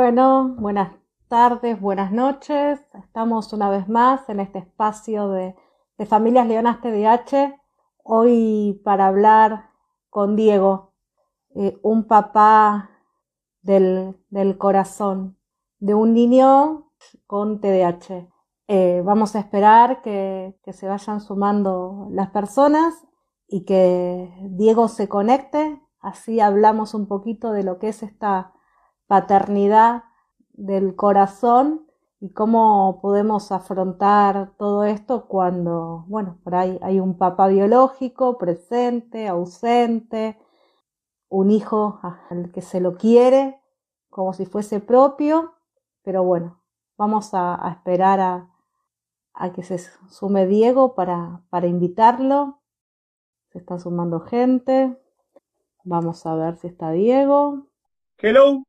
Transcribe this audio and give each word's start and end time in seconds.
Bueno, 0.00 0.54
buenas 0.56 0.92
tardes, 1.26 1.80
buenas 1.80 2.12
noches. 2.12 2.78
Estamos 2.94 3.52
una 3.52 3.68
vez 3.68 3.88
más 3.88 4.28
en 4.28 4.38
este 4.38 4.60
espacio 4.60 5.28
de, 5.30 5.56
Familias 6.06 6.46
Leonas 6.46 6.80
TDH. 6.80 7.60
Hoy 8.04 8.80
para 8.84 9.08
hablar 9.08 9.70
con 10.08 10.36
Diego, 10.36 10.92
eh, 11.56 11.80
un 11.82 12.06
papá 12.06 12.90
del, 13.60 14.14
corazón, 14.56 15.36
de 15.80 15.94
un 15.94 16.14
niño 16.14 16.92
con 17.26 17.60
TDAH. 17.60 18.28
Eh, 18.68 19.02
vamos 19.04 19.34
a 19.34 19.40
esperar 19.40 20.00
que, 20.00 20.60
que 20.62 20.72
se 20.72 20.86
vayan 20.86 21.20
sumando 21.20 22.06
las 22.12 22.30
personas 22.30 22.94
y 23.48 23.64
que 23.64 24.32
Diego 24.42 24.86
se 24.86 25.08
conecte. 25.08 25.82
Así 25.98 26.38
hablamos 26.38 26.94
un 26.94 27.08
poquito 27.08 27.50
de 27.50 27.64
lo 27.64 27.80
que 27.80 27.88
es 27.88 28.04
esta 28.04 28.52
paternidad 29.08 30.04
del 30.52 30.94
corazón 30.94 31.86
y 32.20 32.30
cómo 32.30 33.00
podemos 33.02 33.50
afrontar 33.50 34.52
todo 34.56 34.84
esto 34.84 35.26
cuando, 35.26 36.04
bueno, 36.08 36.38
por 36.44 36.54
ahí 36.54 36.78
hay 36.82 37.00
un 37.00 37.16
papá 37.16 37.48
biológico 37.48 38.38
presente, 38.38 39.26
ausente, 39.26 40.38
un 41.28 41.50
hijo 41.50 42.00
al 42.30 42.52
que 42.52 42.60
se 42.62 42.80
lo 42.80 42.96
quiere 42.96 43.60
como 44.10 44.32
si 44.32 44.46
fuese 44.46 44.80
propio, 44.80 45.54
pero 46.02 46.24
bueno, 46.24 46.60
vamos 46.96 47.30
a, 47.34 47.68
esperar 47.70 48.20
a, 48.20 48.50
a, 49.34 49.52
que 49.52 49.62
se 49.62 49.78
sume 50.10 50.46
Diego 50.46 50.94
para, 50.94 51.42
para 51.50 51.66
invitarlo. 51.66 52.60
Se 53.52 53.58
está 53.58 53.78
sumando 53.78 54.20
gente. 54.20 54.96
Vamos 55.84 56.26
a 56.26 56.34
ver 56.34 56.56
si 56.56 56.66
está 56.66 56.90
Diego. 56.90 57.68
Hello. 58.18 58.67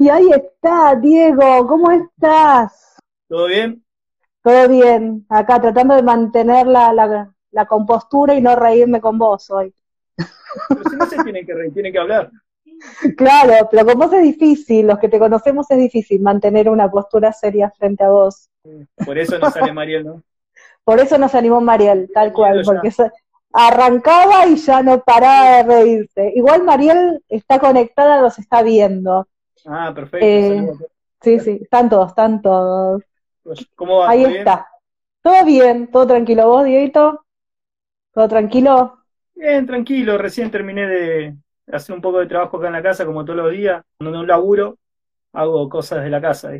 Y 0.00 0.08
ahí 0.08 0.30
está, 0.30 0.94
Diego, 0.96 1.66
¿cómo 1.66 1.90
estás? 1.90 2.96
¿Todo 3.28 3.48
bien? 3.48 3.84
Todo 4.42 4.66
bien, 4.66 5.26
acá 5.28 5.60
tratando 5.60 5.94
de 5.94 6.02
mantener 6.02 6.66
la, 6.66 6.94
la, 7.50 7.66
compostura 7.66 8.34
y 8.34 8.40
no 8.40 8.56
reírme 8.56 8.98
con 9.02 9.18
vos 9.18 9.50
hoy. 9.50 9.74
Pero 10.16 10.82
si 10.88 10.96
no 10.96 11.04
se 11.04 11.22
tiene 11.22 11.44
que 11.44 11.52
reír, 11.52 11.74
tiene 11.74 11.92
que 11.92 11.98
hablar. 11.98 12.30
Claro, 13.14 13.68
pero 13.70 13.84
con 13.84 13.98
vos 13.98 14.10
es 14.14 14.22
difícil, 14.22 14.86
los 14.86 14.98
que 14.98 15.10
te 15.10 15.18
conocemos 15.18 15.70
es 15.70 15.76
difícil 15.76 16.22
mantener 16.22 16.70
una 16.70 16.90
postura 16.90 17.30
seria 17.34 17.70
frente 17.70 18.02
a 18.02 18.08
vos. 18.08 18.48
Por 19.04 19.18
eso 19.18 19.38
no 19.38 19.50
sale 19.50 19.70
Mariel, 19.70 20.06
¿no? 20.06 20.22
Por 20.82 20.98
eso 20.98 21.18
nos 21.18 21.34
animó 21.34 21.60
Mariel, 21.60 22.10
tal 22.14 22.32
cual, 22.32 22.62
porque 22.64 22.90
arrancaba 23.52 24.46
y 24.46 24.56
ya 24.56 24.82
no 24.82 25.02
paraba 25.02 25.58
de 25.58 25.62
reírse. 25.64 26.32
Igual 26.34 26.64
Mariel 26.64 27.22
está 27.28 27.58
conectada, 27.58 28.22
nos 28.22 28.38
está 28.38 28.62
viendo. 28.62 29.28
Ah, 29.66 29.92
perfecto. 29.94 30.26
Eh, 30.26 30.72
sí, 31.20 31.40
sí, 31.40 31.58
están 31.62 31.88
todos, 31.88 32.08
están 32.08 32.42
todos. 32.42 33.02
Pues, 33.42 33.66
¿Cómo 33.74 33.98
va? 33.98 34.10
Ahí 34.10 34.24
está. 34.24 34.68
Todo 35.22 35.44
bien, 35.44 35.90
todo 35.90 36.06
tranquilo. 36.06 36.48
¿Vos, 36.48 36.64
Dieguito? 36.64 37.24
¿Todo 38.12 38.28
tranquilo? 38.28 38.98
Bien, 39.34 39.66
tranquilo. 39.66 40.16
Recién 40.18 40.50
terminé 40.50 40.86
de 40.86 41.36
hacer 41.70 41.94
un 41.94 42.00
poco 42.00 42.18
de 42.18 42.26
trabajo 42.26 42.56
acá 42.56 42.68
en 42.68 42.72
la 42.72 42.82
casa, 42.82 43.04
como 43.04 43.24
todos 43.24 43.38
los 43.38 43.52
días. 43.52 43.82
Cuando 43.98 44.18
no 44.18 44.26
laburo, 44.26 44.78
hago 45.32 45.68
cosas 45.68 46.02
de 46.02 46.10
la 46.10 46.20
casa. 46.20 46.52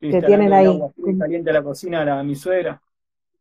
Que 0.00 0.22
tienen 0.22 0.52
ahí. 0.52 0.80
Caliente 1.18 1.50
a 1.50 1.54
la 1.54 1.62
cocina 1.62 2.18
a, 2.18 2.22
mi 2.22 2.36
suegra. 2.36 2.80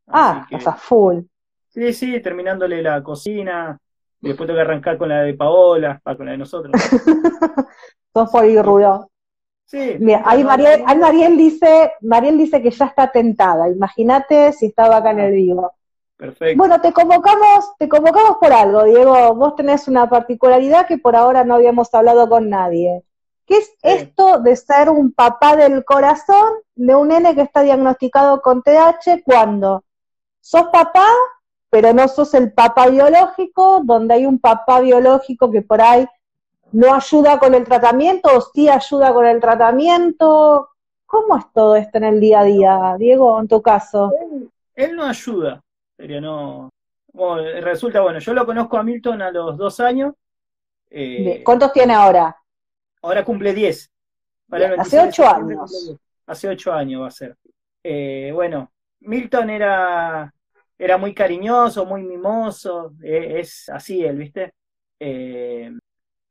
Ah, 0.07 0.47
o 0.51 0.59
sea, 0.59 0.73
full. 0.73 1.19
Sí, 1.67 1.93
sí, 1.93 2.19
terminándole 2.21 2.81
la 2.81 3.03
cocina. 3.03 3.77
Y 4.21 4.29
después 4.29 4.47
tengo 4.47 4.57
que 4.57 4.61
arrancar 4.61 4.97
con 4.97 5.09
la 5.09 5.21
de 5.21 5.33
Paola, 5.35 6.01
con 6.03 6.25
la 6.25 6.31
de 6.31 6.37
nosotros. 6.37 6.71
Ir 8.45 8.63
ruido. 8.63 9.09
Sí. 9.65 9.97
Mira, 9.99 10.23
ahí 10.25 10.43
Mariel, 10.43 10.83
Mariel, 10.97 11.37
dice, 11.37 11.93
Mariel 12.01 12.37
dice 12.37 12.61
que 12.61 12.71
ya 12.71 12.85
está 12.85 13.11
tentada. 13.11 13.69
Imagínate 13.69 14.53
si 14.53 14.67
estaba 14.67 14.97
acá 14.97 15.11
en 15.11 15.19
el 15.19 15.31
vivo. 15.33 15.73
Perfecto. 16.15 16.57
Bueno, 16.57 16.81
te 16.81 16.93
convocamos, 16.93 17.77
te 17.77 17.89
convocamos 17.89 18.37
por 18.37 18.51
algo, 18.53 18.85
Diego. 18.85 19.35
Vos 19.35 19.55
tenés 19.55 19.87
una 19.87 20.09
particularidad 20.09 20.87
que 20.87 20.97
por 20.97 21.15
ahora 21.15 21.43
no 21.43 21.55
habíamos 21.55 21.93
hablado 21.93 22.27
con 22.29 22.49
nadie. 22.49 23.03
¿Qué 23.45 23.57
es 23.57 23.71
esto 23.81 24.39
de 24.39 24.55
ser 24.55 24.89
un 24.89 25.13
papá 25.13 25.55
del 25.55 25.85
corazón 25.85 26.55
de 26.75 26.95
un 26.95 27.09
nene 27.09 27.35
que 27.35 27.41
está 27.41 27.61
diagnosticado 27.61 28.41
con 28.41 28.61
TH 28.61 29.23
cuando 29.23 29.83
sos 30.41 30.67
papá, 30.71 31.07
pero 31.69 31.93
no 31.93 32.07
sos 32.07 32.33
el 32.33 32.51
papá 32.51 32.87
biológico, 32.87 33.81
donde 33.83 34.15
hay 34.15 34.25
un 34.25 34.39
papá 34.39 34.81
biológico 34.81 35.51
que 35.51 35.61
por 35.61 35.81
ahí 35.81 36.07
no 36.71 36.93
ayuda 36.93 37.39
con 37.39 37.53
el 37.53 37.63
tratamiento 37.63 38.29
o 38.35 38.41
sí 38.41 38.69
ayuda 38.69 39.13
con 39.13 39.25
el 39.25 39.39
tratamiento? 39.39 40.69
¿Cómo 41.05 41.37
es 41.37 41.45
todo 41.53 41.75
esto 41.75 41.97
en 41.97 42.03
el 42.03 42.19
día 42.19 42.41
a 42.41 42.43
día, 42.43 42.95
Diego, 42.99 43.39
en 43.39 43.47
tu 43.47 43.61
caso? 43.61 44.11
Él, 44.75 44.95
no 44.95 45.05
ayuda, 45.05 45.61
sería 45.95 46.19
no. 46.19 46.69
resulta, 47.61 48.01
bueno, 48.01 48.19
yo 48.19 48.33
lo 48.33 48.45
conozco 48.45 48.77
a 48.77 48.83
Milton 48.83 49.21
a 49.21 49.31
los 49.31 49.57
dos 49.57 49.79
años. 49.79 50.13
Eh, 50.89 51.41
¿Cuántos 51.43 51.71
tiene 51.71 51.93
ahora? 51.93 52.35
Ahora 53.01 53.23
cumple 53.23 53.53
diez. 53.53 53.89
hace 54.77 54.99
ocho 54.99 55.27
años. 55.27 55.97
Hace 56.25 56.49
ocho 56.49 56.73
años 56.73 57.03
va 57.03 57.07
a 57.07 57.11
ser. 57.11 57.37
Eh, 57.83 58.31
bueno, 58.33 58.69
Milton 58.99 59.49
era, 59.49 60.33
era 60.77 60.97
muy 60.97 61.13
cariñoso, 61.13 61.85
muy 61.85 62.03
mimoso, 62.03 62.93
eh, 63.01 63.39
es 63.39 63.69
así 63.69 64.03
él, 64.03 64.17
¿viste? 64.17 64.53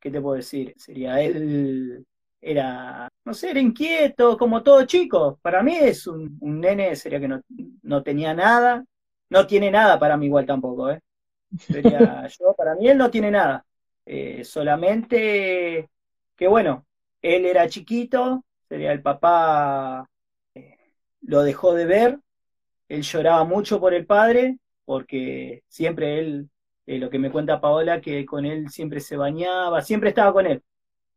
¿Qué 0.07 0.13
te 0.13 0.21
puedo 0.21 0.37
decir? 0.37 0.73
Sería 0.77 1.21
él, 1.21 2.07
era, 2.41 3.09
no 3.25 3.35
sé, 3.35 3.51
era 3.51 3.59
inquieto, 3.59 4.39
como 4.39 4.63
todo 4.63 4.87
chico. 4.87 5.37
Para 5.43 5.65
mí 5.65 5.75
es 5.75 6.07
un, 6.07 6.39
nene, 6.41 6.95
sería 6.95 7.19
que 7.19 7.27
no, 7.27 7.41
no, 7.83 8.05
tenía 8.05 8.33
nada, 8.33 8.85
no 9.31 9.47
tiene 9.49 9.69
nada 9.69 9.99
para 9.99 10.17
mí 10.17 10.27
igual 10.27 10.47
tampoco, 10.47 10.91
¿eh? 10.91 11.01
Sería 11.59 12.25
yo, 12.39 12.55
para 12.55 12.77
mí 12.77 12.89
él 12.89 12.97
no 12.99 13.11
tiene 13.11 13.33
nada. 13.33 13.67
Eh, 14.05 14.45
solamente 14.45 15.91
que 16.37 16.47
bueno, 16.47 16.87
él 17.21 17.45
era 17.45 17.69
chiquito, 17.69 18.45
sería 18.69 18.93
el 18.93 19.03
papá, 19.03 20.09
eh, 20.55 20.79
lo 21.23 21.43
dejó 21.43 21.75
de 21.75 21.87
ver, 21.87 22.21
él 22.89 23.03
lloraba 23.03 23.43
mucho 23.43 23.81
por 23.81 23.93
el 23.93 24.07
padre, 24.07 24.59
porque 24.85 25.65
siempre 25.69 26.21
él 26.21 26.49
eh, 26.87 26.99
lo 26.99 27.11
que 27.11 27.19
me 27.19 27.31
cuenta 27.33 27.61
Paola, 27.61 28.01
que 28.01 28.25
con 28.25 28.47
él 28.47 28.71
siempre 28.71 29.01
se 29.01 29.17
bañaba, 29.17 29.83
siempre 29.83 30.11
estaba 30.11 30.33
con 30.33 30.47
él, 30.47 30.63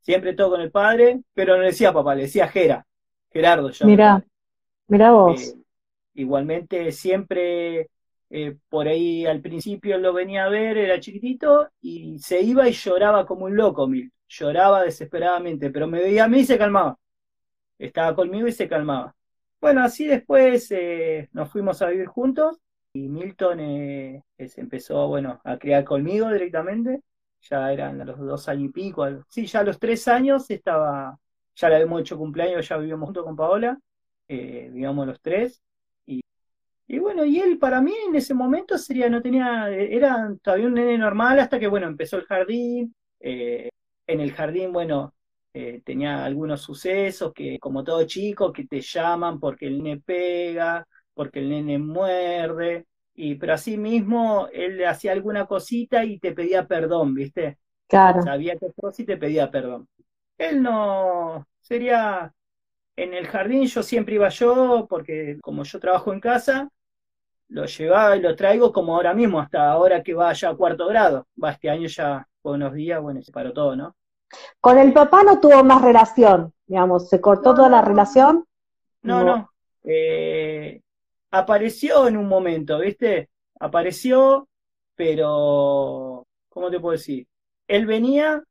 siempre 0.02 0.34
todo 0.34 0.52
con 0.52 0.62
el 0.62 0.72
padre, 0.72 1.22
pero 1.34 1.56
no 1.56 1.62
le 1.62 1.68
decía 1.68 1.94
papá, 1.94 2.16
le 2.16 2.24
decía 2.24 2.48
Gera, 2.48 2.86
Gerardo. 3.32 3.70
Ya 3.70 3.86
mira, 3.86 4.26
mira 4.88 5.12
vos. 5.12 5.42
Eh, 5.42 5.56
igualmente 6.16 6.92
siempre, 6.92 7.90
eh, 8.32 8.58
por 8.68 8.88
ahí 8.88 9.28
al 9.28 9.42
principio 9.42 10.00
lo 10.00 10.12
venía 10.12 10.46
a 10.46 10.50
ver, 10.50 10.78
era 10.78 11.00
chiquitito, 11.00 11.70
y 11.82 12.18
se 12.18 12.42
iba 12.42 12.68
y 12.68 12.74
lloraba 12.74 13.28
como 13.28 13.46
un 13.46 13.56
loco, 13.56 13.88
Mil. 13.88 14.12
Lloraba 14.28 14.84
desesperadamente, 14.84 15.70
pero 15.70 15.88
me 15.88 16.00
veía 16.00 16.26
a 16.26 16.28
mí 16.28 16.40
y 16.40 16.46
se 16.46 16.58
calmaba. 16.58 16.98
Estaba 17.78 18.16
conmigo 18.16 18.48
y 18.48 18.52
se 18.52 18.68
calmaba. 18.68 19.16
Bueno, 19.62 19.84
así 19.84 20.06
después 20.06 20.72
nos 21.32 21.50
fuimos 21.50 21.82
a 21.82 21.90
vivir 21.90 22.08
juntos 22.08 22.60
y 22.94 23.08
Milton 23.08 23.60
eh, 23.60 24.24
se 24.48 24.62
empezó, 24.62 25.08
bueno, 25.08 25.40
a 25.44 25.58
criar 25.58 25.84
conmigo 25.84 26.32
directamente, 26.32 27.02
ya 27.42 27.72
eran 27.72 28.02
a 28.02 28.06
los 28.06 28.18
dos 28.20 28.48
años 28.50 28.66
y 28.70 28.70
pico, 28.70 29.06
sí, 29.30 29.46
ya 29.46 29.60
a 29.62 29.64
los 29.64 29.80
tres 29.80 30.08
años 30.08 30.50
estaba, 30.50 31.18
ya 31.56 31.70
le 31.70 31.76
habíamos 31.76 32.02
hecho 32.02 32.18
cumpleaños, 32.18 32.68
ya 32.68 32.78
vivíamos 32.78 33.08
junto 33.08 33.24
con 33.24 33.36
Paola, 33.36 33.80
eh, 34.28 34.70
vivíamos 34.72 35.08
los 35.08 35.22
tres, 35.22 35.62
y, 36.06 36.22
y 36.88 37.00
bueno, 37.00 37.26
y 37.26 37.40
él 37.40 37.60
para 37.60 37.82
mí 37.82 37.94
en 38.08 38.16
ese 38.16 38.34
momento 38.34 38.78
sería, 38.78 39.10
no 39.10 39.22
tenía, 39.22 39.70
era 39.70 40.34
todavía 40.42 40.68
un 40.68 40.74
nene 40.76 40.98
normal 40.98 41.40
hasta 41.40 41.60
que, 41.60 41.68
bueno, 41.68 41.88
empezó 41.88 42.18
el 42.18 42.26
jardín, 42.26 42.96
eh, 43.20 43.70
en 44.08 44.20
el 44.22 44.34
jardín, 44.34 44.74
bueno, 44.74 45.14
eh, 45.54 45.82
tenía 45.86 46.26
algunos 46.26 46.62
sucesos 46.62 47.34
que, 47.34 47.60
como 47.60 47.84
todo 47.84 48.06
chico, 48.06 48.52
que 48.54 48.66
te 48.68 48.82
llaman 48.82 49.40
porque 49.40 49.68
el 49.68 49.84
nene 49.84 50.02
pega, 50.02 50.86
porque 51.20 51.40
el 51.40 51.50
nene 51.50 51.78
muerde, 51.78 52.86
y, 53.14 53.36
pero 53.36 53.56
así 53.56 53.78
mismo 53.78 54.48
él 54.54 54.78
le 54.78 54.88
hacía 54.88 55.12
alguna 55.12 55.48
cosita 55.48 56.06
y 56.06 56.18
te 56.18 56.32
pedía 56.32 56.66
perdón, 56.66 57.14
¿viste? 57.14 57.58
Claro. 57.90 58.22
Sabía 58.22 58.56
que 58.56 58.72
cosa 58.74 59.02
y 59.02 59.06
te 59.06 59.18
pedía 59.18 59.52
perdón. 59.52 59.90
Él 60.38 60.64
no, 60.64 61.46
sería, 61.60 62.34
en 62.96 63.14
el 63.14 63.28
jardín 63.28 63.66
yo 63.68 63.84
siempre 63.84 64.16
iba 64.16 64.30
yo, 64.30 64.88
porque 64.90 65.38
como 65.42 65.64
yo 65.64 65.78
trabajo 65.82 66.14
en 66.14 66.22
casa, 66.22 66.70
lo 67.50 67.66
llevaba 67.66 68.16
y 68.16 68.22
lo 68.22 68.34
traigo 68.38 68.72
como 68.72 68.96
ahora 68.96 69.14
mismo, 69.14 69.42
hasta 69.42 69.70
ahora 69.70 70.02
que 70.02 70.14
va 70.14 70.32
ya 70.32 70.52
a 70.52 70.56
cuarto 70.56 70.88
grado. 70.88 71.28
Va, 71.44 71.52
este 71.52 71.70
año 71.70 71.90
ya 71.90 72.26
fue 72.42 72.54
unos 72.54 72.74
días, 72.74 73.02
bueno, 73.02 73.22
se 73.22 73.34
paró 73.34 73.52
todo, 73.52 73.76
¿no? 73.76 73.94
Con 74.62 74.78
el 74.78 74.94
papá 74.94 75.24
no 75.24 75.42
tuvo 75.42 75.66
más 75.66 75.82
relación, 75.82 76.54
digamos, 76.66 77.10
se 77.10 77.20
cortó 77.20 77.54
toda 77.54 77.68
la 77.68 77.82
relación. 77.82 78.46
No, 79.02 79.26
no. 79.26 79.52
Eh, 79.84 80.82
apareció 81.32 82.08
en 82.08 82.18
un 82.18 82.28
momento, 82.28 82.80
¿viste? 82.80 83.30
Apareció, 83.60 84.48
pero, 84.96 86.26
¿cómo 86.50 86.70
te 86.70 86.80
puedo 86.80 86.94
decir? 86.94 87.28
Él 87.68 87.86
venía, 87.86 88.44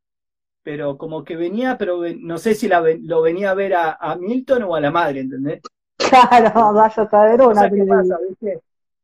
pero 0.62 0.98
como 0.98 1.24
que 1.24 1.36
venía, 1.36 1.78
pero 1.78 2.02
no 2.18 2.38
sé 2.38 2.54
si 2.54 2.68
la, 2.68 2.82
lo 3.00 3.22
venía 3.22 3.50
a 3.50 3.54
ver 3.54 3.74
a, 3.74 4.16
Milton 4.18 4.64
o 4.64 4.74
a 4.74 4.80
la 4.80 4.90
madre, 4.90 5.20
¿entendés? 5.20 5.60
Claro, 5.98 6.72
vaya 6.72 7.02
a 7.02 7.10
saber 7.10 7.42
una. 7.42 7.68
¿Qué 7.68 7.84
pasa, 7.84 8.18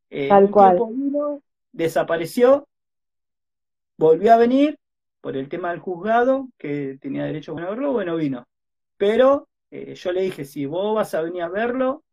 eh, 0.08 0.28
Tal 0.28 0.48
cual. 0.50 0.78
Vino, 0.90 1.42
desapareció, 1.72 2.66
volvió 3.98 4.32
a 4.32 4.36
venir 4.36 4.78
por 5.20 5.36
el 5.36 5.48
tema 5.48 5.70
del 5.70 5.80
juzgado, 5.80 6.48
que 6.56 6.98
tenía 7.00 7.24
derecho 7.24 7.58
a 7.58 7.68
verlo, 7.68 7.92
bueno, 7.92 8.16
vino. 8.16 8.46
Pero 8.96 9.48
eh, 9.70 9.94
yo 9.94 10.12
le 10.12 10.22
dije, 10.22 10.44
si 10.44 10.66
vos 10.66 10.94
vas 10.94 11.14
a 11.14 11.22
venir 11.22 11.42
a 11.42 11.48
verlo, 11.48 12.04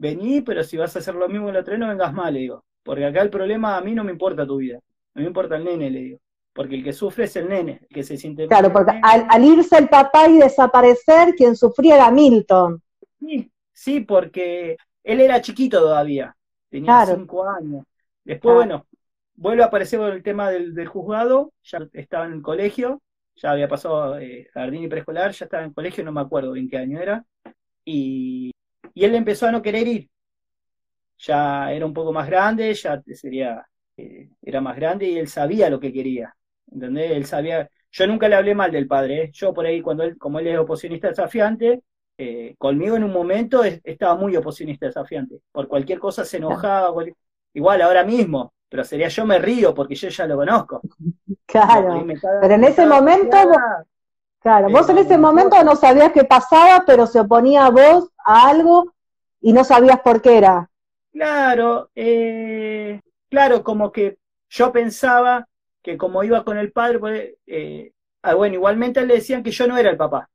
vení, 0.00 0.40
pero 0.40 0.64
si 0.64 0.76
vas 0.76 0.96
a 0.96 0.98
hacer 0.98 1.14
lo 1.14 1.28
mismo 1.28 1.46
que 1.46 1.50
el 1.52 1.56
otro 1.58 1.78
no 1.78 1.88
vengas 1.88 2.12
mal, 2.12 2.32
le 2.32 2.40
digo. 2.40 2.64
Porque 2.82 3.04
acá 3.04 3.20
el 3.20 3.30
problema 3.30 3.76
a 3.76 3.82
mí 3.82 3.94
no 3.94 4.02
me 4.02 4.12
importa 4.12 4.46
tu 4.46 4.56
vida, 4.56 4.80
no 5.14 5.20
me 5.20 5.28
importa 5.28 5.56
el 5.56 5.64
nene, 5.64 5.90
le 5.90 6.00
digo. 6.00 6.18
Porque 6.52 6.74
el 6.74 6.82
que 6.82 6.92
sufre 6.92 7.24
es 7.24 7.36
el 7.36 7.48
nene, 7.48 7.80
el 7.82 7.88
que 7.88 8.02
se 8.02 8.16
siente... 8.16 8.48
Claro, 8.48 8.72
porque 8.72 8.98
al, 9.02 9.44
irse 9.44 9.78
el 9.78 9.88
papá 9.88 10.28
y 10.28 10.38
desaparecer, 10.38 11.34
quien 11.34 11.54
sufría 11.54 11.96
era 11.96 12.10
Milton. 12.10 12.82
Sí, 13.20 13.52
sí, 13.72 14.00
porque 14.00 14.76
él 15.04 15.20
era 15.20 15.40
chiquito 15.42 15.80
todavía, 15.80 16.34
tenía 16.70 17.04
cinco 17.06 17.48
años. 17.48 17.84
Después, 18.24 18.56
bueno, 18.56 18.86
vuelve 19.34 19.62
a 19.62 19.66
aparecer 19.66 20.00
el 20.00 20.22
tema 20.22 20.50
del, 20.50 20.86
juzgado, 20.86 21.52
ya 21.62 21.86
estaba 21.92 22.24
en 22.24 22.32
el 22.32 22.42
colegio, 22.42 23.02
ya 23.36 23.52
había 23.52 23.68
pasado 23.68 24.18
eh, 24.18 24.48
jardín 24.52 24.84
y 24.84 24.88
preescolar, 24.88 25.32
ya 25.32 25.44
estaba 25.44 25.62
en 25.62 25.68
el 25.68 25.74
colegio, 25.74 26.04
no 26.04 26.12
me 26.12 26.20
acuerdo 26.22 26.56
en 26.56 26.68
qué 26.68 26.78
año 26.78 26.98
era, 27.00 27.24
y, 27.84 28.50
y 28.94 29.04
él 29.04 29.14
empezó 29.14 29.46
a 29.46 29.52
no 29.52 29.62
querer 29.62 29.86
ir. 29.88 30.10
Ya 31.18 31.72
era 31.72 31.84
un 31.84 31.92
poco 31.94 32.12
más 32.12 32.28
grande, 32.28 32.72
ya 32.74 33.02
sería, 33.14 33.66
eh, 33.96 34.30
era 34.42 34.60
más 34.60 34.76
grande 34.76 35.06
y 35.06 35.18
él 35.18 35.28
sabía 35.28 35.68
lo 35.70 35.78
que 35.80 35.92
quería. 35.92 36.34
¿entendés? 36.72 37.12
Él 37.12 37.26
sabía, 37.26 37.68
yo 37.90 38.06
nunca 38.06 38.28
le 38.28 38.36
hablé 38.36 38.54
mal 38.54 38.70
del 38.70 38.86
padre, 38.86 39.24
¿eh? 39.24 39.30
yo 39.32 39.52
por 39.52 39.66
ahí 39.66 39.82
cuando 39.82 40.04
él, 40.04 40.16
como 40.18 40.38
él 40.38 40.46
es 40.46 40.58
oposicionista 40.58 41.08
desafiante, 41.08 41.82
eh, 42.16 42.54
conmigo 42.58 42.96
en 42.96 43.04
un 43.04 43.12
momento 43.12 43.64
estaba 43.64 44.14
muy 44.14 44.36
oposicionista 44.36 44.86
desafiante, 44.86 45.40
por 45.52 45.68
cualquier 45.68 45.98
cosa 45.98 46.24
se 46.24 46.36
enojaba, 46.36 46.92
igual 47.54 47.82
ahora 47.82 48.04
mismo, 48.04 48.52
pero 48.68 48.84
sería 48.84 49.08
yo 49.08 49.24
me 49.26 49.38
río 49.38 49.74
porque 49.74 49.94
yo 49.94 50.08
ya 50.08 50.26
lo 50.26 50.36
conozco. 50.36 50.80
Claro, 51.46 52.06
pero 52.40 52.54
en 52.54 52.64
ese 52.64 52.86
momento, 52.86 53.36
claro, 54.40 54.68
vos 54.70 54.88
en 54.88 54.98
ese 54.98 55.18
momento 55.18 55.62
no 55.64 55.74
sabías 55.74 56.12
qué 56.12 56.24
pasaba, 56.24 56.84
pero 56.86 57.06
se 57.06 57.18
oponía 57.20 57.66
a 57.66 57.70
vos 57.70 58.10
a 58.30 58.48
algo 58.48 58.94
y 59.40 59.52
no 59.52 59.64
sabías 59.64 60.00
por 60.00 60.22
qué 60.22 60.38
era. 60.38 60.70
Claro, 61.12 61.90
eh, 61.94 63.00
claro, 63.28 63.64
como 63.64 63.90
que 63.90 64.18
yo 64.48 64.72
pensaba 64.72 65.46
que 65.82 65.96
como 65.96 66.22
iba 66.22 66.44
con 66.44 66.58
el 66.58 66.72
padre, 66.72 66.98
pues, 66.98 67.34
eh, 67.46 67.92
ah, 68.22 68.34
bueno, 68.34 68.54
igualmente 68.54 69.04
le 69.04 69.14
decían 69.14 69.42
que 69.42 69.50
yo 69.50 69.66
no 69.66 69.76
era 69.76 69.90
el 69.90 69.96
papá. 69.96 70.28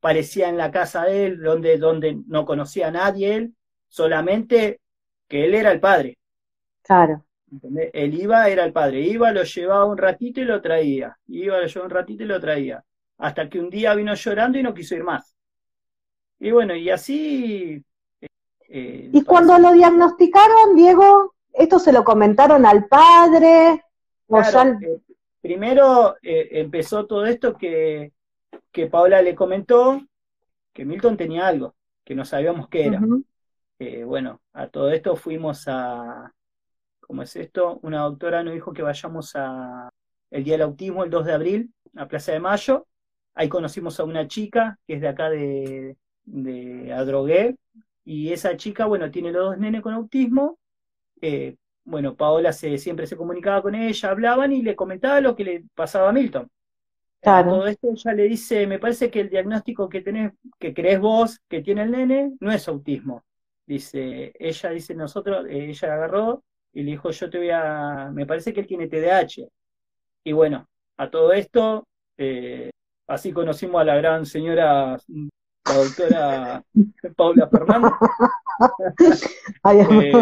Parecía 0.00 0.48
en 0.48 0.58
la 0.58 0.70
casa 0.70 1.04
de 1.04 1.26
él, 1.26 1.40
donde, 1.40 1.78
donde 1.78 2.18
no 2.26 2.44
conocía 2.44 2.88
a 2.88 2.92
nadie 2.92 3.34
él, 3.34 3.54
solamente 3.88 4.80
que 5.26 5.44
él 5.44 5.54
era 5.54 5.72
el 5.72 5.80
padre. 5.80 6.18
Claro. 6.82 7.24
Él 7.92 8.14
iba, 8.14 8.48
era 8.48 8.64
el 8.64 8.72
padre. 8.72 9.00
Iba, 9.00 9.32
lo 9.32 9.42
llevaba 9.42 9.86
un 9.86 9.96
ratito 9.96 10.40
y 10.40 10.44
lo 10.44 10.60
traía. 10.60 11.16
Iba, 11.28 11.58
lo 11.58 11.66
llevaba 11.66 11.86
un 11.86 11.90
ratito 11.90 12.22
y 12.22 12.26
lo 12.26 12.40
traía. 12.40 12.84
Hasta 13.18 13.48
que 13.48 13.58
un 13.58 13.70
día 13.70 13.94
vino 13.94 14.14
llorando 14.14 14.58
y 14.58 14.62
no 14.62 14.74
quiso 14.74 14.94
ir 14.94 15.02
más. 15.02 15.34
Y 16.40 16.50
bueno, 16.50 16.74
y 16.74 16.90
así. 16.90 17.84
Eh, 18.68 19.10
¿Y 19.12 19.24
cuando 19.24 19.58
lo 19.58 19.72
diagnosticaron, 19.72 20.76
Diego, 20.76 21.34
esto 21.52 21.78
se 21.78 21.92
lo 21.92 22.04
comentaron 22.04 22.64
al 22.66 22.86
padre? 22.86 23.84
Eh, 24.82 25.00
primero 25.40 26.16
eh, 26.22 26.48
empezó 26.52 27.06
todo 27.06 27.26
esto 27.26 27.56
que, 27.56 28.12
que 28.70 28.86
Paola 28.86 29.22
le 29.22 29.34
comentó 29.34 30.00
que 30.72 30.84
Milton 30.84 31.16
tenía 31.16 31.46
algo, 31.46 31.74
que 32.04 32.14
no 32.14 32.24
sabíamos 32.24 32.68
qué 32.68 32.86
era. 32.86 33.02
Bueno, 34.04 34.40
a 34.52 34.68
todo 34.68 34.90
esto 34.90 35.16
fuimos 35.16 35.64
a, 35.66 36.32
¿cómo 37.00 37.22
es 37.22 37.34
esto? 37.36 37.78
Una 37.82 38.00
doctora 38.00 38.42
nos 38.42 38.54
dijo 38.54 38.72
que 38.72 38.82
vayamos 38.82 39.34
a 39.34 39.88
el 40.30 40.44
Día 40.44 40.54
del 40.54 40.62
Autismo, 40.62 41.04
el 41.04 41.10
2 41.10 41.26
de 41.26 41.32
abril, 41.32 41.74
a 41.96 42.06
Plaza 42.06 42.32
de 42.32 42.40
Mayo. 42.40 42.86
Ahí 43.34 43.48
conocimos 43.48 43.98
a 43.98 44.04
una 44.04 44.28
chica 44.28 44.78
que 44.86 44.94
es 44.94 45.00
de 45.00 45.08
acá 45.08 45.30
de, 45.30 45.96
de 46.30 46.92
Adrogué, 46.92 47.56
y 48.04 48.32
esa 48.32 48.56
chica, 48.56 48.86
bueno, 48.86 49.10
tiene 49.10 49.32
los 49.32 49.50
dos 49.50 49.58
nenes 49.58 49.82
con 49.82 49.92
autismo, 49.92 50.58
bueno, 51.88 52.14
Paola 52.14 52.52
se, 52.52 52.76
siempre 52.78 53.06
se 53.06 53.16
comunicaba 53.16 53.62
con 53.62 53.74
ella, 53.74 54.10
hablaban 54.10 54.52
y 54.52 54.62
le 54.62 54.76
comentaba 54.76 55.20
lo 55.20 55.34
que 55.34 55.44
le 55.44 55.64
pasaba 55.74 56.10
a 56.10 56.12
Milton. 56.12 56.48
Claro. 57.20 57.50
Todo 57.50 57.66
esto 57.66 57.88
ella 57.90 58.12
le 58.12 58.22
dice, 58.24 58.66
me 58.66 58.78
parece 58.78 59.10
que 59.10 59.20
el 59.20 59.30
diagnóstico 59.30 59.88
que 59.88 60.02
tenés, 60.02 60.32
que 60.58 60.72
crees 60.74 61.00
vos 61.00 61.40
que 61.48 61.62
tiene 61.62 61.82
el 61.82 61.90
nene, 61.90 62.32
no 62.40 62.52
es 62.52 62.68
autismo. 62.68 63.24
Dice, 63.66 64.32
ella 64.38 64.70
dice, 64.70 64.94
nosotros, 64.94 65.46
eh, 65.48 65.70
ella 65.70 65.94
agarró 65.94 66.44
y 66.72 66.82
le 66.82 66.92
dijo, 66.92 67.10
yo 67.10 67.28
te 67.30 67.38
voy 67.38 67.50
a, 67.50 68.10
me 68.12 68.26
parece 68.26 68.52
que 68.52 68.60
él 68.60 68.66
tiene 68.66 68.86
TDAH. 68.86 69.48
Y 70.24 70.32
bueno, 70.32 70.68
a 70.98 71.10
todo 71.10 71.32
esto, 71.32 71.86
eh, 72.18 72.70
así 73.06 73.32
conocimos 73.32 73.80
a 73.80 73.84
la 73.84 73.96
gran 73.96 74.26
señora, 74.26 74.98
la 75.68 75.74
doctora 75.74 76.64
Paula 77.16 77.48
Fernández. 77.48 77.92
eh, 79.64 80.12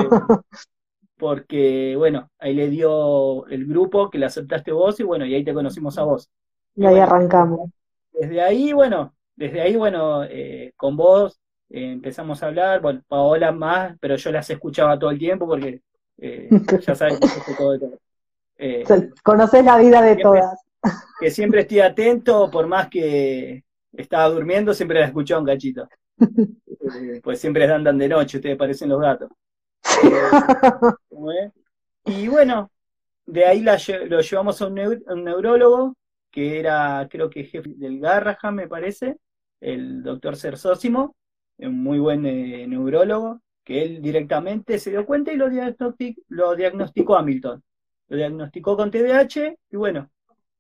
porque, 1.19 1.95
bueno, 1.97 2.31
ahí 2.39 2.55
le 2.55 2.69
dio 2.69 3.47
el 3.47 3.67
grupo 3.67 4.11
que 4.11 4.19
le 4.19 4.27
aceptaste 4.27 4.73
vos 4.73 5.01
y 5.01 5.03
bueno, 5.03 5.25
y 5.25 5.35
ahí 5.35 5.45
te 5.45 5.55
conocimos 5.55 5.97
a 5.99 6.03
vos. 6.03 6.29
Y, 6.75 6.85
ahí 6.85 6.99
arrancamos. 6.99 7.71
Desde 8.13 8.43
ahí, 8.43 8.73
bueno, 8.73 9.15
desde 9.35 9.61
ahí, 9.61 9.77
bueno, 9.77 10.25
eh, 10.25 10.73
con 10.77 10.97
vos 10.97 11.41
eh, 11.71 11.93
empezamos 11.93 12.43
a 12.43 12.47
hablar, 12.47 12.81
bueno, 12.81 13.03
Paola 13.09 13.53
más, 13.53 13.97
pero 14.01 14.17
yo 14.17 14.31
las 14.31 14.49
escuchaba 14.51 14.99
todo 14.99 15.11
el 15.11 15.19
tiempo 15.19 15.47
porque 15.47 15.81
eh, 16.19 16.49
ya 16.87 16.95
sabes 16.95 17.19
que 17.19 17.55
todo 17.55 17.73
de 17.73 17.79
todo. 17.79 17.99
Conoces 19.23 19.65
la 19.65 19.79
vida 19.79 20.03
de 20.03 20.17
todas. 20.17 20.61
Que 21.19 21.31
siempre 21.31 21.63
estoy 21.63 21.81
atento, 21.81 22.51
por 22.51 22.67
más 22.67 22.89
que 22.89 23.65
estaba 23.97 24.29
durmiendo, 24.29 24.75
siempre 24.75 25.01
la 25.01 25.07
escuchaba 25.07 25.41
un 25.41 25.47
cachito. 25.47 25.89
pues 27.23 27.41
siempre 27.41 27.71
andan 27.71 27.99
de 27.99 28.09
noche, 28.09 28.39
ustedes 28.39 28.57
parecen 28.57 28.89
los 28.89 29.01
gatos. 29.01 29.31
y 32.07 32.29
bueno, 32.29 32.71
de 33.27 33.45
ahí 33.45 33.63
lo 33.63 34.21
llevamos 34.21 34.63
a 34.63 34.67
un, 34.67 34.75
neurólogo, 34.75 35.97
que 36.31 36.59
era, 36.59 37.07
creo 37.11 37.31
que 37.31 37.45
jefe 37.45 37.75
del 37.77 38.01
Garrahan, 38.01 38.55
me 38.55 38.69
parece, 38.69 39.17
el 39.61 40.03
doctor 40.03 40.37
Cersósimo, 40.37 41.17
un 41.59 41.83
muy 41.83 41.99
buen 41.99 42.27
eh, 42.27 42.67
neurólogo, 42.67 43.41
que 43.65 43.83
él 43.83 44.01
directamente 44.01 44.79
se 44.79 44.91
dio 44.91 45.05
cuenta 45.05 45.33
y 45.33 45.37
lo, 45.37 45.49
lo 46.29 46.55
diagnosticó 46.55 47.17
a 47.17 47.23
Milton. 47.23 47.63
Lo 48.09 48.17
diagnosticó 48.17 48.77
con 48.77 48.91
TDAH 48.91 49.57
y 49.71 49.77
bueno, 49.77 50.11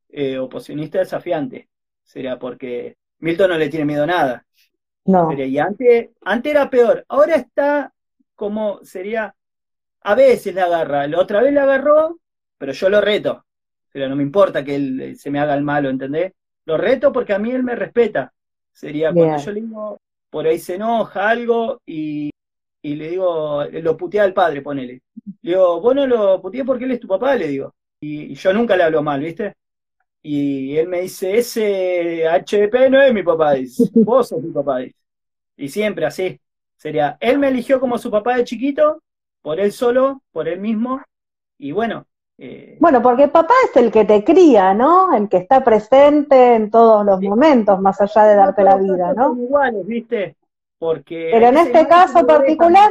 eh, 0.08 0.38
oposicionista 0.38 0.98
desafiante. 0.98 1.68
Sería 2.02 2.38
porque 2.38 2.96
Milton 3.18 3.50
no 3.50 3.58
le 3.58 3.68
tiene 3.68 3.84
miedo 3.84 4.04
a 4.04 4.06
nada. 4.06 4.46
No. 5.04 5.32
y 5.32 5.58
antes, 5.58 6.10
antes 6.22 6.50
era 6.50 6.68
peor. 6.68 7.04
Ahora 7.08 7.36
está 7.36 7.92
como 8.34 8.80
sería, 8.84 9.34
a 10.02 10.14
veces 10.14 10.54
la 10.54 10.64
agarra, 10.64 11.06
la 11.08 11.18
otra 11.18 11.42
vez 11.42 11.52
la 11.52 11.62
agarró, 11.62 12.18
pero 12.58 12.72
yo 12.72 12.88
lo 12.88 13.00
reto, 13.00 13.44
pero 13.90 14.08
no 14.08 14.16
me 14.16 14.22
importa 14.22 14.62
que 14.62 14.76
él 14.76 15.00
eh, 15.00 15.14
se 15.16 15.30
me 15.30 15.40
haga 15.40 15.54
el 15.54 15.62
malo, 15.62 15.88
¿entendés? 15.88 16.32
Lo 16.66 16.76
reto 16.76 17.12
porque 17.12 17.32
a 17.32 17.38
mí 17.38 17.50
él 17.50 17.62
me 17.62 17.74
respeta. 17.74 18.32
Sería 18.72 19.12
cuando 19.12 19.38
yo 19.38 19.52
le 19.52 19.60
digo, 19.62 19.98
por 20.28 20.46
ahí 20.46 20.58
se 20.58 20.74
enoja 20.74 21.30
algo 21.30 21.80
y, 21.86 22.30
y 22.82 22.94
le 22.94 23.10
digo, 23.10 23.64
lo 23.64 23.96
putea 23.96 24.24
al 24.24 24.34
padre, 24.34 24.60
ponele. 24.60 25.00
Le 25.40 25.50
digo, 25.52 25.80
vos 25.80 25.94
no 25.94 26.06
lo 26.06 26.42
puteé 26.42 26.64
porque 26.64 26.84
él 26.84 26.90
es 26.90 27.00
tu 27.00 27.08
papá, 27.08 27.34
le 27.34 27.48
digo. 27.48 27.74
Y, 28.00 28.34
yo 28.34 28.52
nunca 28.52 28.76
le 28.76 28.82
hablo 28.82 29.02
mal, 29.02 29.20
¿viste? 29.20 29.54
Y 30.28 30.76
él 30.76 30.88
me 30.88 31.02
dice, 31.02 31.38
ese 31.38 32.24
HDP 32.24 32.90
no 32.90 33.00
es 33.00 33.14
mi 33.14 33.22
papá, 33.22 33.52
dice. 33.52 33.84
Vos 33.94 34.28
sos 34.28 34.42
mi 34.42 34.50
papá, 34.50 34.78
dice. 34.78 34.96
Y 35.56 35.68
siempre 35.68 36.04
así. 36.04 36.40
Sería, 36.76 37.16
él 37.20 37.38
me 37.38 37.46
eligió 37.46 37.78
como 37.78 37.96
su 37.96 38.10
papá 38.10 38.36
de 38.36 38.42
chiquito, 38.42 39.04
por 39.40 39.60
él 39.60 39.70
solo, 39.70 40.22
por 40.32 40.48
él 40.48 40.58
mismo, 40.58 41.00
y 41.58 41.70
bueno. 41.70 42.06
Eh, 42.38 42.76
bueno, 42.80 43.00
porque 43.00 43.28
papá 43.28 43.54
es 43.66 43.76
el 43.76 43.92
que 43.92 44.04
te 44.04 44.24
cría, 44.24 44.74
¿no? 44.74 45.14
El 45.16 45.28
que 45.28 45.36
está 45.36 45.62
presente 45.62 46.56
en 46.56 46.72
todos 46.72 47.06
los 47.06 47.20
momentos, 47.20 47.80
más 47.80 48.00
allá 48.00 48.24
de 48.24 48.34
darte 48.34 48.64
la 48.64 48.76
vida, 48.78 49.14
¿no? 49.14 49.32
iguales, 49.40 49.86
¿viste? 49.86 50.34
Porque. 50.76 51.28
Pero 51.30 51.46
en 51.46 51.58
este 51.58 51.86
caso 51.86 52.26
particular, 52.26 52.90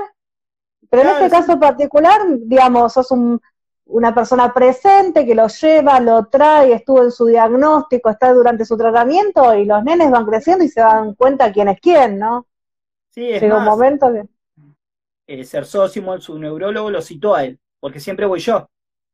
pero 0.90 1.02
en 1.02 1.10
este 1.10 1.30
caso 1.30 1.60
particular, 1.60 2.22
digamos, 2.40 2.94
sos 2.94 3.12
una 3.86 4.14
persona 4.14 4.54
presente 4.54 5.26
que 5.26 5.36
lo 5.36 5.48
lleva, 5.48 6.00
lo 6.00 6.26
trae, 6.26 6.74
estuvo 6.74 7.04
en 7.04 7.12
su 7.12 7.26
diagnóstico, 7.26 8.10
está 8.10 8.34
durante 8.34 8.66
su 8.66 8.76
tratamiento 8.78 9.54
y 9.56 9.66
los 9.66 9.84
nenes 9.84 10.10
van 10.12 10.26
creciendo 10.26 10.64
y 10.64 10.70
se 10.70 10.82
dan 10.82 11.14
cuenta 11.14 11.52
quién 11.52 11.68
es 11.68 11.80
quién, 11.80 12.18
¿no? 12.18 12.48
Sí, 13.12 13.30
es 13.30 13.44
un 13.44 13.64
momento 13.64 14.12
que... 14.12 14.26
Eh, 15.28 15.44
su 15.44 16.40
neurólogo, 16.40 16.92
lo 16.92 17.02
citó 17.02 17.36
a 17.36 17.46
él, 17.46 17.60
porque 17.80 18.00
siempre 18.00 18.26
voy 18.26 18.40
yo. 18.40 18.70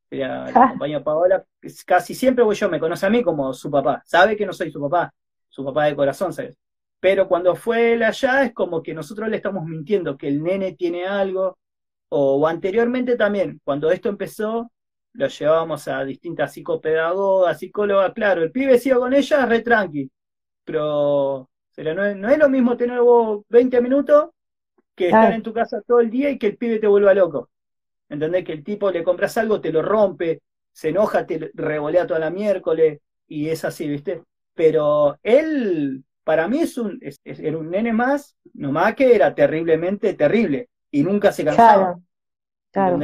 La, 0.10 0.52
compañía 0.72 1.02
Paola, 1.04 1.46
casi 1.86 2.14
siempre 2.14 2.44
voy 2.44 2.56
yo, 2.56 2.70
me 2.70 2.80
conoce 2.80 3.06
a 3.06 3.10
mí 3.10 3.24
como 3.24 3.54
su 3.54 3.72
papá, 3.72 4.02
sabe 4.06 4.36
que 4.36 4.46
no 4.46 4.52
soy 4.52 4.72
su 4.72 4.82
papá. 4.82 5.14
su 5.48 5.64
papá 5.64 5.86
de 5.86 5.96
corazón, 5.96 6.34
¿sabes? 6.34 6.58
Pero 7.00 7.28
cuando 7.28 7.56
fue 7.56 7.94
él 7.94 8.04
allá 8.04 8.44
es 8.44 8.54
como 8.54 8.84
que 8.84 8.94
nosotros 8.94 9.30
le 9.30 9.38
estamos 9.38 9.66
mintiendo 9.66 10.18
que 10.18 10.28
el 10.28 10.44
nene 10.44 10.74
tiene 10.74 11.06
algo, 11.06 11.58
o, 12.14 12.46
anteriormente 12.46 13.16
también, 13.16 13.62
cuando 13.64 13.90
esto 13.90 14.10
empezó, 14.10 14.70
lo 15.14 15.28
llevábamos 15.28 15.88
a 15.88 16.04
distintas 16.04 16.54
psicopedagogas, 16.54 17.58
psicólogas, 17.58 18.12
claro, 18.14 18.44
el 18.44 18.52
pibe 18.52 18.78
sigue 18.80 18.96
con 18.96 19.14
ella, 19.14 19.46
re 19.46 19.62
tranqui, 19.62 20.12
pero 20.66 21.50
no, 21.78 22.06
es, 22.06 22.18
no 22.18 22.30
es 22.30 22.38
lo 22.38 22.50
mismo 22.50 22.76
tener 22.76 23.00
vos 23.00 23.44
20 23.48 23.80
minutos 23.82 24.30
que 24.94 25.06
estar 25.06 25.32
en 25.32 25.42
tu 25.42 25.54
casa 25.54 25.82
todo 25.88 26.02
el 26.02 26.10
día 26.10 26.30
y 26.30 26.38
que 26.38 26.48
el 26.48 26.58
pibe 26.58 26.80
te 26.80 26.88
vuelva 26.88 27.14
loco. 27.14 27.50
¿Entendés? 28.10 28.44
Que 28.44 28.54
el 28.54 28.64
tipo 28.64 28.92
le 28.92 29.04
compras 29.04 29.38
algo, 29.38 29.62
te 29.62 29.72
lo 29.72 29.82
rompe, 29.82 30.42
se 30.74 30.90
enoja, 30.90 31.26
te 31.26 31.50
revolea 31.54 32.06
toda 32.06 32.20
la 32.20 32.30
miércoles 32.30 33.00
y 33.26 33.48
es 33.48 33.64
así, 33.64 33.88
¿viste? 33.88 34.22
Pero 34.54 35.18
él, 35.24 36.04
para 36.26 36.50
mí, 36.50 36.60
es 36.60 36.78
un, 36.78 37.00
era 37.24 37.58
un 37.58 37.70
nene 37.70 37.94
más, 37.94 38.36
nomás 38.54 38.96
que 38.96 39.16
era 39.16 39.34
terriblemente 39.34 40.14
terrible 40.14 40.68
y 40.92 41.04
nunca 41.04 41.32
se 41.32 41.46
cansaba. 41.46 41.98
Claro. 42.72 43.00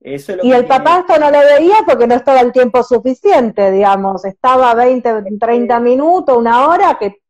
Eso 0.00 0.34
y 0.42 0.52
el 0.52 0.66
papá 0.66 0.98
esto 0.98 1.18
no 1.18 1.30
lo 1.30 1.38
veía 1.38 1.76
porque 1.86 2.06
no 2.06 2.14
estaba 2.14 2.42
el 2.42 2.52
tiempo 2.52 2.82
suficiente, 2.82 3.70
digamos, 3.70 4.26
estaba 4.26 4.74
20, 4.74 5.22
30 5.40 5.80
minutos, 5.80 6.36
una 6.36 6.68
hora, 6.68 6.98
que 7.00 7.22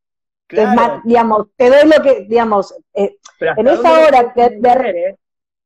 digamos, 1.05 1.47
te 1.57 1.71
doy 1.71 1.89
lo 1.89 2.03
que, 2.03 2.27
digamos, 2.29 2.75
eh, 2.93 3.17
en 3.39 3.69
esa 3.69 3.93
hora 3.93 4.33
que... 4.33 4.45
¿eh? 4.45 5.17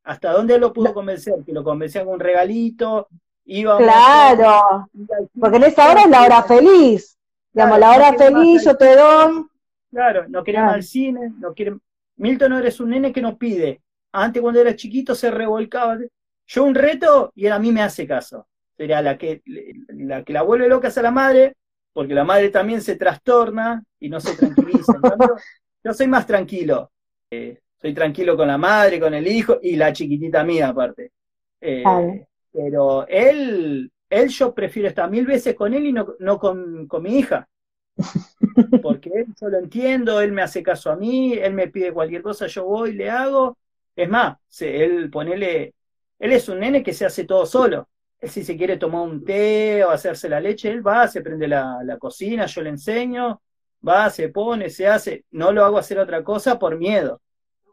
¿Hasta 0.05 0.33
dónde 0.33 0.59
lo 0.59 0.73
pudo 0.73 0.93
convencer? 0.93 1.35
Que 1.47 1.53
lo 1.53 1.65
convencía 1.65 2.05
con 2.05 2.15
un 2.15 2.21
regalito, 2.21 3.09
iba 3.47 3.79
Claro, 3.79 4.89
porque 5.41 5.57
en 5.57 5.65
esa 5.65 5.91
hora 5.91 6.03
es 6.03 6.11
la 6.11 6.23
hora 6.23 6.43
feliz. 6.43 7.17
Digamos, 7.53 7.79
la 7.79 7.91
hora 7.91 8.13
feliz 8.15 8.65
yo 8.65 8.77
te 8.77 8.97
doy. 8.97 9.47
Claro, 9.91 10.27
no 10.29 10.45
queremos 10.45 10.75
al 10.75 10.83
cine, 10.83 11.33
no 11.39 11.55
quiere... 11.55 11.77
Milton 12.17 12.51
no 12.51 12.59
eres 12.59 12.81
un 12.81 12.91
nene 12.91 13.13
que 13.13 13.23
nos 13.23 13.37
pide. 13.37 13.81
Antes 14.13 14.43
cuando 14.43 14.61
era 14.61 14.77
chiquito 14.77 15.15
se 15.15 15.31
revolcaba. 15.31 15.99
Yo 16.47 16.65
un 16.65 16.75
reto 16.75 17.33
y 17.35 17.47
él 17.47 17.53
a 17.53 17.59
mí 17.59 17.73
me 17.73 17.83
hace 17.83 18.07
caso. 18.07 18.47
Sería 18.77 19.03
la 19.03 19.19
que 19.19 19.43
la 19.89 20.25
que 20.25 20.33
la 20.33 20.43
vuelve 20.43 20.69
loca 20.69 20.89
es 20.89 20.99
a 20.99 21.03
la 21.03 21.11
madre, 21.11 21.57
porque 21.93 22.15
la 22.15 22.25
madre 22.25 22.51
también 22.51 22.81
se 22.81 22.97
trastorna 22.97 23.83
y 23.99 24.09
no 24.09 24.21
se 24.21 24.37
tranquiliza. 24.37 24.95
yo 25.85 25.93
soy 25.93 26.07
más 26.07 26.27
tranquilo. 26.27 26.91
Eh, 27.31 27.59
soy 27.81 27.95
tranquilo 27.95 28.37
con 28.37 28.49
la 28.49 28.59
madre, 28.59 28.99
con 28.99 29.15
el 29.15 29.27
hijo 29.27 29.59
y 29.63 29.77
la 29.77 29.93
chiquitita 29.93 30.43
mía 30.45 30.69
aparte. 30.69 31.13
Eh, 31.61 31.85
pero 32.53 33.07
él, 33.07 33.91
él 34.09 34.29
yo 34.29 34.55
prefiero 34.55 34.89
estar 34.89 35.11
mil 35.11 35.27
veces 35.27 35.55
con 35.55 35.75
él 35.75 35.87
y 35.87 35.93
no, 35.93 36.15
no 36.19 36.39
con, 36.39 36.87
con, 36.87 37.03
mi 37.03 37.19
hija. 37.19 37.49
Porque 38.83 39.11
él, 39.15 39.27
yo 39.41 39.49
lo 39.49 39.59
entiendo, 39.59 40.21
él 40.21 40.33
me 40.33 40.43
hace 40.43 40.63
caso 40.63 40.91
a 40.91 40.97
mí, 40.97 41.35
él 41.35 41.55
me 41.55 41.69
pide 41.69 41.93
cualquier 41.93 42.23
cosa, 42.23 42.47
yo 42.47 42.65
voy, 42.65 42.93
le 42.93 43.11
hago. 43.11 43.57
Es 43.99 44.09
más, 44.09 44.37
él 44.61 45.11
ponele, 45.11 45.75
él 46.21 46.33
es 46.33 46.49
un 46.49 46.61
nene 46.61 46.85
que 46.85 46.95
se 46.95 47.05
hace 47.05 47.25
todo 47.25 47.45
solo. 47.45 47.89
Él 48.21 48.31
si 48.31 48.45
se 48.45 48.57
quiere 48.57 48.77
tomar 48.77 49.03
un 49.03 49.25
té 49.25 49.83
o 49.85 49.91
hacerse 49.91 50.29
la 50.29 50.39
leche, 50.39 50.71
él 50.71 50.87
va, 50.87 51.09
se 51.09 51.21
prende 51.21 51.49
la, 51.49 51.81
la 51.83 51.99
cocina, 51.99 52.47
yo 52.47 52.63
le 52.63 52.71
enseño, 52.71 53.43
va, 53.87 54.09
se 54.09 54.29
pone, 54.29 54.71
se 54.71 54.87
hace. 54.87 55.25
No 55.33 55.51
lo 55.51 55.65
hago 55.65 55.79
hacer 55.79 55.99
otra 55.99 56.23
cosa 56.23 56.61
por 56.61 56.79
miedo 56.79 57.21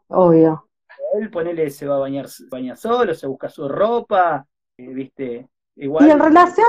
Obvio. 0.08 0.68
Él, 1.14 1.30
ponele, 1.30 1.70
se 1.70 1.86
va 1.86 1.94
a 1.94 2.00
bañar, 2.00 2.26
baña 2.50 2.74
solo, 2.74 3.14
se 3.14 3.28
busca 3.28 3.48
su 3.48 3.68
ropa, 3.68 4.44
eh, 4.76 4.94
viste, 4.94 5.48
igual. 5.76 6.08
Y 6.08 6.10
en 6.10 6.18
relación, 6.18 6.66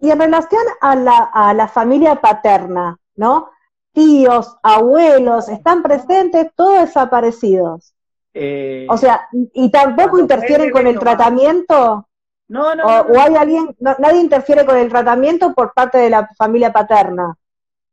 y 0.00 0.10
en 0.10 0.20
relación 0.20 0.64
a 0.82 0.96
la, 0.96 1.30
a 1.32 1.54
la 1.54 1.66
familia 1.66 2.16
paterna, 2.16 2.98
¿no? 3.14 3.48
Tíos, 3.92 4.54
abuelos, 4.62 5.48
están 5.48 5.82
presentes, 5.82 6.50
todos 6.54 6.80
desaparecidos. 6.80 7.94
Eh, 8.34 8.86
o 8.88 8.96
sea, 8.96 9.28
y 9.32 9.70
tampoco 9.70 10.18
interfieren 10.18 10.70
con 10.70 10.86
el 10.86 10.98
tratamiento. 10.98 12.08
No, 12.48 12.74
no, 12.74 12.84
o, 12.84 13.18
hay 13.18 13.34
alguien, 13.34 13.74
nadie 13.78 14.20
interfiere 14.20 14.66
con 14.66 14.76
el 14.76 14.88
tratamiento 14.88 15.54
por 15.54 15.72
parte 15.72 15.98
de 15.98 16.10
la 16.10 16.28
familia 16.36 16.72
paterna. 16.72 17.34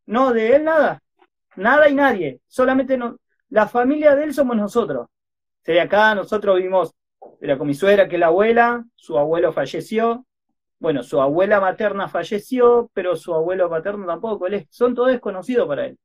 No, 0.06 0.34
de 0.34 0.56
él 0.56 0.64
nada. 0.64 1.02
Nada 1.56 1.88
y 1.90 1.96
nadie. 1.96 2.42
Solamente 2.48 2.98
no, 2.98 3.18
la 3.50 3.68
familia 3.68 4.16
de 4.16 4.26
él 4.26 4.34
somos 4.34 4.58
nosotros. 4.58 5.08
Sería 5.62 5.84
acá, 5.84 6.16
nosotros 6.16 6.58
vivimos, 6.58 6.94
era 7.42 7.58
con 7.58 7.68
mi 7.68 7.74
suegra, 7.74 8.08
que 8.08 8.16
es 8.16 8.20
la 8.20 8.28
abuela, 8.28 8.84
su 8.96 9.18
abuelo 9.18 9.54
falleció, 9.54 10.26
bueno, 10.80 11.04
su 11.04 11.22
abuela 11.22 11.60
materna 11.60 12.08
falleció, 12.08 12.90
pero 12.94 13.16
su 13.16 13.34
abuelo 13.34 13.70
paterno 13.70 14.06
tampoco, 14.06 14.48
él 14.48 14.66
son 14.70 14.96
todos 14.96 15.10
desconocidos 15.10 15.68
para 15.68 15.86
él. 15.86 15.98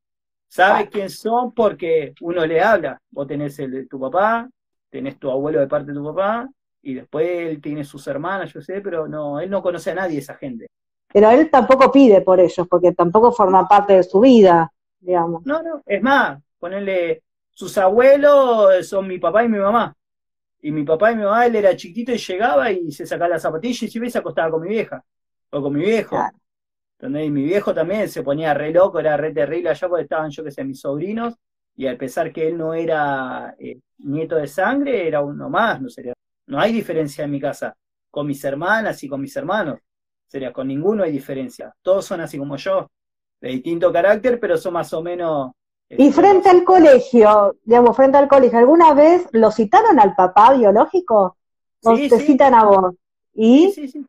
Sabe 0.54 0.84
ah. 0.84 0.88
quién 0.88 1.10
son 1.10 1.52
porque 1.52 2.14
uno 2.20 2.46
le 2.46 2.62
habla. 2.62 3.02
Vos 3.10 3.26
tenés 3.26 3.58
el 3.58 3.72
de 3.72 3.86
tu 3.86 3.98
papá, 3.98 4.48
tenés 4.88 5.18
tu 5.18 5.28
abuelo 5.28 5.58
de 5.58 5.66
parte 5.66 5.90
de 5.90 5.98
tu 5.98 6.04
papá, 6.04 6.48
y 6.80 6.94
después 6.94 7.26
él 7.28 7.60
tiene 7.60 7.82
sus 7.82 8.06
hermanas, 8.06 8.52
yo 8.52 8.62
sé, 8.62 8.80
pero 8.80 9.08
no, 9.08 9.40
él 9.40 9.50
no 9.50 9.60
conoce 9.60 9.90
a 9.90 9.96
nadie 9.96 10.20
esa 10.20 10.36
gente. 10.36 10.68
Pero 11.12 11.28
él 11.30 11.50
tampoco 11.50 11.90
pide 11.90 12.20
por 12.20 12.38
ellos, 12.38 12.68
porque 12.68 12.92
tampoco 12.92 13.32
forma 13.32 13.66
parte 13.66 13.94
de 13.94 14.04
su 14.04 14.20
vida, 14.20 14.72
digamos. 15.00 15.44
No, 15.44 15.60
no, 15.60 15.82
es 15.84 16.00
más, 16.00 16.40
ponerle, 16.60 17.24
sus 17.50 17.76
abuelos 17.76 18.86
son 18.86 19.08
mi 19.08 19.18
papá 19.18 19.42
y 19.42 19.48
mi 19.48 19.58
mamá. 19.58 19.92
Y 20.62 20.70
mi 20.70 20.84
papá 20.84 21.10
y 21.10 21.16
mi 21.16 21.24
mamá, 21.24 21.46
él 21.46 21.56
era 21.56 21.74
chiquito 21.74 22.12
y 22.12 22.18
llegaba 22.18 22.70
y 22.70 22.92
se 22.92 23.06
sacaba 23.06 23.30
las 23.30 23.42
zapatillas 23.42 23.92
y 23.92 24.08
se 24.08 24.18
acostaba 24.18 24.52
con 24.52 24.62
mi 24.62 24.68
vieja. 24.68 25.04
O 25.50 25.60
con 25.60 25.72
mi 25.72 25.80
viejo. 25.80 26.16
Y 27.00 27.30
mi 27.30 27.44
viejo 27.44 27.74
también 27.74 28.08
se 28.08 28.22
ponía 28.22 28.54
re 28.54 28.72
loco, 28.72 28.98
era 28.98 29.16
re 29.16 29.32
terrible 29.32 29.70
allá 29.70 29.88
porque 29.88 30.04
estaban, 30.04 30.30
yo 30.30 30.42
que 30.42 30.50
sé, 30.50 30.64
mis 30.64 30.80
sobrinos. 30.80 31.34
Y 31.76 31.86
al 31.86 31.96
pesar 31.96 32.32
que 32.32 32.48
él 32.48 32.56
no 32.56 32.72
era 32.72 33.54
eh, 33.58 33.80
nieto 33.98 34.36
de 34.36 34.46
sangre, 34.46 35.06
era 35.06 35.20
uno 35.20 35.50
más, 35.50 35.80
no 35.82 35.88
sería. 35.88 36.14
No 36.46 36.60
hay 36.60 36.72
diferencia 36.72 37.24
en 37.24 37.30
mi 37.30 37.40
casa. 37.40 37.74
Con 38.10 38.26
mis 38.26 38.42
hermanas 38.44 39.02
y 39.02 39.08
con 39.08 39.20
mis 39.20 39.36
hermanos. 39.36 39.80
Sería, 40.26 40.52
con 40.52 40.68
ninguno 40.68 41.02
hay 41.02 41.12
diferencia. 41.12 41.74
Todos 41.82 42.04
son 42.06 42.20
así 42.20 42.38
como 42.38 42.56
yo. 42.56 42.88
De 43.40 43.48
distinto 43.50 43.92
carácter, 43.92 44.38
pero 44.40 44.56
son 44.56 44.74
más 44.74 44.92
o 44.92 45.02
menos 45.02 45.52
y 45.90 46.12
frente 46.12 46.48
al 46.48 46.64
colegio, 46.64 47.56
digamos, 47.64 47.96
frente 47.96 48.16
al 48.16 48.28
colegio, 48.28 48.58
¿alguna 48.58 48.94
vez 48.94 49.28
lo 49.32 49.50
citaron 49.50 50.00
al 50.00 50.14
papá 50.14 50.54
biológico? 50.54 51.36
¿O 51.84 51.94
te 51.94 52.18
citan 52.20 52.54
a 52.54 52.64
vos? 52.64 52.94
¿Y? 53.34 53.70
Sí, 53.72 53.88
sí, 53.88 54.06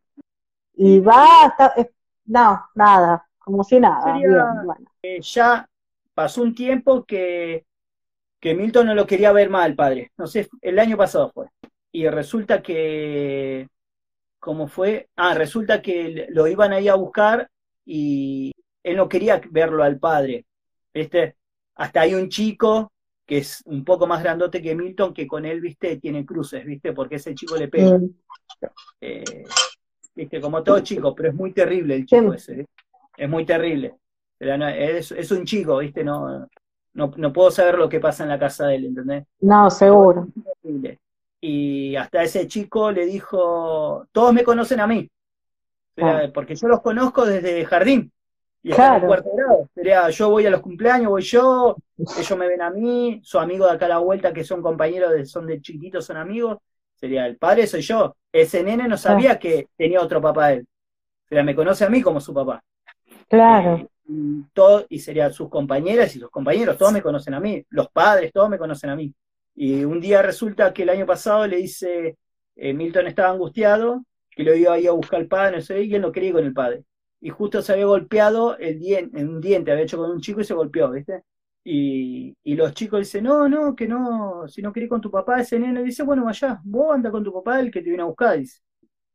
Y 0.75 0.99
va 0.99 1.43
hasta... 1.43 1.73
No, 2.25 2.65
nada, 2.75 3.27
como 3.39 3.63
si 3.63 3.79
nada. 3.79 4.17
Eh, 5.01 5.21
ya 5.21 5.67
pasó 6.13 6.41
un 6.41 6.55
tiempo 6.55 7.03
que, 7.03 7.65
que 8.39 8.55
Milton 8.55 8.87
no 8.87 8.95
lo 8.95 9.05
quería 9.05 9.31
ver 9.31 9.49
mal, 9.49 9.75
padre. 9.75 10.11
No 10.17 10.27
sé, 10.27 10.49
el 10.61 10.79
año 10.79 10.97
pasado 10.97 11.31
fue. 11.31 11.47
Y 11.91 12.07
resulta 12.07 12.61
que... 12.61 13.67
¿Cómo 14.39 14.67
fue? 14.67 15.09
Ah, 15.15 15.33
resulta 15.33 15.81
que 15.81 16.27
lo 16.29 16.45
iban 16.45 16.71
ahí 16.71 16.87
a 16.87 16.93
buscar 16.95 17.49
y 17.83 18.51
él 18.83 18.97
no 18.97 19.09
quería 19.09 19.41
verlo 19.49 19.83
al 19.83 19.97
padre. 19.97 20.45
¿Viste? 20.93 21.35
Hasta 21.75 22.01
hay 22.01 22.13
un 22.13 22.29
chico 22.29 22.91
que 23.25 23.39
es 23.39 23.63
un 23.65 23.83
poco 23.83 24.05
más 24.05 24.21
grandote 24.21 24.61
que 24.61 24.75
Milton, 24.75 25.13
que 25.13 25.25
con 25.25 25.45
él, 25.45 25.59
viste, 25.61 25.97
tiene 25.97 26.25
cruces, 26.25 26.63
viste, 26.63 26.93
porque 26.93 27.15
ese 27.15 27.33
chico 27.33 27.57
le 27.57 27.67
pega. 27.67 27.97
Mm. 27.97 28.09
Eh, 29.01 29.43
viste, 30.15 30.39
como 30.39 30.63
todo 30.63 30.79
chico, 30.79 31.13
pero 31.13 31.29
es 31.29 31.35
muy 31.35 31.51
terrible 31.51 31.95
el 31.95 32.05
chico 32.05 32.33
ese, 32.33 32.61
¿eh? 32.61 32.65
es 33.17 33.29
muy 33.29 33.45
terrible. 33.45 33.95
Es, 34.39 35.31
un 35.31 35.45
chico, 35.45 35.77
viste, 35.77 36.03
no, 36.03 36.47
no, 36.93 37.33
puedo 37.33 37.51
saber 37.51 37.77
lo 37.77 37.89
que 37.89 37.99
pasa 37.99 38.23
en 38.23 38.29
la 38.29 38.39
casa 38.39 38.67
de 38.67 38.75
él, 38.75 38.85
¿entendés? 38.85 39.25
No, 39.41 39.69
seguro. 39.69 40.27
Y 41.39 41.95
hasta 41.95 42.23
ese 42.23 42.47
chico 42.47 42.91
le 42.91 43.05
dijo, 43.05 44.07
todos 44.11 44.33
me 44.33 44.43
conocen 44.43 44.79
a 44.79 44.87
mí, 44.87 45.09
ah. 46.01 46.23
porque 46.33 46.55
yo 46.55 46.67
los 46.67 46.81
conozco 46.81 47.25
desde 47.25 47.65
jardín. 47.65 48.11
Y 48.63 48.71
claro. 48.71 49.05
cuarto 49.05 49.29
grado. 49.35 49.69
Sería, 49.75 50.09
yo 50.09 50.31
voy 50.31 50.47
a 50.47 50.49
los 50.49 50.61
cumpleaños, 50.61 51.11
voy 51.11 51.21
yo, 51.21 51.77
ellos 51.99 52.37
me 52.37 52.47
ven 52.47 52.63
a 52.63 52.71
mí, 52.71 53.21
su 53.23 53.37
amigo 53.37 53.67
de 53.67 53.73
acá 53.73 53.85
a 53.85 53.89
la 53.89 53.97
vuelta 53.99 54.33
que 54.33 54.43
son 54.43 54.63
compañeros, 54.63 55.11
de, 55.11 55.23
son 55.27 55.45
de 55.45 55.61
chiquitos, 55.61 56.03
son 56.03 56.17
amigos. 56.17 56.57
Sería, 56.95 57.27
el 57.27 57.37
padre 57.37 57.67
soy 57.67 57.81
yo. 57.81 58.15
Ese 58.41 58.63
nene 58.63 58.87
no 58.87 58.97
sabía 58.97 59.39
que 59.39 59.67
tenía 59.77 60.01
otro 60.01 60.21
papá 60.21 60.53
él. 60.53 60.67
Sería, 61.27 61.43
me 61.43 61.55
conoce 61.55 61.85
a 61.85 61.89
mí 61.89 62.01
como 62.01 62.19
su 62.19 62.33
papá. 62.33 62.63
Claro. 63.27 63.75
Eh, 63.77 63.87
y, 64.07 64.43
todo, 64.53 64.85
y 64.89 64.99
serían 64.99 65.33
sus 65.33 65.49
compañeras 65.49 66.15
y 66.15 66.19
sus 66.19 66.29
compañeros, 66.29 66.77
todos 66.77 66.91
me 66.91 67.01
conocen 67.01 67.33
a 67.33 67.39
mí. 67.39 67.65
Los 67.69 67.89
padres, 67.89 68.31
todos 68.33 68.49
me 68.49 68.57
conocen 68.57 68.89
a 68.89 68.95
mí. 68.95 69.13
Y 69.55 69.83
un 69.83 70.01
día 70.01 70.21
resulta 70.21 70.73
que 70.73 70.83
el 70.83 70.89
año 70.89 71.05
pasado 71.05 71.47
le 71.47 71.57
dice, 71.57 72.17
eh, 72.55 72.73
Milton 72.73 73.07
estaba 73.07 73.31
angustiado, 73.31 74.03
que 74.29 74.43
lo 74.43 74.53
iba 74.53 74.73
a 74.73 74.79
ir 74.79 74.89
a 74.89 74.91
buscar 74.91 75.21
al 75.21 75.27
padre, 75.27 75.57
no 75.57 75.61
sé, 75.61 75.83
y 75.83 75.95
él 75.95 76.01
no 76.01 76.11
quería 76.11 76.29
ir 76.29 76.35
con 76.35 76.43
el 76.43 76.53
padre 76.53 76.83
y 77.25 77.29
justo 77.29 77.59
se 77.63 77.73
había 77.73 77.85
golpeado 77.85 78.55
el 78.57 78.79
en 78.85 79.29
un 79.29 79.41
diente, 79.41 79.71
había 79.71 79.83
hecho 79.83 79.97
con 79.97 80.11
un 80.11 80.21
chico 80.21 80.41
y 80.41 80.43
se 80.43 80.53
golpeó, 80.53 80.91
¿viste? 80.91 81.23
Y, 81.67 82.37
y 82.43 82.55
los 82.55 82.73
chicos 82.73 82.99
dicen, 82.99 83.23
no, 83.23 83.49
no, 83.49 83.75
que 83.75 83.87
no, 83.87 84.47
si 84.47 84.61
no 84.61 84.71
querés 84.71 84.87
con 84.87 85.01
tu 85.01 85.09
papá, 85.09 85.41
ese 85.41 85.59
nene 85.59 85.83
dice, 85.83 86.03
bueno, 86.03 86.23
vaya, 86.23 86.61
vos 86.63 86.93
anda 86.93 87.09
con 87.09 87.23
tu 87.23 87.33
papá, 87.33 87.59
el 87.59 87.71
que 87.71 87.81
te 87.81 87.89
viene 87.89 88.03
a 88.03 88.05
buscar, 88.07 88.37
dice. 88.37 88.61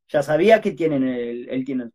Ya 0.09 0.23
sabía 0.23 0.61
que 0.61 0.73
tienen 0.73 1.05
el, 1.05 1.49
el 1.49 1.65
tiene 1.65 1.89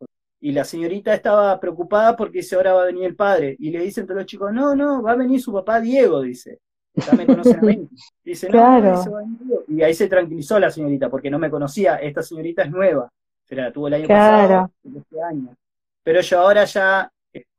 y 0.46 0.52
la 0.52 0.64
señorita 0.64 1.12
estaba 1.12 1.60
preocupada 1.60 2.16
porque 2.16 2.38
dice, 2.38 2.56
ahora 2.56 2.74
va 2.74 2.84
a 2.84 2.86
venir 2.86 3.06
el 3.06 3.16
padre. 3.16 3.56
Y 3.58 3.72
le 3.72 3.80
dicen 3.80 4.06
todos 4.06 4.20
los 4.20 4.28
chicos, 4.28 4.54
no, 4.54 4.76
no, 4.76 5.02
va 5.02 5.14
a 5.14 5.16
venir 5.16 5.42
su 5.42 5.52
papá 5.52 5.82
Diego, 5.82 6.22
dice. 6.22 6.60
Ya 6.94 7.14
me 7.14 7.26
conocen 7.26 7.58
a 7.58 7.62
mí. 7.62 7.90
Dice, 8.24 8.48
no, 8.50 8.60
va 8.60 9.24
Y 9.68 9.82
ahí 9.82 9.94
se 9.96 10.08
tranquilizó 10.08 10.60
la 10.60 10.70
señorita, 10.70 11.10
porque 11.10 11.32
no 11.32 11.40
me 11.40 11.50
conocía. 11.50 11.96
Esta 11.96 12.22
señorita 12.22 12.62
es 12.62 12.70
nueva. 12.70 13.12
Se 13.44 13.56
la 13.56 13.74
tuvo 13.74 13.88
el 13.88 13.96
año 13.96 14.08
pasado, 14.08 14.72
este 14.84 15.22
año. 15.22 15.56
Pero 16.04 16.22
yo 16.22 16.40
ahora 16.40 16.64
ya, 16.66 17.12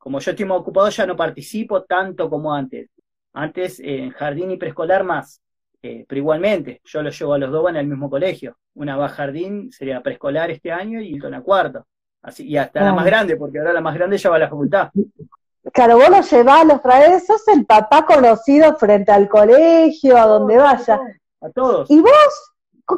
como 0.06 0.20
yo 0.20 0.30
estoy 0.30 0.48
ocupado, 0.48 0.88
ya 0.88 1.04
no 1.04 1.16
participo 1.16 1.82
tanto 1.82 2.30
como 2.30 2.54
antes. 2.54 2.88
Antes 3.32 3.80
en 3.80 4.12
jardín 4.12 4.52
y 4.52 4.56
preescolar 4.56 5.02
más. 5.02 5.40
Eh, 5.82 6.04
pero 6.08 6.20
igualmente, 6.20 6.80
yo 6.84 7.02
los 7.02 7.18
llevo 7.18 7.34
a 7.34 7.38
los 7.38 7.50
dos 7.50 7.68
en 7.70 7.74
el 7.74 7.88
mismo 7.88 8.08
colegio. 8.08 8.56
Una 8.74 8.96
va 8.96 9.06
a 9.06 9.08
jardín, 9.08 9.72
sería 9.72 10.00
preescolar 10.04 10.52
este 10.52 10.70
año, 10.70 11.00
y 11.00 11.18
otra 11.18 11.38
a 11.38 11.40
cuarto. 11.40 11.88
Así, 12.22 12.46
y 12.46 12.56
hasta 12.56 12.84
la 12.84 12.92
más 12.92 13.04
grande, 13.04 13.36
porque 13.36 13.58
ahora 13.58 13.72
la 13.72 13.80
más 13.80 13.96
grande 13.96 14.16
ya 14.16 14.30
va 14.30 14.36
a 14.36 14.38
la 14.38 14.48
facultad. 14.48 14.90
Claro, 15.72 15.96
vos 15.96 16.08
los 16.08 16.30
llevás, 16.30 16.64
los 16.64 16.80
traes, 16.82 17.26
sos 17.26 17.48
el 17.48 17.66
papá 17.66 18.06
conocido 18.06 18.76
frente 18.76 19.10
al 19.10 19.28
colegio, 19.28 20.16
a 20.16 20.26
donde 20.26 20.56
vaya. 20.56 21.00
A 21.40 21.50
todos. 21.50 21.90
¿Y 21.90 22.00
vos, 22.00 22.54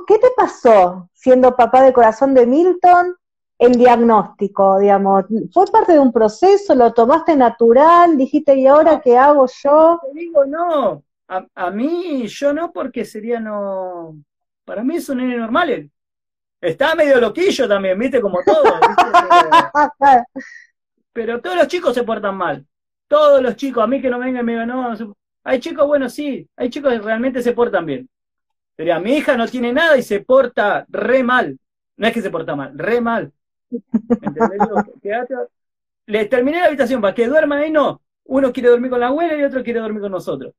qué 0.07 0.19
te 0.19 0.29
pasó 0.37 1.09
siendo 1.15 1.57
papá 1.57 1.83
de 1.85 1.95
corazón 1.95 2.35
de 2.35 2.45
Milton? 2.45 3.17
El 3.59 3.73
diagnóstico, 3.73 4.79
digamos, 4.79 5.25
¿fue 5.53 5.67
parte 5.67 5.93
de 5.93 5.99
un 5.99 6.13
proceso? 6.13 6.75
¿Lo 6.75 6.93
tomaste 6.93 7.35
natural? 7.35 8.17
¿Dijiste, 8.17 8.57
¿y 8.57 8.67
ahora 8.67 9.01
qué 9.01 9.19
hago 9.19 9.47
yo? 9.63 10.01
Te 10.01 10.21
digo, 10.21 10.47
no, 10.47 11.03
a, 11.29 11.71
mí, 11.71 12.27
yo 12.29 12.53
no, 12.53 12.73
porque 12.73 13.05
sería 13.05 13.39
no. 13.41 14.17
Para 14.65 14.83
mí 14.83 14.97
es 14.97 15.09
un 15.09 15.19
nene 15.19 15.37
normal. 15.37 15.91
Está 16.61 16.95
medio 16.95 17.21
loquillo 17.21 17.69
también, 17.69 17.99
viste, 17.99 18.21
como 18.21 18.39
todo. 18.45 18.63
Pero 21.13 21.41
todos 21.41 21.57
los 21.57 21.69
chicos 21.69 21.95
se 21.95 22.03
portan 22.03 22.37
mal. 22.37 22.67
Todos 23.09 23.43
los 23.43 23.57
chicos, 23.57 23.83
a 23.83 23.87
mí 23.87 24.01
que 24.01 24.11
no 24.11 24.19
vengan 24.19 24.43
y 24.43 24.47
me 24.47 24.53
digan, 24.53 24.69
no, 24.69 25.17
hay 25.45 25.61
chicos, 25.61 25.87
bueno, 25.87 26.09
sí, 26.09 26.49
hay 26.57 26.71
chicos 26.71 26.93
que 26.93 27.01
realmente 27.01 27.43
se 27.43 27.53
portan 27.53 27.87
bien. 27.87 28.09
Pero 28.77 29.01
mi 29.01 29.17
hija 29.17 29.37
no 29.37 29.47
tiene 29.49 29.73
nada 29.73 29.97
y 29.97 30.03
se 30.03 30.21
porta 30.21 30.87
re 30.89 31.23
mal. 31.23 31.59
No 31.97 32.07
es 32.07 32.13
que 32.13 32.23
se 32.23 32.31
porta 32.31 32.55
mal, 32.55 32.79
re 32.79 33.01
mal. 33.01 33.33
¿Entendés? 33.71 34.61
Le 36.07 36.25
terminé 36.27 36.61
la 36.61 36.67
habitación 36.67 37.01
para 37.01 37.15
que 37.15 37.27
duerman 37.27 37.59
ahí, 37.59 37.71
no. 37.71 38.01
Uno 38.25 38.53
quiere 38.53 38.71
dormir 38.71 38.91
con 38.91 39.01
la 39.01 39.09
abuela 39.09 39.35
y 39.35 39.45
otro 39.45 39.63
quiere 39.63 39.81
dormir 39.81 40.03
con 40.03 40.13
nosotros. 40.13 40.55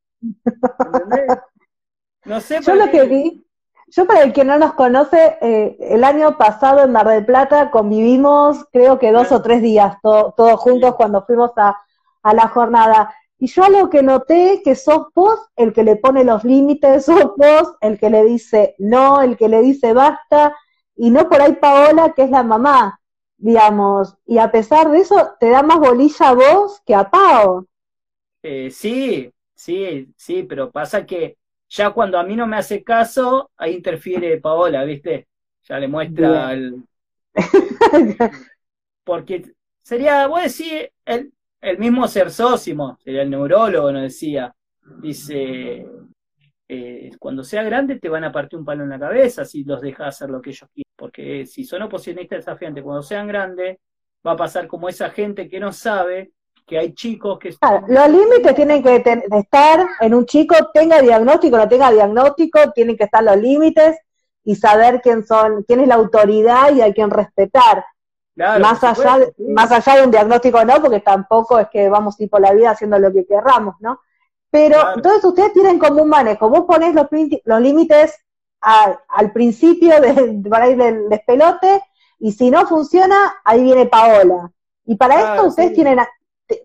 No 2.26 2.40
sé. 2.40 2.60
Yo 2.62 2.76
lo 2.76 2.90
que 2.92 3.04
vi, 3.04 3.46
yo 3.88 4.06
para 4.06 4.24
el 4.24 4.34
que 4.34 4.44
no 4.44 4.58
nos 4.60 4.74
conoce, 4.74 5.38
eh, 5.42 5.78
el 5.80 6.04
año 6.04 6.38
pasado 6.38 6.84
en 6.84 6.92
Mar 6.92 7.08
del 7.08 7.26
Plata 7.26 7.72
convivimos, 7.72 8.66
creo 8.72 9.00
que 9.00 9.12
dos 9.12 9.32
o 9.32 9.42
tres 9.42 9.62
días, 9.62 9.98
todos 10.02 10.60
juntos 10.60 10.96
cuando 10.96 11.26
fuimos 11.26 11.52
a, 11.58 11.76
a 12.22 12.34
la 12.34 12.48
jornada. 12.50 13.14
Y 13.40 13.48
yo 13.48 13.70
lo 13.70 13.90
que 13.90 14.04
noté 14.04 14.62
que 14.64 14.76
sos 14.76 15.08
vos 15.16 15.40
el 15.56 15.72
que 15.72 15.84
le 15.84 15.96
pone 15.96 16.24
los 16.26 16.44
límites, 16.44 17.06
sos 17.06 17.36
vos 17.38 17.76
el 17.80 17.98
que 17.98 18.10
le 18.10 18.26
dice 18.26 18.76
no, 18.80 19.22
el 19.22 19.38
que 19.38 19.48
le 19.48 19.62
dice 19.62 19.94
basta, 19.94 20.54
y 20.96 21.10
no 21.10 21.30
por 21.30 21.42
ahí 21.42 21.54
Paola, 21.54 22.12
que 22.14 22.24
es 22.24 22.30
la 22.30 22.44
mamá, 22.44 22.99
digamos. 23.40 24.18
Y 24.26 24.38
a 24.38 24.52
pesar 24.52 24.92
de 24.92 25.00
eso, 25.00 25.32
te 25.40 25.50
da 25.50 25.64
más 25.64 25.80
bolilla 25.80 26.30
a 26.30 26.34
vos 26.34 26.82
que 26.86 26.96
a 26.96 27.10
Pao. 27.10 27.66
Eh, 28.42 28.70
sí, 28.72 29.32
Sí, 29.60 30.08
sí, 30.16 30.44
pero 30.44 30.72
pasa 30.72 31.06
que 31.06 31.38
ya 31.68 31.92
cuando 31.92 32.18
a 32.18 32.24
mí 32.24 32.34
no 32.34 32.48
me 32.48 32.56
hace 32.56 32.82
caso, 32.82 33.52
ahí 33.58 33.74
interfiere 33.76 34.40
Paola, 34.40 34.86
¿viste? 34.86 35.28
Ya 35.64 35.78
le 35.80 35.90
muestra 35.90 36.54
el... 36.54 36.82
Porque 39.04 39.54
sería, 39.84 40.28
voy 40.28 40.42
a 40.42 40.44
decir, 40.44 40.92
el, 41.06 41.34
el 41.62 41.78
mismo 41.78 42.08
Sósimo, 42.08 42.98
sería 43.04 43.24
el 43.24 43.30
neurólogo, 43.30 43.92
nos 43.92 44.04
decía. 44.04 44.56
Dice, 45.02 45.86
eh, 46.72 47.10
cuando 47.18 47.44
sea 47.44 47.64
grande 47.64 48.00
te 48.00 48.10
van 48.10 48.24
a 48.24 48.32
partir 48.32 48.60
un 48.60 48.64
palo 48.64 48.84
en 48.84 48.92
la 48.92 49.00
cabeza 49.00 49.44
si 49.44 49.64
los 49.64 49.82
dejas 49.82 50.10
hacer 50.10 50.30
lo 50.30 50.40
que 50.40 50.52
ellos 50.52 50.70
quieren. 50.72 50.92
Porque 50.96 51.48
si 51.48 51.64
son 51.64 51.82
oposicionistas 51.82 52.46
desafiantes, 52.46 52.84
cuando 52.84 53.02
sean 53.02 53.28
grandes, 53.28 53.80
va 54.26 54.34
a 54.34 54.38
pasar 54.38 54.68
como 54.68 54.88
esa 54.88 55.10
gente 55.10 55.50
que 55.50 55.60
no 55.60 55.72
sabe 55.72 56.32
que 56.68 56.78
hay 56.78 56.94
chicos 56.94 57.40
que... 57.40 57.50
los 57.88 58.10
límites 58.10 58.54
tienen 58.54 58.84
que 58.84 59.04
estar 59.32 59.88
en 60.00 60.14
un 60.14 60.28
chico, 60.28 60.56
tenga 60.72 61.02
diagnóstico, 61.02 61.58
no 61.58 61.68
tenga 61.68 61.92
diagnóstico, 61.92 62.72
tienen 62.74 62.96
que 62.96 63.06
estar 63.06 63.24
los 63.24 63.38
límites 63.38 63.98
y 64.44 64.56
saber 64.56 65.02
quién 65.02 65.26
son, 65.26 65.64
quién 65.64 65.80
es 65.80 65.88
la 65.88 65.96
autoridad 65.96 66.72
y 66.72 66.82
hay 66.82 66.94
quien 66.94 67.10
respetar. 67.10 67.84
más, 68.36 68.84
allá, 68.84 69.18
de, 69.18 69.34
más 69.52 69.72
allá 69.72 69.96
de 69.96 70.04
un 70.04 70.12
diagnóstico 70.12 70.64
no, 70.64 70.80
porque 70.80 71.00
tampoco 71.00 71.58
es 71.58 71.68
que 71.70 71.90
vamos 71.90 72.20
a 72.20 72.24
ir 72.24 72.30
por 72.30 72.42
la 72.42 72.54
vida 72.54 72.70
haciendo 72.70 73.00
lo 73.00 73.12
que 73.12 73.26
querramos, 73.26 73.74
¿no? 73.80 74.02
Pero 74.52 74.96
entonces 74.96 75.24
ustedes 75.24 75.54
tienen 75.54 75.78
como 75.78 76.02
un 76.02 76.10
manejo, 76.10 76.50
vos 76.50 76.66
ponés 76.66 76.96
los, 76.96 77.08
los 77.44 77.62
límites 77.62 78.18
al 78.62 79.32
principio 79.32 80.02
de, 80.02 80.42
para 80.50 80.70
ir 80.70 80.78
del 80.78 81.08
despelote 81.08 81.82
y 82.20 82.32
si 82.32 82.50
no 82.50 82.68
funciona, 82.68 83.40
ahí 83.46 83.64
viene 83.64 83.86
Paola. 83.86 84.52
Y 84.86 84.96
para 84.96 85.34
esto 85.34 85.48
ustedes 85.48 85.74
tienen 85.74 86.00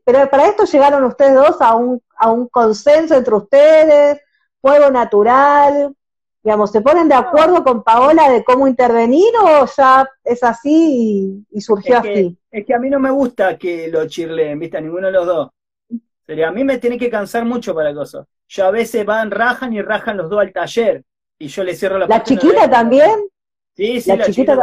pero 0.04 0.28
para 0.30 0.48
esto 0.48 0.64
llegaron 0.64 1.04
ustedes 1.04 1.34
dos 1.34 1.60
a 1.60 1.74
un, 1.74 2.00
a 2.16 2.30
un 2.30 2.48
consenso 2.48 3.14
entre 3.14 3.34
ustedes, 3.34 4.20
fuego 4.60 4.90
natural, 4.90 5.94
digamos, 6.42 6.70
¿se 6.70 6.82
ponen 6.82 7.08
de 7.08 7.14
acuerdo 7.14 7.64
con 7.64 7.82
Paola 7.82 8.30
de 8.30 8.44
cómo 8.44 8.68
intervenir 8.68 9.32
o 9.42 9.66
ya 9.76 10.08
es 10.22 10.42
así 10.42 11.44
y, 11.50 11.60
surgió 11.60 11.98
así? 11.98 12.38
Es 12.50 12.66
que 12.66 12.74
a 12.74 12.78
mí 12.78 12.90
no 12.90 13.00
me 13.00 13.10
gusta 13.10 13.58
que 13.58 13.88
lo 13.88 14.06
chirleen, 14.06 14.58
¿viste? 14.58 14.76
A 14.76 14.80
ninguno 14.80 15.06
de 15.06 15.12
los 15.12 15.26
dos. 15.26 15.50
Sería, 16.26 16.48
a 16.48 16.52
mí 16.52 16.64
me 16.64 16.78
tiene 16.78 16.98
que 16.98 17.10
cansar 17.10 17.44
mucho 17.44 17.74
para 17.74 17.94
cosas. 17.94 18.26
Yo 18.48 18.66
a 18.66 18.70
veces 18.70 19.04
van, 19.04 19.30
rajan 19.30 19.72
y 19.72 19.82
rajan 19.82 20.16
los 20.16 20.30
dos 20.30 20.40
al 20.40 20.52
taller. 20.52 21.02
Y 21.38 21.48
yo 21.48 21.64
le 21.64 21.74
cierro 21.74 21.98
la 21.98 22.06
¿La 22.06 22.22
chiquita 22.22 22.70
también? 22.70 23.28
Sí, 23.76 24.00
sí, 24.00 24.16
la, 24.16 24.24
chiquita, 24.24 24.54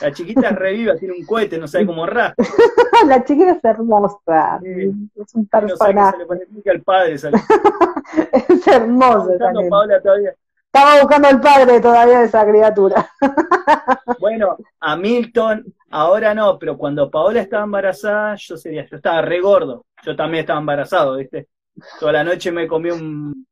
la 0.00 0.12
chiquita 0.12 0.50
reviva, 0.50 0.96
tiene 0.96 1.14
un 1.14 1.24
cohete, 1.24 1.58
no 1.58 1.68
sabe 1.68 1.86
cómo 1.86 2.06
raja. 2.06 2.34
la 3.06 3.24
chiquita 3.24 3.52
es 3.52 3.64
hermosa. 3.64 4.60
Es 4.64 5.34
un 5.34 5.46
personaje. 5.46 6.18
No 6.18 6.34
se 6.34 6.40
le 6.40 6.46
pone 6.46 6.70
al 6.72 6.82
padre, 6.82 7.18
¿sale? 7.18 7.38
es 8.48 8.66
hermoso. 8.66 9.30
Estaba 10.72 11.00
buscando 11.00 11.28
al 11.28 11.40
padre 11.40 11.80
todavía 11.80 12.20
de 12.20 12.24
esa 12.26 12.44
criatura. 12.44 13.10
bueno, 14.20 14.56
a 14.80 14.96
Milton, 14.96 15.72
ahora 15.90 16.34
no, 16.34 16.58
pero 16.58 16.76
cuando 16.76 17.10
Paola 17.10 17.40
estaba 17.40 17.64
embarazada, 17.64 18.34
yo 18.36 18.56
sería, 18.56 18.86
yo 18.86 18.96
estaba 18.96 19.22
re 19.22 19.40
gordo. 19.40 19.84
Yo 20.04 20.16
también 20.16 20.42
estaba 20.42 20.60
embarazado, 20.60 21.16
¿viste? 21.16 21.48
Toda 21.98 22.12
la 22.12 22.24
noche 22.24 22.50
me 22.52 22.66
comí 22.66 22.90
un, 22.90 23.46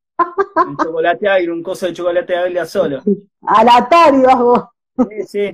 un 0.67 0.77
chocolate 0.77 1.29
agrio, 1.29 1.53
un 1.53 1.63
coso 1.63 1.87
de 1.87 1.93
chocolate 1.93 2.37
agrio 2.37 2.65
solo. 2.67 3.03
Alatario 3.43 4.37
vos. 4.37 4.65
Sí, 5.09 5.23
sí. 5.27 5.53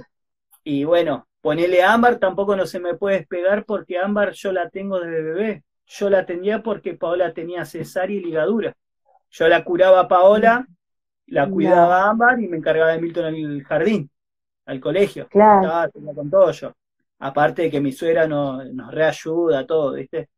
Y 0.65 0.85
bueno, 0.85 1.27
ponele 1.41 1.83
ámbar, 1.83 2.19
tampoco 2.19 2.57
no 2.57 2.67
se 2.67 2.81
me 2.81 2.95
puede 2.95 3.19
despegar 3.19 3.65
porque 3.65 3.99
ámbar 3.99 4.33
yo 4.33 4.53
la 4.53 4.71
tengo 4.71 4.99
desde 4.99 5.23
bebé. 5.23 5.65
Yo 5.87 6.09
la 6.09 6.21
atendía 6.21 6.63
porque 6.63 6.95
Paola 6.95 7.35
tenía 7.35 7.65
cesárea 7.67 8.17
y 8.17 8.25
ligadura. 8.25 8.75
Yo 9.31 9.49
la 9.49 9.63
curaba 9.63 10.01
a 10.01 10.09
Paola, 10.09 10.67
la 11.27 11.49
cuidaba 11.49 12.05
a 12.05 12.11
ámbar 12.11 12.41
y 12.41 12.49
me 12.49 12.57
encargaba 12.57 12.93
de 12.93 13.01
Milton 13.01 13.35
en 13.35 13.35
el 13.35 13.65
jardín, 13.65 14.11
al 14.65 14.81
colegio. 14.81 15.29
Claro. 15.29 15.89
Estaba 15.89 16.15
con 16.15 16.31
todo 16.31 16.51
yo. 16.53 16.73
Aparte 17.19 17.63
de 17.63 17.71
que 17.71 17.81
mi 17.81 17.93
suegra 17.93 18.27
nos, 18.27 18.65
nos 18.73 18.91
reayuda, 18.93 19.67
todo, 19.67 19.93
¿viste? 19.93 20.31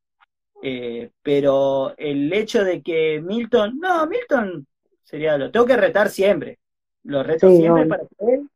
Eh, 0.63 1.11
pero 1.23 1.95
el 1.97 2.33
hecho 2.33 2.65
de 2.65 2.83
que 2.83 3.21
Milton, 3.21 3.79
no, 3.79 4.07
Milton 4.07 4.67
sería, 5.03 5.37
lo 5.37 5.51
tengo 5.51 5.67
que 5.67 5.77
retar 5.77 6.09
siempre, 6.09 6.59
lo 7.05 7.23
reto 7.23 7.51
siempre 7.51 7.87
para 7.87 8.03
que 8.03 8.35
él 8.35 8.49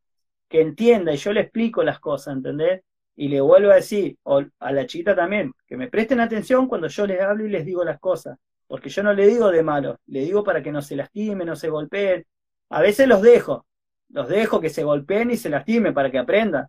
que 0.50 0.60
entienda 0.60 1.14
y 1.14 1.16
yo 1.16 1.32
le 1.32 1.42
explico 1.42 1.82
las 1.84 2.00
cosas, 2.00 2.34
¿entendés? 2.34 2.82
Y 3.16 3.28
le 3.28 3.40
vuelvo 3.40 3.70
a 3.70 3.76
decir, 3.76 4.18
o 4.24 4.42
a 4.58 4.72
la 4.72 4.84
chiquita 4.84 5.14
también, 5.14 5.52
que 5.66 5.76
me 5.76 5.88
presten 5.88 6.18
atención 6.18 6.66
cuando 6.66 6.88
yo 6.88 7.06
les 7.06 7.20
hablo 7.20 7.46
y 7.46 7.50
les 7.50 7.64
digo 7.64 7.84
las 7.84 8.00
cosas, 8.00 8.36
porque 8.66 8.88
yo 8.88 9.04
no 9.04 9.12
le 9.14 9.28
digo 9.28 9.50
de 9.50 9.62
malo, 9.62 10.00
le 10.06 10.22
digo 10.22 10.42
para 10.42 10.60
que 10.60 10.72
no 10.72 10.82
se 10.82 10.96
lastimen, 10.96 11.46
no 11.46 11.54
se 11.54 11.70
golpeen. 11.70 12.26
A 12.70 12.80
veces 12.80 13.06
los 13.06 13.22
dejo, 13.22 13.64
los 14.08 14.28
dejo 14.28 14.60
que 14.60 14.70
se 14.70 14.82
golpeen 14.82 15.30
y 15.30 15.36
se 15.36 15.50
lastimen 15.50 15.94
para 15.94 16.10
que 16.10 16.18
aprendan, 16.18 16.66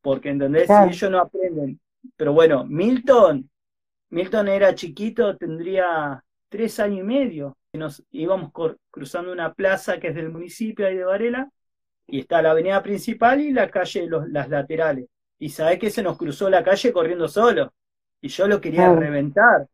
porque 0.00 0.28
¿entendés? 0.28 0.68
Si 0.68 0.94
ellos 0.94 1.10
no 1.10 1.18
aprenden. 1.18 1.80
Pero 2.16 2.32
bueno, 2.32 2.64
Milton 2.64 3.50
Milton 4.10 4.48
era 4.48 4.74
chiquito, 4.74 5.36
tendría 5.36 6.22
tres 6.48 6.78
años 6.80 7.00
y 7.00 7.02
medio. 7.02 7.56
Nos 7.72 8.02
íbamos 8.10 8.52
cruzando 8.90 9.32
una 9.32 9.52
plaza 9.52 9.98
que 10.00 10.08
es 10.08 10.14
del 10.14 10.30
municipio 10.30 10.86
ahí 10.86 10.96
de 10.96 11.04
Varela, 11.04 11.50
y 12.06 12.20
está 12.20 12.40
la 12.42 12.52
avenida 12.52 12.82
principal 12.82 13.40
y 13.40 13.52
la 13.52 13.70
calle, 13.70 14.06
los, 14.06 14.28
las 14.28 14.48
laterales. 14.48 15.06
Y 15.38 15.50
sabés 15.50 15.78
que 15.78 15.90
se 15.90 16.02
nos 16.02 16.16
cruzó 16.16 16.48
la 16.48 16.64
calle 16.64 16.92
corriendo 16.92 17.28
solo. 17.28 17.72
Y 18.20 18.28
yo 18.28 18.46
lo 18.48 18.60
quería 18.60 18.92
reventar. 18.94 19.66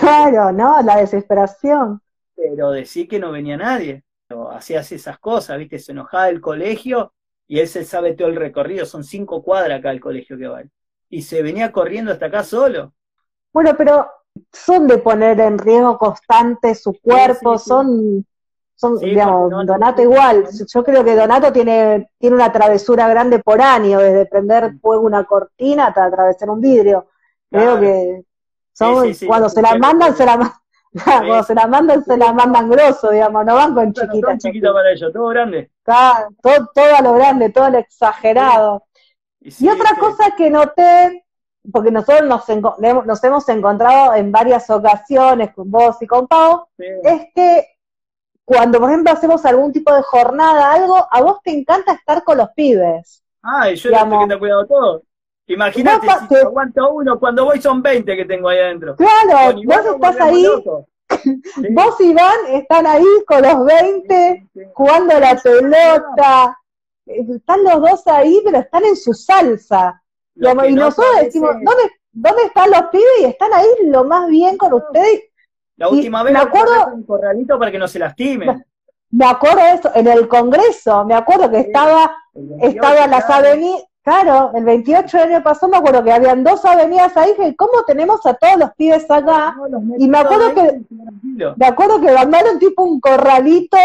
Claro, 0.00 0.52
¿no? 0.52 0.80
La 0.82 0.96
desesperación. 0.98 2.00
Pero 2.36 2.70
decía 2.70 3.06
que 3.08 3.18
no 3.18 3.32
venía 3.32 3.56
nadie. 3.56 4.04
Hacías 4.52 4.90
esas 4.92 5.18
cosas, 5.18 5.58
¿viste? 5.58 5.78
Se 5.78 5.92
enojaba 5.92 6.28
el 6.28 6.40
colegio 6.40 7.12
y 7.46 7.60
él 7.60 7.68
se 7.68 7.84
sabe 7.84 8.14
todo 8.14 8.28
el 8.28 8.36
recorrido. 8.36 8.86
Son 8.86 9.04
cinco 9.04 9.42
cuadras 9.42 9.78
acá 9.78 9.90
el 9.90 10.00
colegio 10.00 10.38
que 10.38 10.46
va. 10.48 10.62
y 11.08 11.22
se 11.22 11.42
venía 11.42 11.72
corriendo 11.72 12.12
hasta 12.12 12.26
acá 12.26 12.44
solo. 12.44 12.94
Bueno, 13.54 13.70
pero 13.78 14.10
son 14.52 14.88
de 14.88 14.98
poner 14.98 15.38
en 15.40 15.58
riesgo 15.58 15.96
constante 15.96 16.74
su 16.74 16.92
cuerpo, 17.00 17.56
son, 17.56 18.26
son 18.74 18.98
digamos, 18.98 19.48
Donato 19.64 20.02
igual. 20.02 20.48
Yo 20.66 20.82
creo 20.82 21.04
que 21.04 21.14
Donato 21.14 21.52
tiene, 21.52 22.10
tiene 22.18 22.34
una 22.34 22.50
travesura 22.50 23.06
grande 23.08 23.38
por 23.38 23.62
año, 23.62 24.00
desde 24.00 24.26
prender 24.26 24.74
fuego 24.80 25.06
una 25.06 25.22
cortina 25.22 25.86
hasta 25.86 26.04
atravesar 26.04 26.50
un 26.50 26.60
vidrio. 26.60 27.06
Creo 27.48 27.78
que 27.78 28.24
son, 28.72 29.14
cuando 29.24 29.48
se 29.48 29.62
la 29.62 29.78
mandan, 29.78 30.16
se 30.16 30.26
la 30.26 30.36
mandan. 30.36 30.58
Cuando 31.04 31.42
se 31.42 31.54
la 31.56 31.66
mandan, 31.66 32.04
se 32.04 32.16
la 32.16 32.32
mandan 32.32 32.70
grosso, 32.70 33.10
digamos, 33.10 33.44
no 33.44 33.56
van 33.56 33.74
con 33.74 33.92
chiquitas. 33.92 34.38
chiquita 34.38 34.72
para 34.72 34.92
ellos, 34.92 35.12
todo 35.12 35.26
grande. 35.26 35.72
Todo, 35.84 36.70
todo 36.72 36.96
a 36.96 37.02
lo 37.02 37.14
grande, 37.14 37.50
todo 37.50 37.64
a 37.64 37.70
lo 37.70 37.78
exagerado. 37.78 38.84
Y, 39.40 39.68
otra 39.68 39.96
cosa 39.98 40.36
que 40.36 40.50
noté, 40.50 41.23
porque 41.72 41.90
nosotros 41.90 42.28
nos, 42.28 43.06
nos, 43.06 43.24
hemos 43.24 43.48
encontrado 43.48 44.14
en 44.14 44.30
varias 44.30 44.68
ocasiones 44.70 45.54
con 45.54 45.70
vos 45.70 45.96
y 46.00 46.06
con 46.06 46.26
Pau, 46.26 46.66
es 46.78 47.26
que 47.34 47.66
cuando, 48.44 48.78
por 48.78 48.90
ejemplo, 48.90 49.12
hacemos 49.12 49.44
algún 49.46 49.72
tipo 49.72 49.94
de 49.94 50.02
jornada, 50.02 50.72
algo, 50.72 51.06
a 51.10 51.22
vos 51.22 51.38
te 51.42 51.52
encanta 51.52 51.92
estar 51.92 52.22
con 52.22 52.38
los 52.38 52.50
pibes. 52.50 53.22
Ah, 53.42 53.70
y 53.70 53.76
yo 53.76 53.88
digamos, 53.88 54.22
que 54.22 54.28
te 54.28 54.34
he 54.34 54.38
cuidado 54.38 54.66
todo. 54.66 55.02
Imagínate 55.46 56.06
si 56.28 56.36
aguanto 56.36 56.90
uno, 56.90 57.18
cuando 57.18 57.44
voy 57.44 57.60
son 57.60 57.82
20 57.82 58.16
que 58.16 58.24
tengo 58.24 58.48
ahí 58.48 58.58
adentro. 58.58 58.96
Claro, 58.96 59.60
vos 59.64 59.86
estás 59.94 60.20
ahí, 60.20 60.46
vos 61.70 62.00
y 62.00 62.04
Iván 62.04 62.46
están 62.48 62.86
ahí 62.86 63.04
con 63.26 63.42
los 63.42 63.64
20, 63.64 64.48
jugando 64.74 65.20
la 65.20 65.36
pelota, 65.36 66.58
están 67.06 67.62
los 67.62 67.80
dos 67.80 68.06
ahí, 68.06 68.40
pero 68.44 68.58
están 68.58 68.84
en 68.84 68.96
su 68.96 69.12
salsa. 69.12 70.02
Y 70.36 70.72
nosotros 70.74 71.14
decimos, 71.22 71.50
¿dónde, 71.52 71.90
¿dónde 72.12 72.42
están 72.44 72.70
los 72.70 72.82
pibes? 72.90 73.20
Y 73.20 73.24
están 73.24 73.52
ahí 73.52 73.66
lo 73.84 74.04
más 74.04 74.28
bien 74.28 74.56
con 74.56 74.72
ustedes. 74.74 75.24
La 75.76 75.88
última 75.88 76.22
vez 76.22 76.32
me 76.32 76.38
acuerdo 76.38 76.88
un 76.92 77.02
corralito 77.04 77.58
para 77.58 77.70
que 77.70 77.78
no 77.78 77.88
se 77.88 77.98
lastimen. 77.98 78.64
Me 79.10 79.26
acuerdo 79.26 79.58
de 79.58 79.70
eso, 79.70 79.90
en 79.94 80.08
el 80.08 80.26
Congreso, 80.26 81.04
me 81.04 81.14
acuerdo 81.14 81.48
que 81.48 81.60
estaba, 81.60 82.16
estaba 82.60 83.06
las 83.06 83.30
avenidas, 83.30 83.84
claro, 84.02 84.50
el 84.54 84.64
28 84.64 85.18
del 85.18 85.32
año 85.32 85.42
pasado 85.44 85.70
me 85.70 85.76
acuerdo 85.76 86.02
que 86.02 86.12
habían 86.12 86.42
dos 86.42 86.64
avenidas 86.64 87.16
ahí, 87.16 87.32
que 87.36 87.54
¿cómo 87.54 87.84
tenemos 87.86 88.26
a 88.26 88.34
todos 88.34 88.56
los 88.56 88.72
pibes 88.74 89.08
acá? 89.08 89.56
y 89.98 90.08
me 90.08 90.18
acuerdo 90.18 90.54
que, 90.54 90.80
me 91.56 91.66
acuerdo 91.66 92.00
que 92.00 92.10
mandaron 92.12 92.58
tipo 92.58 92.82
un 92.82 93.00
corralito 93.00 93.78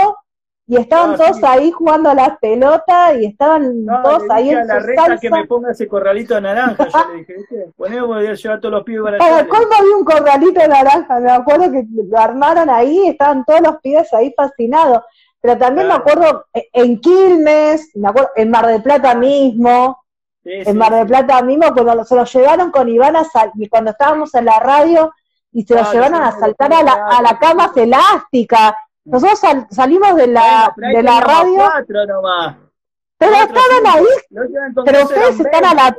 y 0.70 0.78
estaban 0.78 1.18
todos 1.18 1.44
ahí 1.44 1.72
jugando 1.72 2.12
a 2.12 2.14
la 2.14 2.38
pelota 2.38 3.16
y 3.16 3.26
estaban 3.26 3.88
todos 4.04 4.22
ahí 4.30 4.52
en 4.52 4.68
la 4.68 4.80
su 4.80 4.94
salsa. 4.94 5.18
que 5.18 5.32
me 5.32 5.48
ponga 5.48 5.72
ese 5.72 5.88
corralito 5.88 6.36
de 6.36 6.42
naranja, 6.42 6.88
yo 6.88 7.12
le 7.12 7.18
dije, 7.18 7.34
¿viste? 7.38 7.72
Ponemos, 7.76 8.08
voy 8.08 8.28
a 8.28 8.36
llevar 8.36 8.60
todos 8.60 8.76
los 8.76 8.84
pibes 8.84 9.02
para 9.02 9.38
allá. 9.40 9.48
¿Cómo 9.48 9.64
había 9.80 9.98
un 9.98 10.06
corralito 10.06 10.62
de 10.62 10.68
naranja? 10.68 11.20
Me 11.22 11.32
acuerdo 11.32 11.72
que 11.72 11.86
lo 12.08 12.20
armaron 12.20 12.70
ahí, 12.70 13.08
estaban 13.08 13.44
todos 13.46 13.62
los 13.62 13.78
pibes 13.78 14.14
ahí 14.14 14.32
fascinados. 14.38 15.02
Pero 15.42 15.58
también 15.58 15.88
me 15.88 15.94
acuerdo 15.96 16.46
en 16.54 17.02
Quilmes, 17.02 17.90
me 17.96 18.10
acuerdo 18.10 18.30
en 18.36 18.52
Mar 18.52 18.68
del 18.68 18.84
Plata 18.84 19.16
mismo, 19.16 20.04
en 20.44 20.78
Mar 20.78 20.94
del 20.94 21.08
Plata 21.08 21.42
mismo, 21.42 21.74
cuando 21.74 22.06
se 22.06 22.16
lo 22.16 22.26
llevaron 22.26 22.70
con 22.70 22.88
Iván 22.88 23.16
a 23.16 23.24
y 23.56 23.68
cuando 23.70 23.90
estábamos 23.90 24.36
en 24.36 24.46
la 24.46 24.60
radio 24.60 25.12
y 25.52 25.64
se 25.64 25.74
lo 25.74 25.92
llevaron 25.92 26.22
a 26.22 26.32
saltar 26.32 26.72
a 26.74 26.84
la, 26.84 27.08
a 27.08 27.24
la 27.24 27.40
cama 27.40 27.72
elástica 27.76 28.78
nosotros 29.06 29.40
salimos 29.72 30.16
de 30.16 30.28
la, 30.28 30.74
de 30.76 31.04
la 31.04 31.22
radio. 31.22 31.64
Pero 33.18 33.34
estaban 33.34 33.88
ahí. 33.88 34.06
pero 34.86 35.04
ustedes 35.04 35.40
están 35.40 35.66
a 35.66 35.74
la. 35.74 35.98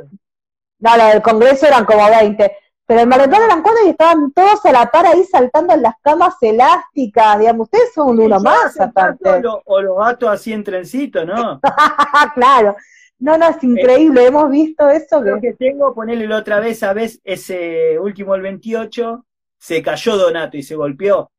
No, 0.79 0.97
la 0.97 1.07
del 1.09 1.21
Congreso 1.21 1.67
eran 1.67 1.85
como 1.85 2.09
20. 2.09 2.57
Pero 2.87 3.01
en 3.03 3.09
Maratón 3.09 3.41
eran 3.43 3.61
cuatro 3.61 3.85
y 3.85 3.89
estaban 3.89 4.31
todos 4.33 4.65
a 4.65 4.71
la 4.71 4.91
par 4.91 5.05
ahí 5.05 5.23
saltando 5.23 5.73
en 5.73 5.83
las 5.83 5.93
camas 6.01 6.35
elásticas. 6.41 7.39
Digamos, 7.39 7.65
ustedes 7.65 7.93
son 7.93 8.19
uno 8.19 8.39
más, 8.39 8.77
aparte. 8.79 9.41
o 9.65 9.81
los 9.81 9.97
gatos 9.97 10.29
así 10.29 10.51
en 10.51 10.63
trencito, 10.63 11.23
¿no? 11.23 11.61
claro. 12.35 12.75
No, 13.19 13.37
no, 13.37 13.47
es 13.47 13.63
increíble. 13.63 14.25
Hemos 14.25 14.49
visto 14.49 14.89
eso. 14.89 15.21
Lo 15.21 15.39
que... 15.39 15.53
tengo, 15.53 15.93
ponerle 15.93 16.27
la 16.27 16.37
otra 16.37 16.59
vez, 16.59 16.81
a 16.81 16.91
vez, 16.91 17.21
ese 17.23 17.99
último, 17.99 18.33
el 18.33 18.41
28, 18.41 19.25
se 19.57 19.81
cayó 19.83 20.17
Donato 20.17 20.57
y 20.57 20.63
se 20.63 20.75
golpeó. 20.75 21.31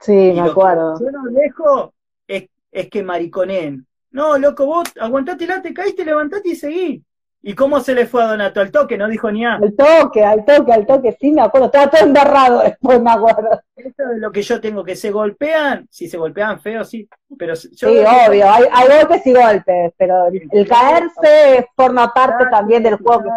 Sí, 0.00 0.32
me 0.34 0.40
acuerdo. 0.40 0.98
yo 1.00 1.10
no 1.10 1.24
dejo 1.30 1.94
es, 2.26 2.48
es 2.72 2.90
que 2.90 3.02
mariconen. 3.02 3.86
No, 4.10 4.38
loco, 4.38 4.66
vos 4.66 4.84
aguantate 5.00 5.46
la, 5.46 5.60
te 5.60 5.74
caíste, 5.74 6.04
levantate 6.04 6.50
y 6.50 6.56
seguí. 6.56 7.04
¿Y 7.46 7.54
cómo 7.54 7.78
se 7.80 7.94
le 7.94 8.06
fue 8.06 8.22
a 8.22 8.28
Donato? 8.28 8.62
Al 8.62 8.70
toque, 8.70 8.96
no 8.96 9.06
dijo 9.06 9.30
ni 9.30 9.42
nada. 9.42 9.56
Al 9.56 9.74
toque, 9.74 10.24
al 10.24 10.46
toque, 10.46 10.72
al 10.72 10.86
toque, 10.86 11.14
sí, 11.20 11.30
me 11.30 11.42
acuerdo. 11.42 11.66
Estaba 11.66 11.90
todo 11.90 12.06
embarrado 12.06 12.60
después, 12.64 13.02
me 13.02 13.10
acuerdo. 13.10 13.60
Eso 13.76 14.02
es 14.14 14.18
lo 14.18 14.32
que 14.32 14.40
yo 14.40 14.60
tengo, 14.62 14.82
que 14.82 14.96
se 14.96 15.10
golpean, 15.10 15.86
si 15.90 16.08
se 16.08 16.16
golpean 16.16 16.58
feo, 16.58 16.84
sí. 16.84 17.06
Pero 17.36 17.54
sí, 17.54 17.68
obvio, 17.86 18.50
hay, 18.50 18.64
hay, 18.72 18.88
golpes 18.88 19.26
y 19.26 19.34
golpes, 19.34 19.92
pero 19.98 20.28
el, 20.28 20.66
caerse 20.66 21.68
forma 21.76 22.14
parte 22.14 22.46
también 22.50 22.82
del 22.82 22.96
juego. 22.96 23.30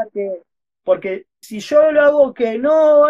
Porque 0.85 1.25
si 1.41 1.59
yo 1.59 1.91
lo 1.91 2.01
hago 2.01 2.33
que 2.33 2.57
no, 2.57 3.07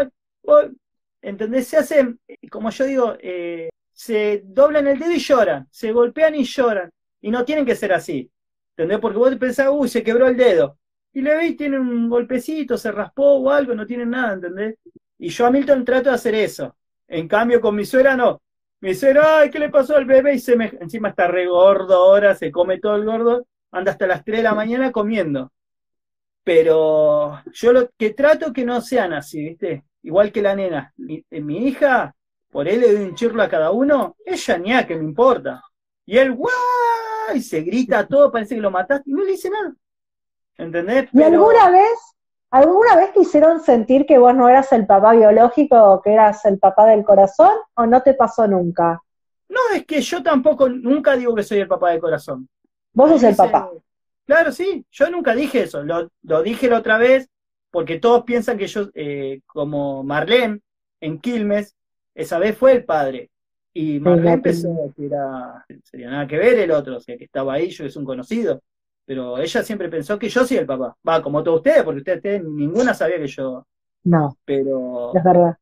¿Entendés? 1.28 1.68
Se 1.68 1.76
hacen, 1.76 2.22
como 2.50 2.70
yo 2.70 2.86
digo, 2.86 3.18
eh, 3.20 3.68
se 3.92 4.44
doblan 4.46 4.88
el 4.88 4.98
dedo 4.98 5.12
y 5.12 5.20
lloran, 5.20 5.68
se 5.70 5.92
golpean 5.92 6.36
y 6.36 6.46
lloran. 6.46 6.90
Y 7.20 7.32
no 7.32 7.44
tienen 7.44 7.66
que 7.66 7.76
ser 7.76 7.92
así. 7.92 8.32
¿Entendés? 8.78 9.00
Porque 9.00 9.18
vos 9.18 9.36
pensás, 9.36 9.68
uy, 9.70 9.90
se 9.90 10.04
quebró 10.04 10.30
el 10.30 10.38
dedo. 10.38 10.80
Y 11.12 11.20
le 11.20 11.36
veis, 11.36 11.58
tiene 11.58 11.78
un 11.80 12.10
golpecito, 12.10 12.78
se 12.78 12.94
raspó 12.94 13.40
o 13.40 13.50
algo, 13.52 13.76
no 13.76 13.86
tienen 13.86 14.12
nada, 14.12 14.36
¿entendés? 14.36 14.78
Y 15.20 15.28
yo 15.28 15.46
a 15.46 15.52
Milton 15.52 15.84
trato 15.84 16.08
de 16.10 16.16
hacer 16.16 16.34
eso. 16.34 16.78
En 17.10 17.28
cambio, 17.28 17.60
con 17.60 17.76
mi 17.76 17.84
suegra 17.84 18.16
no. 18.16 18.42
Mi 18.80 18.96
suegra, 18.96 19.40
ay, 19.40 19.50
¿qué 19.50 19.60
le 19.60 19.70
pasó 19.70 19.98
al 19.98 20.06
bebé? 20.06 20.36
Y 20.36 20.40
se 20.40 20.56
me... 20.56 20.68
encima 20.80 21.10
está 21.10 21.28
re 21.28 21.46
gordo 21.46 21.94
ahora, 21.94 22.36
se 22.36 22.52
come 22.54 22.80
todo 22.80 22.96
el 22.96 23.04
gordo, 23.04 23.46
anda 23.72 23.92
hasta 23.92 24.08
las 24.08 24.24
3 24.24 24.38
de 24.38 24.44
la 24.44 24.56
mañana 24.56 24.94
comiendo. 24.94 25.52
Pero 26.46 27.44
yo 27.52 27.74
lo 27.74 27.90
que 27.98 28.12
trato 28.12 28.54
que 28.54 28.64
no 28.64 28.80
sean 28.80 29.12
así, 29.12 29.44
¿viste? 29.44 29.84
Igual 30.08 30.32
que 30.32 30.42
la 30.42 30.56
nena. 30.56 30.94
Mi, 30.96 31.24
eh, 31.30 31.42
mi 31.42 31.68
hija, 31.68 32.16
por 32.50 32.68
él 32.68 32.80
le 32.80 32.94
doy 32.94 33.04
un 33.04 33.16
chirlo 33.16 33.44
a 33.44 33.50
cada 33.50 33.72
uno, 33.72 34.16
ella 34.26 34.58
ni 34.58 34.74
a 34.74 34.88
que 34.88 34.96
me 34.96 35.04
importa. 35.04 35.62
Y 36.06 36.18
él, 36.18 36.34
¡guay! 36.34 37.42
Se 37.42 37.62
grita 37.62 38.08
todo, 38.08 38.32
parece 38.32 38.56
que 38.56 38.62
lo 38.62 38.72
mataste, 38.72 39.10
y 39.10 39.14
no 39.14 39.24
le 39.24 39.32
dice 39.32 39.50
nada. 39.50 39.74
¿Entendés? 40.58 41.10
¿Y 41.12 41.22
alguna 41.22 41.70
vez, 41.70 42.00
alguna 42.50 42.96
vez 42.96 43.14
te 43.14 43.20
hicieron 43.20 43.60
sentir 43.60 44.06
que 44.06 44.18
vos 44.18 44.34
no 44.34 44.48
eras 44.48 44.72
el 44.72 44.88
papá 44.88 45.12
biológico 45.12 45.76
o 45.76 46.02
que 46.02 46.14
eras 46.14 46.44
el 46.46 46.58
papá 46.58 46.88
del 46.88 47.04
corazón, 47.04 47.54
o 47.76 47.86
no 47.86 48.02
te 48.02 48.14
pasó 48.14 48.48
nunca? 48.48 49.02
No, 49.50 49.60
es 49.76 49.86
que 49.86 50.02
yo 50.02 50.24
tampoco, 50.24 50.70
nunca 50.70 51.18
digo 51.18 51.36
que 51.36 51.44
soy 51.44 51.60
el 51.60 51.68
papá 51.68 51.92
del 51.92 52.00
corazón. 52.00 52.48
Vos 52.94 53.10
sos 53.10 53.24
el 53.24 53.36
papá. 53.36 53.70
Claro, 54.26 54.52
sí, 54.52 54.86
yo 54.90 55.10
nunca 55.10 55.36
dije 55.36 55.64
eso, 55.64 55.84
lo, 55.84 56.10
lo 56.24 56.42
dije 56.42 56.70
la 56.70 56.80
otra 56.80 56.98
vez 56.98 57.30
porque 57.72 58.00
todos 58.00 58.24
piensan 58.24 58.58
que 58.58 58.68
yo, 58.68 58.90
eh, 58.94 59.42
como 59.46 60.04
Marlene 60.04 60.62
en 61.02 61.20
Quilmes, 61.20 61.76
esa 62.16 62.40
vez 62.40 62.58
fue 62.58 62.74
el 62.74 62.86
padre. 62.86 63.30
Y 63.74 64.00
Marlene 64.00 64.40
pensó 64.40 64.70
que 64.96 65.06
era, 65.06 65.66
sería 65.84 66.10
nada 66.10 66.28
que 66.28 66.38
ver 66.38 66.58
el 66.60 66.72
otro, 66.72 66.98
o 66.98 67.00
sea, 67.00 67.18
que 67.18 67.26
estaba 67.26 67.54
ahí, 67.54 67.70
yo 67.70 67.86
es 67.86 67.96
un 67.96 68.06
conocido. 68.06 68.62
Pero 69.06 69.38
ella 69.38 69.64
siempre 69.64 69.88
pensó 69.88 70.20
que 70.20 70.28
yo 70.28 70.46
soy 70.46 70.58
el 70.58 70.66
papá. 70.66 70.98
Va, 71.08 71.22
como 71.22 71.42
todos 71.42 71.58
ustedes, 71.58 71.84
porque 71.84 72.00
ustedes, 72.00 72.44
ninguna 72.44 72.94
sabía 72.94 73.18
que 73.18 73.28
yo. 73.28 73.66
No. 74.04 74.38
Pero. 74.44 75.16
Es 75.16 75.24
verdad. 75.24 75.58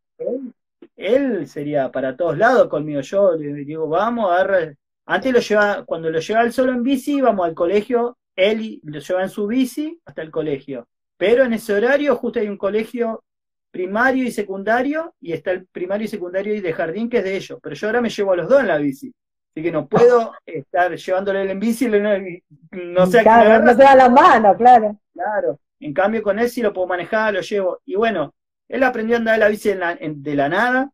Él, 0.96 1.48
sería 1.48 1.92
para 1.92 2.18
todos 2.18 2.38
lados 2.38 2.68
conmigo. 2.70 3.02
Yo 3.02 3.36
le 3.36 3.54
digo, 3.66 3.88
vamos, 3.88 4.32
agarra. 4.32 4.74
Antes 5.06 5.32
lo 5.32 5.40
lleva, 5.40 5.86
cuando 5.86 6.10
lo 6.10 6.20
llevaba 6.20 6.46
él 6.46 6.54
solo 6.54 6.72
en 6.72 6.82
bici, 6.82 7.18
íbamos 7.18 7.46
al 7.46 7.54
colegio, 7.54 8.18
él 8.36 8.80
lo 8.82 9.00
lleva 9.00 9.22
en 9.22 9.30
su 9.30 9.46
bici 9.46 10.02
hasta 10.06 10.24
el 10.24 10.32
colegio. 10.32 10.88
Pero 11.18 11.44
en 11.44 11.54
ese 11.54 11.74
horario 11.74 12.16
justo 12.16 12.40
hay 12.40 12.50
un 12.50 12.58
colegio 12.58 13.24
primario 13.72 14.24
y 14.24 14.32
secundario, 14.32 15.14
y 15.20 15.34
está 15.34 15.52
el 15.52 15.68
primario 15.68 16.06
y 16.06 16.08
secundario 16.08 16.56
y 16.56 16.62
de 16.62 16.74
jardín 16.74 17.10
que 17.10 17.18
es 17.18 17.24
de 17.24 17.36
ellos. 17.36 17.60
Pero 17.62 17.76
yo 17.76 17.88
ahora 17.88 18.02
me 18.02 18.10
llevo 18.10 18.32
a 18.32 18.38
los 18.38 18.48
dos 18.48 18.62
en 18.62 18.68
la 18.68 18.78
bici. 18.78 19.14
Así 19.52 19.64
que 19.64 19.72
no 19.72 19.88
puedo 19.88 20.34
estar 20.46 20.96
llevándole 20.96 21.52
en 21.52 21.60
bici, 21.60 21.88
no 21.88 23.06
sé 23.08 23.22
claro, 23.22 23.64
no 23.64 23.72
se 23.74 23.84
da 23.84 23.96
la 23.96 24.10
mano, 24.10 24.56
claro. 24.56 24.98
Claro. 25.14 25.60
En 25.80 25.94
cambio, 25.94 26.24
con 26.24 26.40
él 26.40 26.50
sí 26.50 26.62
lo 26.62 26.74
puedo 26.74 26.88
manejar, 26.88 27.34
lo 27.34 27.42
llevo. 27.42 27.80
Y 27.86 27.96
bueno, 27.96 28.34
él 28.68 28.84
aprendió 28.84 29.18
a 29.18 29.20
andar 29.20 29.36
en 29.36 29.40
la 29.42 29.48
bici 29.50 29.74
de 29.74 30.36
la 30.36 30.50
nada. 30.50 30.92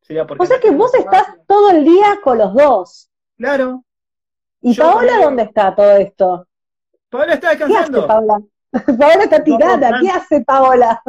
Sería 0.00 0.26
porque 0.26 0.42
o 0.42 0.46
sea 0.46 0.60
que 0.60 0.70
vos 0.70 0.92
estás 0.94 1.26
todo 1.46 1.70
el 1.70 1.84
día 1.84 2.18
con 2.22 2.38
los 2.38 2.52
dos. 2.52 3.10
Claro. 3.36 3.84
¿Y 4.60 4.74
Paola 4.74 5.18
dónde 5.22 5.44
está 5.44 5.74
todo 5.74 5.92
esto? 5.96 6.46
Paola 7.08 7.34
está 7.34 7.50
descansando. 7.50 8.06
Paola? 8.06 8.42
Paola 8.98 9.24
está 9.24 9.44
tirada, 9.44 10.00
¿qué 10.00 10.10
hace 10.10 10.40
Paola? 10.40 11.00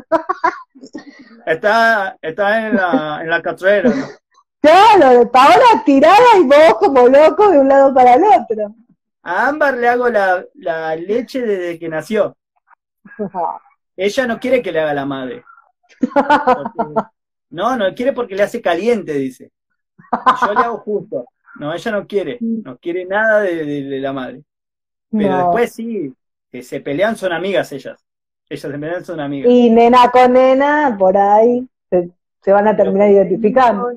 Está, 1.45 2.17
está 2.21 2.67
en 2.67 2.75
la, 2.75 3.19
en 3.21 3.29
la 3.29 3.41
catrera. 3.41 3.91
Claro, 4.61 5.31
Paola 5.31 5.83
tirada 5.85 6.37
y 6.39 6.43
vos 6.43 6.77
como 6.79 7.07
loco 7.07 7.49
de 7.49 7.59
un 7.59 7.67
lado 7.67 7.93
para 7.93 8.15
el 8.15 8.23
otro. 8.23 8.75
A 9.23 9.47
Ámbar 9.47 9.77
le 9.77 9.89
hago 9.89 10.09
la, 10.09 10.45
la 10.55 10.95
leche 10.95 11.41
desde 11.41 11.79
que 11.79 11.89
nació. 11.89 12.35
ella 13.97 14.27
no 14.27 14.39
quiere 14.39 14.61
que 14.61 14.71
le 14.71 14.79
haga 14.79 14.93
la 14.93 15.05
madre. 15.05 15.43
no, 17.49 17.77
no 17.77 17.95
quiere 17.95 18.13
porque 18.13 18.35
le 18.35 18.43
hace 18.43 18.61
caliente, 18.61 19.13
dice. 19.13 19.51
yo 20.41 20.53
le 20.53 20.59
hago 20.59 20.77
justo. 20.79 21.25
No, 21.59 21.73
ella 21.73 21.91
no 21.91 22.05
quiere, 22.05 22.37
no 22.41 22.77
quiere 22.77 23.05
nada 23.05 23.41
de, 23.41 23.99
la 23.99 24.13
madre. 24.13 24.43
Pero 25.09 25.37
después 25.37 25.73
sí, 25.73 26.13
que 26.55 26.63
se 26.63 26.79
pelean 26.79 27.17
son 27.17 27.33
amigas 27.33 27.69
ellas. 27.73 28.05
Ellas 28.49 28.71
se 28.71 28.79
pelean 28.79 29.03
son 29.03 29.19
amigas. 29.19 29.51
Y 29.51 29.69
nena 29.69 30.09
con 30.09 30.31
nena, 30.31 30.95
por 30.97 31.17
ahí 31.17 31.67
se, 31.89 32.51
van 32.51 32.69
a 32.69 32.77
terminar 32.77 33.09
identificando. 33.09 33.91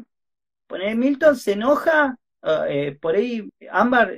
Poner 0.66 0.96
Milton 0.96 1.36
se 1.36 1.52
enoja, 1.52 2.18
ah, 2.42 2.64
eh, 2.68 2.98
por 3.00 3.14
ahí 3.14 3.48
Ámbar, 3.70 4.12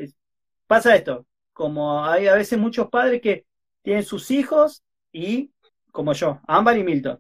pasa 0.66 0.96
esto, 0.96 1.26
como 1.53 2.03
hay 2.03 2.29
a 2.29 2.35
veces 2.35 2.59
muchos 2.59 2.88
padres 2.88 3.20
que 3.20 3.44
tienen 3.83 4.05
sus 4.05 4.31
hijos 4.31 4.83
y, 5.12 5.50
como 5.92 6.14
yo, 6.14 6.40
Ámbar 6.46 6.79
y 6.79 6.85
Milton. 6.85 7.18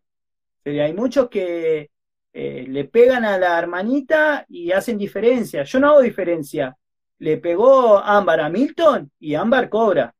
hay 0.64 0.94
muchos 0.94 1.28
que 1.28 1.90
eh, 2.32 2.64
le 2.66 2.84
pegan 2.86 3.26
a 3.26 3.36
la 3.38 3.58
hermanita 3.58 4.46
y 4.48 4.72
hacen 4.72 4.96
diferencia. 4.96 5.64
Yo 5.64 5.80
no 5.80 5.88
hago 5.88 6.00
diferencia. 6.00 6.74
Le 7.18 7.36
pegó 7.36 7.98
Ámbar 7.98 8.40
a 8.40 8.48
Milton 8.48 9.10
y 9.20 9.34
Ámbar 9.34 9.68
cobra. 9.68 10.14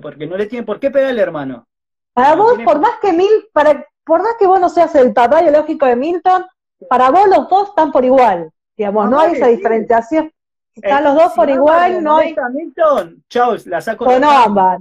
Porque 0.00 0.26
no 0.26 0.36
le 0.36 0.46
tiene 0.46 0.64
por 0.64 0.80
qué 0.80 0.90
pegar 0.90 1.10
al 1.10 1.18
hermano. 1.18 1.66
Para 2.12 2.34
vos, 2.34 2.58
por 2.64 2.80
más 2.80 2.98
que 3.00 3.12
Mil, 3.12 3.30
para, 3.52 3.86
por 4.04 4.22
más 4.22 4.34
que 4.38 4.46
vos 4.46 4.60
no 4.60 4.68
seas 4.68 4.94
el 4.94 5.12
papá 5.12 5.42
biológico 5.42 5.86
de 5.86 5.96
Milton, 5.96 6.44
para 6.88 7.10
vos 7.10 7.28
los 7.28 7.48
dos 7.48 7.70
están 7.70 7.92
por 7.92 8.04
igual. 8.04 8.50
Digamos, 8.76 9.10
no, 9.10 9.20
hay 9.20 9.32
esa 9.32 9.46
diferenciación. 9.46 10.32
Están 10.74 11.02
eh, 11.02 11.08
los 11.08 11.14
dos 11.14 11.32
por 11.34 11.50
igual, 11.50 12.02
no 12.02 12.16
hay. 12.16 12.34
Milton, 12.52 13.22
chao, 13.28 13.56
la 13.66 13.80
saco. 13.80 14.04
Con 14.04 14.24
Ámbar. 14.24 14.80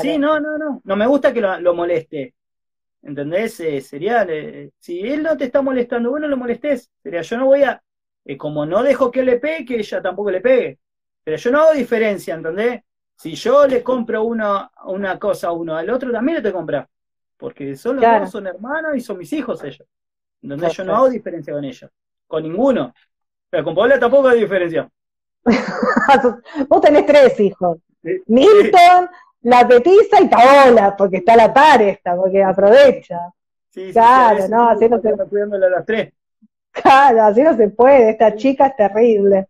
Sí, 0.00 0.18
no, 0.18 0.40
no, 0.40 0.56
no. 0.56 0.80
No 0.84 0.96
me 0.96 1.06
gusta 1.06 1.32
que 1.32 1.40
lo 1.40 1.74
moleste. 1.74 2.34
¿Entendés? 3.02 3.60
Eh, 3.60 3.82
sería, 3.82 4.22
eh, 4.28 4.70
si 4.78 5.00
él 5.00 5.22
no 5.22 5.36
te 5.36 5.44
está 5.44 5.60
molestando, 5.60 6.10
bueno, 6.10 6.26
lo 6.26 6.38
molestes. 6.38 6.90
Sería, 7.02 7.20
yo 7.20 7.36
no 7.36 7.46
voy 7.46 7.62
a, 7.62 7.82
como 8.38 8.64
no 8.64 8.82
dejo 8.82 9.10
que 9.10 9.20
él 9.20 9.26
le 9.26 9.38
pegue, 9.38 9.64
que 9.66 9.76
ella 9.76 10.00
tampoco 10.00 10.30
le 10.30 10.40
pegue. 10.40 10.78
Pero 11.22 11.36
yo 11.36 11.50
no 11.50 11.60
hago 11.60 11.72
diferencia, 11.72 12.34
¿entendés? 12.34 12.82
Si 13.16 13.34
yo 13.34 13.66
le 13.66 13.82
compro 13.82 14.24
una, 14.24 14.70
una 14.86 15.18
cosa 15.18 15.48
a 15.48 15.52
uno, 15.52 15.76
al 15.76 15.88
otro 15.90 16.10
también 16.10 16.36
le 16.36 16.42
te 16.42 16.52
compra. 16.52 16.88
Porque 17.36 17.76
son 17.76 17.96
los 17.96 18.04
dos, 18.04 18.30
son 18.30 18.46
hermanos 18.46 18.96
y 18.96 19.00
son 19.00 19.18
mis 19.18 19.32
hijos 19.32 19.62
ellos. 19.64 19.86
¿Entendés? 20.42 20.72
Yo 20.74 20.84
no 20.84 20.96
hago 20.96 21.08
diferencia 21.08 21.52
con 21.52 21.64
ellos. 21.64 21.90
Con 22.26 22.42
ninguno. 22.42 22.94
Pero 23.50 23.64
con 23.64 23.74
Paola 23.74 23.98
tampoco 23.98 24.28
hay 24.28 24.40
diferencia. 24.40 24.88
Vos 26.68 26.80
tenés 26.80 27.06
tres 27.06 27.38
hijos. 27.40 27.78
Milton, 28.26 29.08
la 29.42 29.66
petiza 29.66 30.20
y 30.20 30.28
Paola, 30.28 30.94
porque 30.96 31.18
está 31.18 31.36
la 31.36 31.52
par 31.52 31.80
esta, 31.82 32.16
porque 32.16 32.42
aprovecha. 32.42 33.18
Sí, 33.70 33.90
claro, 33.92 34.48
no, 34.48 34.68
así 34.68 34.88
no 34.88 35.00
se 35.00 35.10
puede. 35.16 35.70
las 35.70 35.84
tres. 35.84 36.12
Claro, 36.70 37.22
así 37.22 37.42
no 37.42 37.56
se 37.56 37.68
puede, 37.68 38.10
esta 38.10 38.34
chica 38.34 38.66
es 38.66 38.76
terrible. 38.76 39.46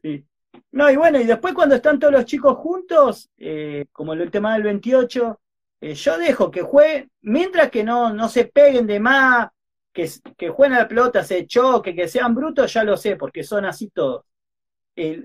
Sí. 0.00 0.24
No, 0.72 0.90
y 0.90 0.96
bueno, 0.96 1.20
y 1.20 1.24
después 1.24 1.54
cuando 1.54 1.74
están 1.74 1.98
todos 1.98 2.12
los 2.12 2.24
chicos 2.24 2.56
juntos, 2.58 3.30
eh, 3.36 3.86
como 3.92 4.14
el 4.14 4.30
tema 4.30 4.54
del 4.54 4.62
28, 4.64 5.40
eh, 5.80 5.94
yo 5.94 6.18
dejo 6.18 6.50
que 6.50 6.62
jueguen, 6.62 7.10
mientras 7.22 7.70
que 7.70 7.84
no, 7.84 8.12
no 8.12 8.28
se 8.28 8.46
peguen 8.46 8.86
de 8.86 8.98
más, 9.00 9.48
que, 9.92 10.08
que 10.36 10.48
jueguen 10.48 10.78
a 10.78 10.82
la 10.82 10.88
pelota, 10.88 11.22
se 11.22 11.46
choque, 11.46 11.94
que 11.94 12.08
sean 12.08 12.34
brutos, 12.34 12.72
ya 12.72 12.84
lo 12.84 12.96
sé, 12.96 13.16
porque 13.16 13.44
son 13.44 13.66
así 13.66 13.90
todos 13.90 14.24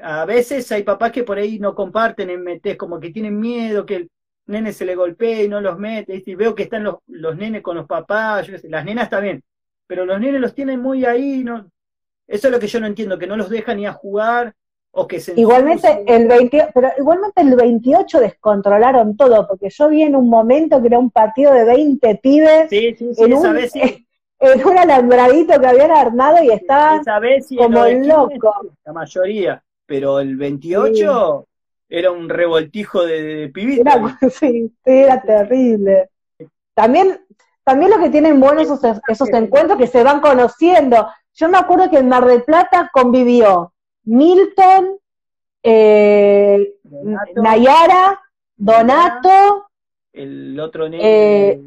a 0.02 0.26
veces 0.26 0.72
hay 0.72 0.84
papás 0.84 1.12
que 1.12 1.24
por 1.24 1.38
ahí 1.38 1.60
no 1.60 1.76
comparten 1.76 2.30
en 2.30 2.44
metes, 2.44 2.78
como 2.78 3.00
que 3.00 3.12
tienen 3.12 3.40
miedo 3.40 3.86
que 3.86 3.96
el 3.98 4.12
nene 4.46 4.72
se 4.72 4.86
le 4.86 4.96
golpee 4.96 5.44
y 5.44 5.50
no 5.50 5.60
los 5.60 5.78
mete, 5.78 6.24
y 6.26 6.36
veo 6.36 6.56
que 6.56 6.64
están 6.64 6.84
los, 6.84 6.98
los 7.08 7.36
nenes 7.36 7.62
con 7.62 7.76
los 7.76 7.86
papás, 7.86 8.48
las 8.64 8.86
nenas 8.86 9.10
también, 9.10 9.44
pero 9.86 10.06
los 10.06 10.20
nenes 10.20 10.40
los 10.40 10.56
tienen 10.56 10.80
muy 10.82 11.04
ahí, 11.06 11.44
¿no? 11.44 11.70
Eso 12.28 12.48
es 12.48 12.54
lo 12.54 12.60
que 12.60 12.68
yo 12.68 12.80
no 12.80 12.88
entiendo, 12.88 13.18
que 13.20 13.28
no 13.28 13.36
los 13.36 13.50
dejan 13.50 13.78
ni 13.78 13.86
a 13.86 13.94
jugar, 13.94 14.54
o 15.00 15.08
que 15.08 15.20
se... 15.20 15.40
Igualmente 15.40 16.04
el, 16.08 16.28
20, 16.28 16.70
pero 16.74 16.90
igualmente 16.98 17.42
el 17.42 17.56
28 17.56 18.20
descontrolaron 18.20 19.16
todo, 19.16 19.48
porque 19.48 19.70
yo 19.70 19.90
vi 19.90 20.02
en 20.02 20.16
un 20.16 20.28
momento 20.28 20.82
que 20.82 20.88
era 20.88 20.98
un 20.98 21.12
partido 21.12 21.54
de 21.54 21.66
20 21.66 22.16
pibes. 22.16 22.70
Sí, 22.70 22.96
sí, 22.98 23.14
sí, 23.14 23.24
esa 23.32 23.52
vez 23.52 23.72
sí. 23.72 24.08
en 24.40 24.66
un 24.66 24.76
alambradito 24.76 25.60
que 25.60 25.68
habían 25.68 25.92
armado 25.92 26.44
y 26.44 26.50
estaban 26.50 27.04
como 27.56 27.86
locos. 27.86 28.72
La 28.84 28.94
mayoría, 28.94 29.64
pero 29.86 30.20
el 30.20 30.36
28 30.36 31.48
era 31.90 32.12
un 32.12 32.28
revoltijo 32.28 33.06
de, 33.06 33.52
pibitos. 33.54 33.86
Era, 33.86 34.18
sí, 34.32 34.74
era 34.84 35.22
terrible. 35.22 36.10
También, 36.74 37.22
también 37.64 37.92
lo 37.92 38.00
que 38.00 38.10
tienen 38.10 38.40
buenos 38.40 38.64
esos, 38.64 39.00
esos 39.08 39.30
encuentros 39.30 39.78
que 39.78 39.86
se 39.86 40.04
van 40.04 40.22
conociendo. 40.22 41.08
Yo 41.36 41.50
me 41.50 41.60
acuerdo 41.60 41.88
que 41.92 42.00
en 42.00 42.10
Mar 42.10 42.26
del 42.26 42.42
Plata 42.42 42.90
convivió 42.92 43.74
Milton, 44.08 44.98
eh, 45.64 46.76
Nayara, 47.36 48.22
Donato, 48.56 49.68
el 50.14 50.60
otro 50.60 50.88
eh, 50.92 51.62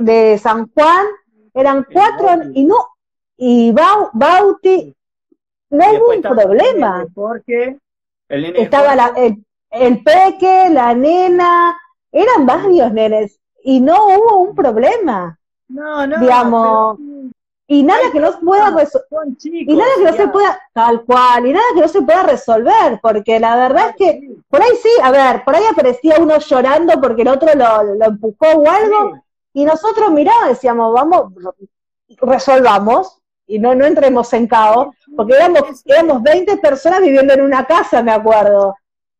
de 0.00 0.38
San 0.38 0.70
Juan. 0.72 1.06
Eran 1.54 1.86
cuatro 1.92 2.50
y 2.54 2.64
no, 2.64 2.76
y 3.36 3.72
Bauti, 3.72 4.94
no 5.70 5.84
hubo 5.92 6.14
un 6.14 6.22
problema. 6.22 7.06
Porque 7.14 7.78
el 8.28 8.44
Estaba 8.56 8.96
la, 8.96 9.12
el, 9.70 10.02
peque, 10.02 10.68
la 10.70 10.94
nena, 10.94 11.78
eran 12.10 12.46
varios 12.46 12.92
nenes 12.92 13.38
y 13.62 13.80
no 13.80 14.06
hubo 14.06 14.38
un 14.38 14.54
problema. 14.54 15.38
No, 15.68 16.06
no. 16.06 16.18
Digamos, 16.18 16.98
y 17.72 17.82
nada 17.82 18.12
que 18.12 18.20
no 18.20 18.38
pueda 18.38 18.68
resolver, 18.68 19.28
y 19.40 19.74
nada 19.74 19.90
que 19.96 20.04
no 20.04 20.12
se 20.12 20.28
pueda, 20.28 20.60
tal 20.74 21.06
cual, 21.06 21.46
y 21.46 21.54
nada 21.54 21.64
que 21.74 21.80
no 21.80 21.88
se 21.88 22.02
pueda 22.02 22.22
resolver, 22.22 23.00
porque 23.00 23.40
la 23.40 23.56
verdad 23.56 23.88
es 23.88 23.96
que 23.96 24.30
por 24.50 24.60
ahí 24.60 24.72
sí, 24.82 24.90
a 25.02 25.10
ver, 25.10 25.42
por 25.42 25.56
ahí 25.56 25.64
aparecía 25.64 26.16
uno 26.20 26.38
llorando 26.38 27.00
porque 27.00 27.22
el 27.22 27.28
otro 27.28 27.48
lo, 27.54 27.94
lo 27.94 28.04
empujó 28.04 28.46
o 28.58 28.68
algo, 28.68 29.22
y 29.54 29.64
nosotros 29.64 30.10
mirá, 30.10 30.34
decíamos, 30.48 30.92
vamos, 30.92 31.32
resolvamos 32.20 33.18
y 33.46 33.58
no, 33.58 33.74
no 33.74 33.86
entremos 33.86 34.30
en 34.34 34.48
caos, 34.48 34.88
porque 35.16 35.32
éramos, 35.32 35.82
éramos 35.86 36.22
20 36.22 36.58
personas 36.58 37.00
viviendo 37.00 37.32
en 37.32 37.40
una 37.40 37.64
casa, 37.64 38.02
me 38.02 38.12
acuerdo. 38.12 38.74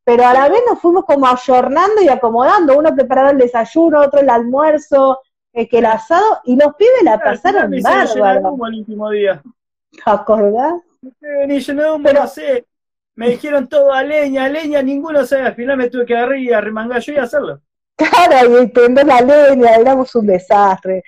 Pero 0.05 0.27
a 0.27 0.35
la 0.35 0.51
vez 0.51 0.61
nos 0.69 0.79
fuimos 0.79 1.07
como 1.07 1.27
ayornando 1.27 2.03
y 2.03 2.09
acomodando, 2.09 2.77
uno 2.77 2.95
preparaba 2.95 3.31
el 3.31 3.39
desayuno, 3.39 4.01
otro 4.01 4.21
el 4.21 4.29
almuerzo, 4.29 5.21
eh, 5.53 5.69
que 5.69 5.79
el 5.79 5.87
asado, 5.87 6.41
y 6.45 6.57
los 6.57 6.75
pibes 6.77 7.03
la 7.03 7.19
pasaron 7.19 7.71
bárbaro. 7.83 8.57
el 8.67 8.75
último 8.79 9.11
día. 9.11 9.43
¿Te 9.91 10.11
acordás? 10.11 10.81
Ni 11.47 11.61
yo 11.61 11.75
no, 11.75 12.03
Pero, 12.03 12.27
sé. 12.27 12.67
Me 13.15 13.29
dijeron 13.29 13.69
todo 13.69 13.93
a 13.93 14.03
leña, 14.03 14.45
a 14.45 14.49
leña, 14.49 14.81
ninguno 14.81 15.27
sabe, 15.27 15.43
al 15.43 15.55
final 15.55 15.77
me 15.77 15.91
tuve 15.91 16.07
que 16.07 16.17
agarrar 16.17 16.39
y 16.39 16.51
arremangar 16.51 17.01
yo 17.03 17.13
y 17.13 17.17
hacerlo. 17.19 17.61
Claro, 17.95 18.63
y 18.63 18.69
prender 18.69 19.07
la 19.07 19.21
leña, 19.21 19.75
éramos 19.75 20.15
un 20.15 20.27
desastre. 20.27 21.05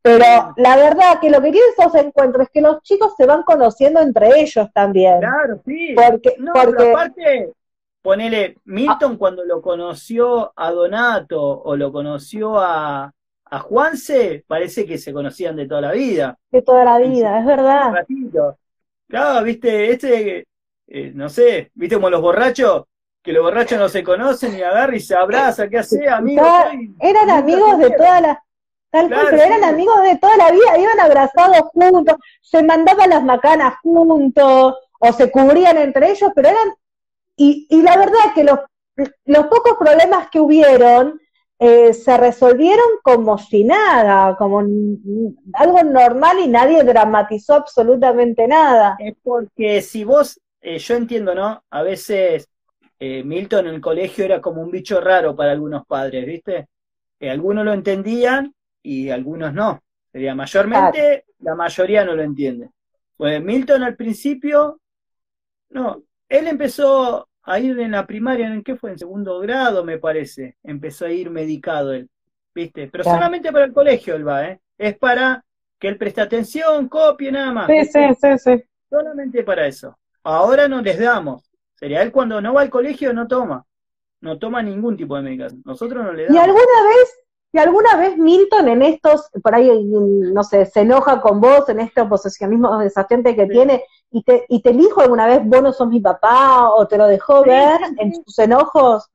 Pero 0.00 0.54
la 0.56 0.76
verdad 0.76 1.18
que 1.20 1.30
lo 1.30 1.42
que 1.42 1.50
tienen 1.50 1.70
estos 1.76 1.94
encuentros 1.96 2.46
es 2.46 2.52
que 2.52 2.60
los 2.60 2.80
chicos 2.82 3.12
se 3.16 3.26
van 3.26 3.42
conociendo 3.42 4.00
entre 4.00 4.40
ellos 4.40 4.68
también. 4.72 5.18
Claro, 5.18 5.60
sí. 5.66 5.94
Porque, 5.96 6.36
no, 6.38 6.52
porque... 6.52 6.74
Pero 6.76 6.90
aparte, 6.90 7.52
ponele, 8.00 8.56
Milton 8.64 9.14
ah. 9.14 9.18
cuando 9.18 9.44
lo 9.44 9.60
conoció 9.60 10.52
a 10.54 10.70
Donato 10.70 11.42
o 11.42 11.76
lo 11.76 11.92
conoció 11.92 12.58
a, 12.58 13.12
a 13.50 13.58
Juanse, 13.60 14.44
parece 14.46 14.86
que 14.86 14.98
se 14.98 15.12
conocían 15.12 15.56
de 15.56 15.66
toda 15.66 15.80
la 15.80 15.92
vida. 15.92 16.38
De 16.50 16.62
toda 16.62 16.84
la 16.84 16.98
vida, 16.98 17.38
es 17.40 17.46
verdad. 17.46 18.06
Claro, 19.08 19.44
viste, 19.44 19.90
este, 19.90 20.46
eh, 20.86 21.12
no 21.14 21.28
sé, 21.28 21.70
viste 21.74 21.96
como 21.96 22.10
los 22.10 22.20
borrachos, 22.20 22.84
que 23.22 23.32
los 23.32 23.42
borrachos 23.42 23.78
no 23.78 23.88
se 23.88 24.02
conocen 24.04 24.56
y 24.56 24.62
agarran 24.62 24.96
y 24.96 25.00
se 25.00 25.14
abrazan, 25.14 25.68
¿qué 25.70 25.78
hace, 25.78 26.08
amigos? 26.08 26.46
Eran 27.00 27.30
amigos 27.30 27.78
de 27.78 27.90
toda 27.90 28.20
la... 28.20 28.44
Tal 28.90 29.08
cual, 29.08 29.26
pero 29.30 29.42
eran 29.42 29.64
amigos 29.64 30.02
de 30.02 30.16
toda 30.16 30.36
la 30.38 30.50
vida, 30.50 30.78
iban 30.78 31.00
abrazados 31.00 31.60
juntos, 31.74 32.16
se 32.40 32.62
mandaban 32.62 33.10
las 33.10 33.22
macanas 33.22 33.74
juntos, 33.82 34.76
o 34.98 35.12
se 35.12 35.30
cubrían 35.30 35.76
entre 35.78 36.10
ellos, 36.10 36.30
pero 36.34 36.48
eran... 36.48 36.74
Y, 37.36 37.66
y 37.70 37.82
la 37.82 37.96
verdad 37.96 38.18
es 38.26 38.32
que 38.32 38.44
los, 38.44 38.58
los 39.26 39.46
pocos 39.46 39.76
problemas 39.78 40.28
que 40.30 40.40
hubieron 40.40 41.20
eh, 41.60 41.92
se 41.92 42.16
resolvieron 42.16 42.86
como 43.02 43.36
si 43.36 43.64
nada, 43.64 44.36
como 44.36 44.60
algo 45.54 45.82
normal 45.82 46.38
y 46.38 46.46
nadie 46.46 46.84
dramatizó 46.84 47.54
absolutamente 47.54 48.46
nada. 48.46 48.96
Es 49.00 49.14
porque 49.22 49.82
si 49.82 50.04
vos, 50.04 50.40
eh, 50.60 50.78
yo 50.78 50.94
entiendo, 50.94 51.34
¿no? 51.34 51.62
A 51.70 51.82
veces 51.82 52.48
eh, 53.00 53.24
Milton 53.24 53.66
en 53.66 53.74
el 53.74 53.80
colegio 53.80 54.24
era 54.24 54.40
como 54.40 54.62
un 54.62 54.70
bicho 54.70 55.00
raro 55.00 55.34
para 55.34 55.52
algunos 55.52 55.84
padres, 55.86 56.24
¿viste? 56.26 56.68
Algunos 57.20 57.64
lo 57.64 57.72
entendían 57.72 58.54
y 58.80 59.10
algunos 59.10 59.52
no. 59.52 59.82
Sería 60.12 60.34
mayormente, 60.36 61.24
la 61.40 61.56
mayoría 61.56 62.04
no 62.04 62.14
lo 62.14 62.22
entiende. 62.22 62.70
Pues 63.16 63.42
Milton 63.42 63.82
al 63.82 63.96
principio, 63.96 64.80
no, 65.70 66.02
él 66.28 66.46
empezó 66.46 67.27
a 67.52 67.58
ir 67.60 67.78
en 67.80 67.92
la 67.92 68.06
primaria, 68.06 68.46
¿en 68.46 68.62
qué 68.62 68.76
fue? 68.76 68.90
En 68.90 68.98
segundo 68.98 69.40
grado, 69.40 69.84
me 69.84 69.98
parece. 69.98 70.56
Empezó 70.62 71.06
a 71.06 71.10
ir 71.10 71.30
medicado 71.30 71.92
él. 71.92 72.08
¿viste? 72.58 72.88
Pero 72.88 73.04
solamente 73.04 73.52
para 73.52 73.66
el 73.66 73.72
colegio 73.72 74.16
él 74.16 74.26
va, 74.26 74.46
¿eh? 74.46 74.60
Es 74.76 74.98
para 74.98 75.44
que 75.78 75.88
él 75.88 75.96
preste 75.96 76.20
atención, 76.20 76.88
copie, 76.88 77.30
nada 77.30 77.52
más. 77.52 77.66
Sí, 77.68 77.84
sí, 77.84 78.00
sí, 78.20 78.38
sí. 78.38 78.64
Solamente 78.90 79.44
para 79.44 79.66
eso. 79.66 79.96
Ahora 80.24 80.66
no 80.66 80.82
les 80.82 80.98
damos. 80.98 81.50
Sería 81.74 82.02
él 82.02 82.10
cuando 82.10 82.40
no 82.40 82.54
va 82.54 82.62
al 82.62 82.70
colegio 82.70 83.12
no 83.12 83.28
toma. 83.28 83.64
No 84.20 84.38
toma 84.38 84.62
ningún 84.62 84.96
tipo 84.96 85.14
de 85.16 85.22
medicación. 85.22 85.62
Nosotros 85.64 86.04
no 86.04 86.12
le 86.12 86.24
damos. 86.24 86.36
¿Y 86.36 86.38
alguna 86.38 86.82
vez, 86.88 87.20
y 87.52 87.58
alguna 87.58 87.96
vez 87.96 88.18
Milton 88.18 88.68
en 88.68 88.82
estos, 88.82 89.30
por 89.40 89.54
ahí, 89.54 89.70
no 89.84 90.42
sé, 90.42 90.66
se 90.66 90.80
enoja 90.80 91.20
con 91.20 91.40
vos 91.40 91.68
en 91.68 91.78
este 91.78 92.00
oposicionismo 92.00 92.76
desafiante 92.78 93.36
que 93.36 93.46
tiene 93.46 93.84
y 94.10 94.22
te, 94.22 94.46
y 94.48 94.62
te 94.62 94.72
dijo 94.72 95.00
alguna 95.00 95.26
vez, 95.26 95.40
vos 95.44 95.62
no 95.62 95.72
sos 95.72 95.88
mi 95.88 96.00
papá, 96.00 96.70
o 96.70 96.86
te 96.86 96.96
lo 96.96 97.06
dejó 97.06 97.42
ver 97.42 97.80
en 97.98 98.14
sus 98.14 98.38
enojos, 98.38 99.10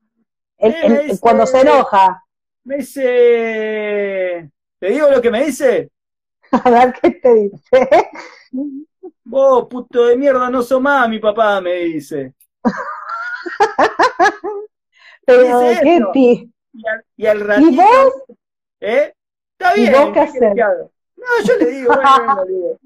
cuando 1.19 1.45
se 1.45 1.61
enoja? 1.61 2.23
Me 2.63 2.77
dice, 2.77 4.49
¿te 4.79 4.87
digo 4.87 5.09
lo 5.09 5.21
que 5.21 5.31
me 5.31 5.45
dice? 5.45 5.91
A 6.51 6.69
ver, 6.69 6.93
¿qué 7.01 7.11
te 7.11 7.33
dice? 7.33 7.89
Vos, 9.25 9.67
puto 9.67 10.05
de 10.05 10.15
mierda, 10.15 10.49
no 10.49 10.61
sos 10.61 10.81
más 10.81 11.09
mi 11.09 11.19
papá, 11.19 11.59
me 11.59 11.73
dice. 11.75 12.33
Pero, 15.25 15.59
¿qué 15.81 16.01
ti? 16.13 16.53
Y 17.15 17.25
al, 17.25 17.41
ratito, 17.41 17.71
¿Y 17.71 17.77
vos? 17.77 18.13
¿Eh? 18.79 19.13
Está 19.57 19.73
bien. 19.73 19.93
¿Y 19.93 19.97
vos 19.97 20.13
qué 20.13 20.19
haces? 20.19 20.41
No, 21.15 21.45
yo 21.45 21.57
le 21.57 21.65
digo, 21.65 21.95
bueno, 21.95 22.45
digo. 22.47 22.79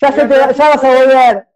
Ya, 0.00 0.12
se 0.12 0.26
te, 0.26 0.34
ya 0.34 0.68
vas 0.68 0.84
a 0.84 0.94
volver. 0.94 1.48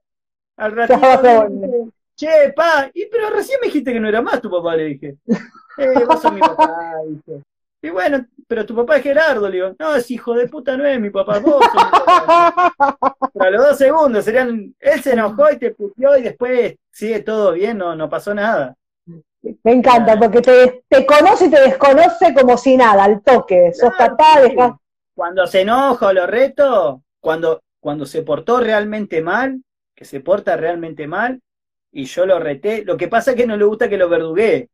Al 0.56 0.72
ratito, 0.72 1.00
ya 1.00 1.16
vas 1.16 1.24
a 1.24 1.44
volver. 1.44 1.70
Che, 2.16 2.52
pa, 2.54 2.90
y, 2.92 3.06
pero 3.06 3.30
recién 3.30 3.58
me 3.60 3.66
dijiste 3.66 3.92
que 3.92 4.00
no 4.00 4.08
era 4.08 4.22
más 4.22 4.40
tu 4.40 4.50
papá, 4.50 4.76
le 4.76 4.84
dije. 4.84 5.16
Eh, 5.78 6.04
vos 6.06 6.20
sos 6.20 6.30
mi 6.30 6.40
papá, 6.40 6.96
dije. 7.08 7.42
Y 7.80 7.88
bueno, 7.88 8.26
pero 8.46 8.66
tu 8.66 8.76
papá 8.76 8.98
es 8.98 9.02
Gerardo, 9.02 9.48
le 9.48 9.56
digo, 9.56 9.74
no, 9.78 9.94
es 9.96 10.10
hijo 10.10 10.34
de 10.34 10.46
puta, 10.46 10.76
no 10.76 10.84
es 10.84 11.00
mi 11.00 11.08
papá, 11.08 11.38
vos 11.38 11.64
sos 11.64 11.74
mi 11.74 11.90
papá. 11.90 12.74
a 13.40 13.50
los 13.50 13.64
dos 13.68 13.78
segundos 13.78 14.22
serían, 14.22 14.74
él 14.78 15.02
se 15.02 15.14
enojó 15.14 15.50
y 15.50 15.56
te 15.56 15.70
puteó 15.70 16.18
y 16.18 16.22
después 16.22 16.76
sigue 16.90 17.20
todo 17.20 17.52
bien, 17.52 17.78
no, 17.78 17.96
no 17.96 18.10
pasó 18.10 18.34
nada. 18.34 18.76
Me 19.64 19.72
encanta, 19.72 20.18
porque 20.18 20.40
te, 20.40 20.84
te 20.88 21.06
conoce 21.06 21.46
y 21.46 21.50
te 21.50 21.60
desconoce 21.60 22.34
como 22.34 22.56
si 22.56 22.76
nada, 22.76 23.04
al 23.04 23.22
toque. 23.22 23.72
Sos 23.72 23.92
papá, 23.96 24.42
Cuando 25.14 25.46
se 25.46 25.62
enoja 25.62 26.06
o 26.08 26.12
lo 26.12 26.26
reto, 26.26 27.02
cuando, 27.18 27.62
cuando 27.82 28.06
se 28.06 28.22
portó 28.22 28.60
realmente 28.60 29.22
mal, 29.22 29.60
que 29.96 30.04
se 30.04 30.20
porta 30.20 30.56
realmente 30.56 31.08
mal, 31.08 31.40
y 31.90 32.04
yo 32.04 32.24
lo 32.24 32.38
reté, 32.38 32.84
lo 32.84 32.96
que 32.96 33.08
pasa 33.08 33.32
es 33.32 33.36
que 33.36 33.44
no 33.44 33.56
le 33.56 33.64
gusta 33.64 33.88
que 33.88 33.98
lo 33.98 34.08
verduguee. 34.08 34.70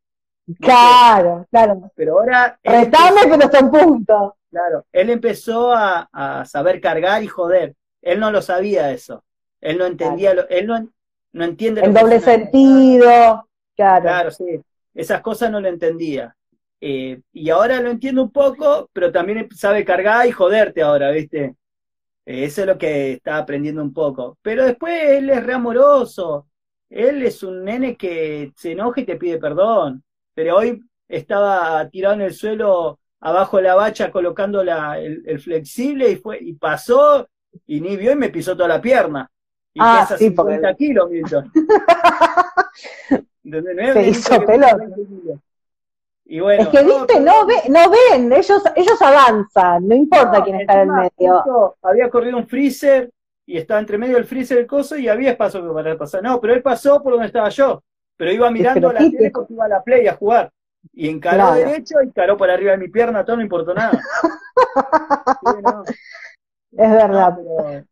Claro, 0.61 1.47
claro. 1.49 1.91
Pero 1.95 2.19
ahora. 2.19 2.59
Retame, 2.63 3.21
pero 3.23 3.45
está 3.45 3.59
en 3.59 3.71
punto. 3.71 4.35
Claro, 4.51 4.85
él 4.91 5.09
empezó 5.09 5.73
a, 5.73 6.07
a, 6.11 6.45
saber 6.45 6.79
cargar 6.79 7.23
y 7.23 7.27
joder. 7.27 7.75
Él 8.03 8.19
no 8.19 8.29
lo 8.29 8.43
sabía 8.43 8.91
eso. 8.91 9.23
Él 9.59 9.79
no 9.79 9.87
entendía, 9.87 10.35
lo, 10.35 10.47
él 10.47 10.67
no, 10.67 10.87
no 11.33 11.43
entiende. 11.43 11.81
El 11.81 11.95
doble 11.95 12.19
sentido. 12.19 13.47
Claro. 13.75 14.03
Claro, 14.03 14.31
sí. 14.31 14.61
Esas 14.93 15.21
cosas 15.21 15.49
no 15.49 15.59
lo 15.59 15.67
entendía. 15.67 16.35
Eh, 16.79 17.21
y 17.33 17.49
ahora 17.49 17.81
lo 17.81 17.89
entiendo 17.89 18.21
un 18.21 18.31
poco, 18.31 18.87
pero 18.93 19.11
también 19.11 19.49
sabe 19.55 19.83
cargar 19.83 20.27
y 20.27 20.31
joderte 20.31 20.83
ahora, 20.83 21.09
¿viste? 21.09 21.55
Eh, 22.29 22.43
eso 22.43 22.61
es 22.61 22.67
lo 22.67 22.77
que 22.77 23.13
está 23.13 23.39
aprendiendo 23.39 23.81
un 23.81 23.91
poco. 23.91 24.37
Pero 24.43 24.63
después 24.63 24.93
él 25.03 25.31
es 25.31 25.43
re 25.43 25.53
amoroso. 25.53 26.45
Él 26.87 27.23
es 27.23 27.41
un 27.41 27.63
nene 27.63 27.97
que 27.97 28.53
se 28.55 28.73
enoja 28.73 29.01
y 29.01 29.05
te 29.05 29.15
pide 29.15 29.39
perdón. 29.39 30.03
Pero 30.35 30.57
hoy 30.57 30.79
estaba 31.07 31.89
tirado 31.89 32.13
en 32.13 32.21
el 32.21 32.33
suelo 32.35 32.99
abajo 33.19 33.57
de 33.57 33.63
la 33.63 33.73
bacha 33.73 34.11
colocando 34.11 34.63
la, 34.63 34.99
el, 34.99 35.39
flexible 35.39 36.11
y 36.11 36.15
fue 36.17 36.37
y 36.39 36.53
pasó 36.53 37.27
y 37.65 37.81
ni 37.81 37.97
vio 37.97 38.11
y 38.11 38.15
me 38.15 38.29
pisó 38.29 38.55
toda 38.55 38.69
la 38.69 38.81
pierna. 38.81 39.27
Y 39.73 39.79
ah, 39.81 40.01
pesa 40.01 40.19
sí, 40.19 40.25
50 40.25 40.67
porque... 40.67 40.75
kilos, 40.85 41.09
Milton. 41.09 41.51
Se 43.93 44.07
hizo 44.07 44.45
pelota. 44.45 44.77
Y 46.31 46.41
bueno, 46.41 46.61
es 46.61 46.69
que 46.69 46.83
viste, 46.83 47.19
no, 47.19 47.43
ve, 47.47 47.55
no 47.69 47.79
ven, 47.89 48.31
ellos, 48.31 48.61
ellos 48.75 49.01
avanzan, 49.01 49.87
no 49.87 49.95
importa 49.95 50.43
quién 50.43 50.61
está 50.61 50.83
en 50.83 50.89
el 50.89 50.95
medio. 51.17 51.75
Había 51.81 52.07
corrido 52.11 52.37
un 52.37 52.47
freezer 52.47 53.11
y 53.47 53.57
estaba 53.57 53.79
entre 53.79 53.97
medio 53.97 54.15
del 54.15 54.25
freezer 54.25 54.59
el 54.59 54.67
coso 54.67 54.95
y 54.95 55.07
había 55.07 55.31
espacio 55.31 55.73
para 55.73 55.97
pasar. 55.97 56.21
No, 56.21 56.39
pero 56.39 56.53
él 56.53 56.61
pasó 56.61 57.01
por 57.01 57.13
donde 57.13 57.25
estaba 57.25 57.49
yo, 57.49 57.81
pero 58.15 58.31
iba 58.31 58.51
mirando 58.51 58.89
a 58.89 58.93
la 58.93 58.99
tele 58.99 59.31
porque 59.31 59.53
iba 59.53 59.65
a 59.65 59.69
la 59.69 59.83
play 59.83 60.05
a 60.05 60.13
jugar. 60.13 60.51
Y 60.93 61.09
encaró 61.09 61.35
claro. 61.35 61.55
derecho 61.55 61.95
y 61.99 62.05
encaró 62.05 62.37
por 62.37 62.51
arriba 62.51 62.73
de 62.73 62.77
mi 62.77 62.89
pierna, 62.89 63.25
todo 63.25 63.37
no 63.37 63.41
importó 63.41 63.73
nada. 63.73 63.99
sí, 65.45 65.61
no. 65.63 65.83
Es 65.83 66.91
verdad. 66.91 67.37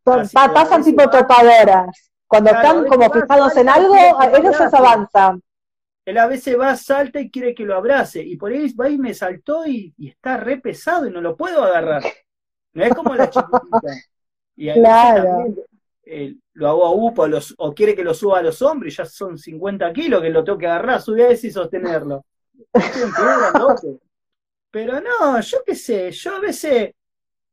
No, 0.06 0.54
pasan 0.54 0.84
tipo 0.84 1.10
topadoras. 1.10 2.12
Cuando 2.28 2.52
claro, 2.52 2.68
están 2.68 2.88
como 2.88 3.12
fijados 3.12 3.58
en 3.58 3.70
algo, 3.70 3.96
ellos 4.38 4.56
se 4.56 4.78
avanzan. 4.78 5.42
Él 6.08 6.18
a 6.20 6.26
veces 6.26 6.58
va, 6.58 6.74
salta 6.78 7.20
y 7.20 7.30
quiere 7.30 7.54
que 7.54 7.66
lo 7.66 7.76
abrace. 7.76 8.24
Y 8.24 8.38
por 8.38 8.54
ahí 8.54 8.72
va 8.76 8.88
y 8.90 8.98
me 8.98 9.14
saltó 9.14 9.68
y, 9.68 9.94
y 9.98 10.08
está 10.08 10.38
re 10.38 10.58
pesado 10.58 11.06
y 11.06 11.12
no 11.12 11.20
lo 11.20 11.36
puedo 11.36 11.62
agarrar. 11.62 12.02
No 12.72 12.86
es 12.86 12.94
como 12.94 13.14
la 13.14 13.30
chiquitita. 13.30 13.94
Y 14.56 14.70
a 14.70 14.76
claro. 14.76 15.24
también, 15.26 15.60
eh, 16.06 16.36
lo 16.54 16.70
hago 16.70 16.86
a 16.86 16.92
upo 16.92 17.28
los, 17.28 17.54
o 17.58 17.74
quiere 17.74 17.94
que 17.94 18.06
lo 18.06 18.14
suba 18.14 18.40
a 18.40 18.42
los 18.42 18.62
hombros 18.62 18.94
y 18.94 18.96
ya 18.96 19.04
son 19.06 19.38
50 19.38 19.92
kilos 19.92 20.22
que 20.22 20.30
lo 20.30 20.46
tengo 20.46 20.58
que 20.58 20.68
agarrar, 20.68 21.02
subir 21.02 21.26
a 21.26 21.28
ese 21.28 21.48
y 21.48 21.52
sostenerlo. 21.52 22.24
Pero 24.72 25.02
no, 25.02 25.42
yo 25.42 25.58
qué 25.66 25.76
sé, 25.76 26.10
yo 26.12 26.36
a 26.38 26.40
veces, 26.40 26.92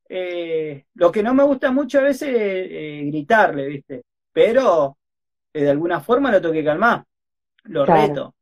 eh, 0.08 0.84
lo 0.94 1.10
que 1.10 1.24
no 1.24 1.34
me 1.34 1.42
gusta 1.42 1.72
mucho 1.72 1.98
a 1.98 2.02
veces 2.02 2.28
es 2.28 2.36
eh, 2.70 3.02
gritarle, 3.06 3.66
¿viste? 3.66 4.04
Pero 4.32 4.96
eh, 5.52 5.64
de 5.64 5.70
alguna 5.70 6.00
forma 6.00 6.30
lo 6.30 6.40
tengo 6.40 6.54
que 6.54 6.62
calmar, 6.62 7.04
lo 7.64 7.84
claro. 7.84 8.06
reto. 8.06 8.34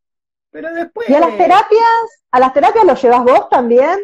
Pero 0.53 0.73
después... 0.73 1.09
¿Y 1.09 1.15
a 1.15 1.21
las 1.21 1.37
terapias? 1.37 2.25
¿A 2.31 2.39
las 2.39 2.53
terapias 2.53 2.85
lo 2.85 2.95
llevas 2.95 3.25
vos 3.25 3.49
también? 3.49 3.99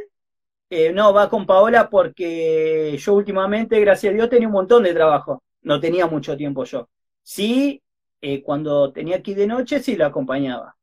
Eh, 0.70 0.92
no, 0.92 1.12
va 1.12 1.28
con 1.28 1.46
Paola 1.46 1.88
porque 1.88 2.96
yo 2.98 3.14
últimamente, 3.14 3.78
gracias 3.80 4.12
a 4.12 4.14
Dios, 4.14 4.30
tenía 4.30 4.48
un 4.48 4.54
montón 4.54 4.82
de 4.82 4.94
trabajo. 4.94 5.42
No 5.62 5.78
tenía 5.78 6.06
mucho 6.06 6.36
tiempo 6.36 6.64
yo. 6.64 6.88
Sí, 7.22 7.82
eh, 8.20 8.42
cuando 8.42 8.90
tenía 8.92 9.20
ir 9.24 9.36
de 9.36 9.46
noche, 9.46 9.80
sí 9.80 9.94
la 9.94 10.06
acompañaba. 10.06 10.74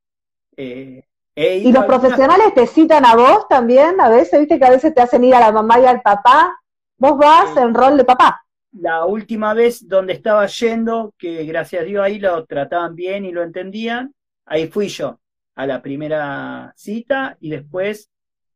Eh, 0.55 1.03
¿Y 1.35 1.71
los 1.71 1.85
profesionales 1.85 2.53
te 2.53 2.67
citan 2.67 3.03
a 3.03 3.15
vos 3.15 3.47
también? 3.49 3.99
A 3.99 4.09
veces, 4.09 4.39
viste 4.39 4.59
que 4.59 4.65
a 4.65 4.69
veces 4.69 4.93
te 4.93 5.01
hacen 5.01 5.23
ir 5.23 5.33
a 5.35 5.39
la 5.39 5.51
mamá 5.51 5.79
y 5.79 5.85
al 5.85 6.01
papá. 6.01 6.57
Vos 6.97 7.17
vas 7.17 7.57
en 7.57 7.73
rol 7.73 7.97
de 7.97 8.05
papá. 8.05 8.45
La 8.71 9.05
última 9.05 9.53
vez 9.53 9.87
donde 9.87 10.13
estaba 10.13 10.45
yendo, 10.45 11.13
que 11.17 11.43
gracias 11.43 11.81
a 11.81 11.85
Dios 11.85 12.03
ahí 12.03 12.19
lo 12.19 12.45
trataban 12.45 12.95
bien 12.95 13.25
y 13.25 13.31
lo 13.31 13.41
entendían, 13.41 14.13
ahí 14.45 14.67
fui 14.67 14.87
yo 14.87 15.19
a 15.55 15.65
la 15.65 15.81
primera 15.81 16.73
cita 16.75 17.37
y 17.39 17.49
después 17.49 18.09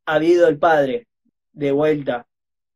ha 0.06 0.16
habido 0.16 0.48
el 0.48 0.60
padre 0.60 1.08
de 1.54 1.72
vuelta. 1.72 2.28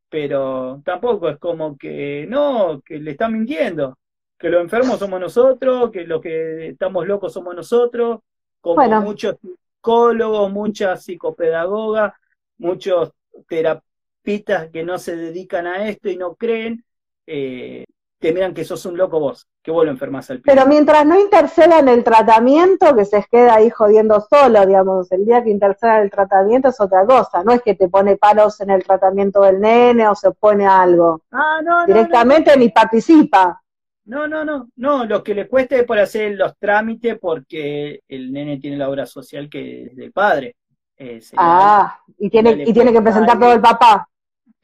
Pero 0.08 0.82
tampoco 0.84 1.28
es 1.28 1.38
como 1.38 1.76
que 1.76 2.26
no, 2.28 2.80
que 2.84 2.98
le 2.98 3.12
están 3.12 3.32
mintiendo, 3.32 3.98
que 4.38 4.48
los 4.48 4.62
enfermos 4.62 4.98
somos 4.98 5.20
nosotros, 5.20 5.90
que 5.90 6.04
los 6.04 6.20
que 6.20 6.68
estamos 6.68 7.06
locos 7.06 7.32
somos 7.32 7.54
nosotros, 7.54 8.20
como 8.60 8.76
bueno. 8.76 9.00
muchos 9.02 9.36
psicólogos, 9.40 10.52
muchas 10.52 11.04
psicopedagogas, 11.04 12.14
muchos 12.58 13.10
terapistas 13.48 14.70
que 14.70 14.84
no 14.84 14.98
se 14.98 15.16
dedican 15.16 15.66
a 15.66 15.88
esto 15.88 16.08
y 16.08 16.16
no 16.16 16.36
creen, 16.36 16.84
eh, 17.26 17.84
te 18.24 18.32
miran 18.32 18.54
que 18.54 18.64
sos 18.64 18.86
un 18.86 18.96
loco 18.96 19.20
vos, 19.20 19.46
que 19.62 19.70
vos 19.70 19.84
lo 19.84 19.90
enfermas 19.90 20.30
al 20.30 20.40
Pero 20.40 20.64
mientras 20.66 21.04
no 21.04 21.20
intercedan 21.20 21.88
el 21.90 22.02
tratamiento, 22.02 22.96
que 22.96 23.04
se 23.04 23.22
queda 23.30 23.56
ahí 23.56 23.68
jodiendo 23.68 24.18
solo, 24.30 24.64
digamos, 24.64 25.12
el 25.12 25.26
día 25.26 25.44
que 25.44 25.50
interceda 25.50 26.00
el 26.00 26.10
tratamiento 26.10 26.68
es 26.68 26.80
otra 26.80 27.04
cosa, 27.04 27.44
no 27.44 27.52
es 27.52 27.60
que 27.60 27.74
te 27.74 27.86
pone 27.90 28.16
palos 28.16 28.58
en 28.62 28.70
el 28.70 28.82
tratamiento 28.82 29.42
del 29.42 29.60
nene 29.60 30.08
o 30.08 30.14
se 30.14 30.28
opone 30.28 30.64
a 30.64 30.80
algo. 30.80 31.20
Ah, 31.32 31.60
no, 31.62 31.84
Directamente 31.84 32.52
no, 32.52 32.56
no. 32.56 32.62
ni 32.62 32.70
participa. 32.70 33.62
No, 34.06 34.26
no, 34.26 34.42
no, 34.42 34.70
no, 34.76 35.04
lo 35.04 35.22
que 35.22 35.34
le 35.34 35.46
cuesta 35.46 35.76
es 35.76 35.84
por 35.84 35.98
hacer 35.98 36.34
los 36.34 36.56
trámites 36.56 37.18
porque 37.20 38.00
el 38.08 38.32
nene 38.32 38.56
tiene 38.56 38.78
la 38.78 38.88
obra 38.88 39.04
social 39.04 39.50
que 39.50 39.84
es 39.84 39.96
del 39.96 40.12
padre. 40.12 40.56
Eh, 40.96 41.20
ah, 41.36 41.98
y 42.16 42.30
tiene, 42.30 42.64
y 42.66 42.72
tiene 42.72 42.90
que 42.90 43.02
presentar 43.02 43.38
todo 43.38 43.52
el 43.52 43.60
papá. 43.60 44.08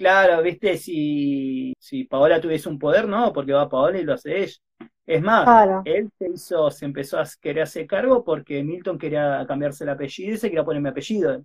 Claro, 0.00 0.42
viste, 0.42 0.78
si, 0.78 1.74
si 1.78 2.04
Paola 2.04 2.40
tuviese 2.40 2.70
un 2.70 2.78
poder, 2.78 3.06
no, 3.06 3.34
porque 3.34 3.52
va 3.52 3.68
Paola 3.68 3.98
y 3.98 4.02
lo 4.02 4.14
hace 4.14 4.44
ella. 4.44 4.56
Es 5.04 5.20
más, 5.20 5.44
claro. 5.44 5.82
él 5.84 6.08
se 6.18 6.30
hizo, 6.30 6.70
se 6.70 6.86
empezó 6.86 7.18
a 7.18 7.24
querer 7.38 7.64
hacer 7.64 7.86
cargo 7.86 8.24
porque 8.24 8.64
Milton 8.64 8.96
quería 8.96 9.44
cambiarse 9.46 9.84
el 9.84 9.90
apellido 9.90 10.34
y 10.34 10.38
se 10.38 10.48
quería 10.48 10.64
poner 10.64 10.80
mi 10.80 10.88
apellido. 10.88 11.44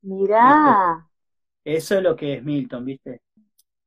Mirá. 0.00 1.10
¿Viste? 1.62 1.76
Eso 1.78 1.98
es 1.98 2.02
lo 2.02 2.16
que 2.16 2.32
es 2.36 2.42
Milton, 2.42 2.86
¿viste? 2.86 3.20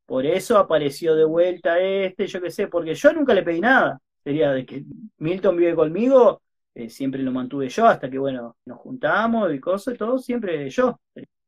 Por 0.05 0.27
eso 0.27 0.59
apareció 0.59 1.15
de 1.15 1.25
vuelta 1.25 1.79
este, 1.79 2.27
yo 2.27 2.39
qué 2.39 2.51
sé, 2.51 2.67
porque 2.67 2.93
yo 2.93 3.13
nunca 3.13 3.33
le 3.33 3.41
pedí 3.41 3.61
nada. 3.61 3.99
Sería 4.23 4.51
de 4.51 4.63
que 4.63 4.83
Milton 5.17 5.57
vive 5.57 5.73
conmigo, 5.73 6.43
eh, 6.75 6.87
siempre 6.87 7.23
lo 7.23 7.31
mantuve 7.31 7.67
yo 7.67 7.87
hasta 7.87 8.11
que, 8.11 8.19
bueno, 8.19 8.57
nos 8.65 8.77
juntamos 8.77 9.51
y 9.51 9.59
cosas, 9.59 9.97
todo 9.97 10.19
siempre 10.19 10.69
yo. 10.69 10.99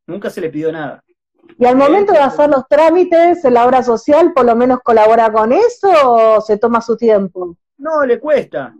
Nunca 0.07 0.31
se 0.31 0.41
le 0.41 0.49
pidió 0.49 0.71
nada. 0.71 1.04
Y 1.57 1.65
al 1.65 1.77
momento 1.77 2.11
de 2.11 2.19
hacer 2.19 2.49
los 2.49 2.67
trámites 2.67 3.45
en 3.45 3.53
la 3.53 3.65
obra 3.65 3.81
social, 3.81 4.33
por 4.33 4.45
lo 4.45 4.55
menos 4.55 4.79
colabora 4.81 5.31
con 5.31 5.53
eso 5.53 5.89
o 6.03 6.41
se 6.41 6.57
toma 6.57 6.81
su 6.81 6.97
tiempo. 6.97 7.55
No, 7.77 8.05
le 8.05 8.19
cuesta, 8.19 8.75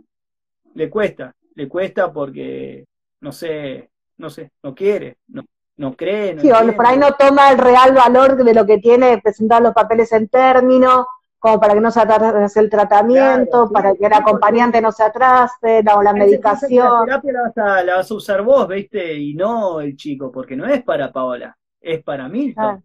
le 0.74 0.90
cuesta, 0.90 1.34
le 1.54 1.68
cuesta 1.68 2.12
porque, 2.12 2.84
no 3.20 3.32
sé, 3.32 3.90
no 4.18 4.28
sé, 4.28 4.50
no 4.62 4.74
quiere, 4.74 5.16
no, 5.28 5.44
no 5.78 5.96
cree. 5.96 6.34
No 6.34 6.42
sí, 6.42 6.50
por 6.72 6.86
ahí 6.86 6.98
no 6.98 7.12
toma 7.12 7.50
el 7.50 7.58
real 7.58 7.92
valor 7.92 8.44
de 8.44 8.52
lo 8.52 8.66
que 8.66 8.78
tiene 8.78 9.22
presentar 9.22 9.62
los 9.62 9.72
papeles 9.72 10.12
en 10.12 10.28
término, 10.28 11.06
como 11.38 11.58
para 11.58 11.72
que 11.72 11.80
no 11.80 11.90
se 11.90 12.00
atrase 12.00 12.60
el 12.60 12.68
tratamiento, 12.68 13.70
para 13.70 13.94
que 13.94 14.04
el 14.04 14.12
acompañante 14.12 14.82
no 14.82 14.92
se 14.92 15.02
atrase, 15.02 15.82
o 15.94 16.02
la 16.02 16.12
medicación. 16.12 17.06
La 17.06 17.20
terapia 17.20 17.32
la 17.32 17.42
vas, 17.42 17.56
a, 17.56 17.82
la 17.82 17.96
vas 17.96 18.10
a 18.10 18.14
usar 18.14 18.42
vos, 18.42 18.68
¿viste? 18.68 19.14
Y 19.14 19.34
no 19.34 19.80
el 19.80 19.96
chico, 19.96 20.30
porque 20.30 20.56
no 20.56 20.66
es 20.66 20.82
para 20.82 21.10
Paola 21.10 21.56
es 21.80 22.02
para 22.02 22.28
Milton. 22.28 22.82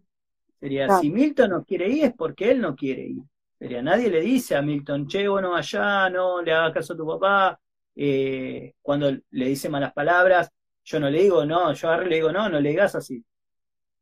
Sería, 0.60 1.00
si 1.00 1.10
Milton 1.10 1.50
no 1.50 1.64
quiere 1.64 1.88
ir 1.88 2.04
es 2.04 2.14
porque 2.14 2.50
él 2.52 2.60
no 2.60 2.76
quiere 2.76 3.02
ir. 3.02 3.22
Sería, 3.58 3.82
nadie 3.82 4.10
le 4.10 4.20
dice 4.20 4.56
a 4.56 4.62
Milton, 4.62 5.06
che, 5.06 5.26
bueno, 5.26 5.54
allá, 5.54 6.08
no, 6.08 6.40
le 6.40 6.52
hagas 6.52 6.72
caso 6.72 6.92
a 6.92 6.96
tu 6.96 7.06
papá. 7.06 7.60
Eh, 7.94 8.74
cuando 8.80 9.10
le 9.10 9.46
dice 9.46 9.68
malas 9.68 9.92
palabras, 9.92 10.50
yo 10.84 11.00
no 11.00 11.10
le 11.10 11.22
digo, 11.22 11.44
no, 11.44 11.72
yo 11.72 11.88
agarro 11.88 12.06
le 12.06 12.16
digo, 12.16 12.32
no, 12.32 12.48
no 12.48 12.60
le 12.60 12.70
digas 12.70 12.94
así. 12.94 13.24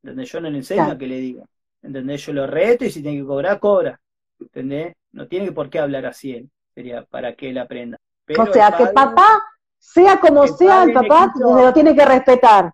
¿Entendés? 0.02 0.32
Yo 0.32 0.40
no 0.40 0.50
le 0.50 0.58
enseño 0.58 0.84
a 0.84 0.98
que 0.98 1.06
le 1.06 1.18
diga. 1.18 1.44
¿Entendés? 1.82 2.24
Yo 2.26 2.32
lo 2.32 2.46
reto 2.46 2.84
y 2.84 2.90
si 2.90 3.02
tiene 3.02 3.18
que 3.18 3.26
cobrar, 3.26 3.58
cobra. 3.58 4.00
¿Entendés? 4.38 4.94
No 5.12 5.26
tiene 5.26 5.52
por 5.52 5.68
qué 5.68 5.78
hablar 5.78 6.06
así 6.06 6.32
él. 6.32 6.50
Sería 6.74 7.04
para 7.04 7.34
que 7.34 7.50
él 7.50 7.58
aprenda. 7.58 7.98
o 8.38 8.46
sea, 8.52 8.76
que 8.76 8.86
papá, 8.86 9.42
sea 9.78 10.18
como 10.20 10.46
sea, 10.46 10.84
el 10.84 10.92
papá 10.92 11.32
se 11.36 11.42
lo 11.42 11.72
tiene 11.72 11.94
que 11.94 12.04
respetar. 12.04 12.72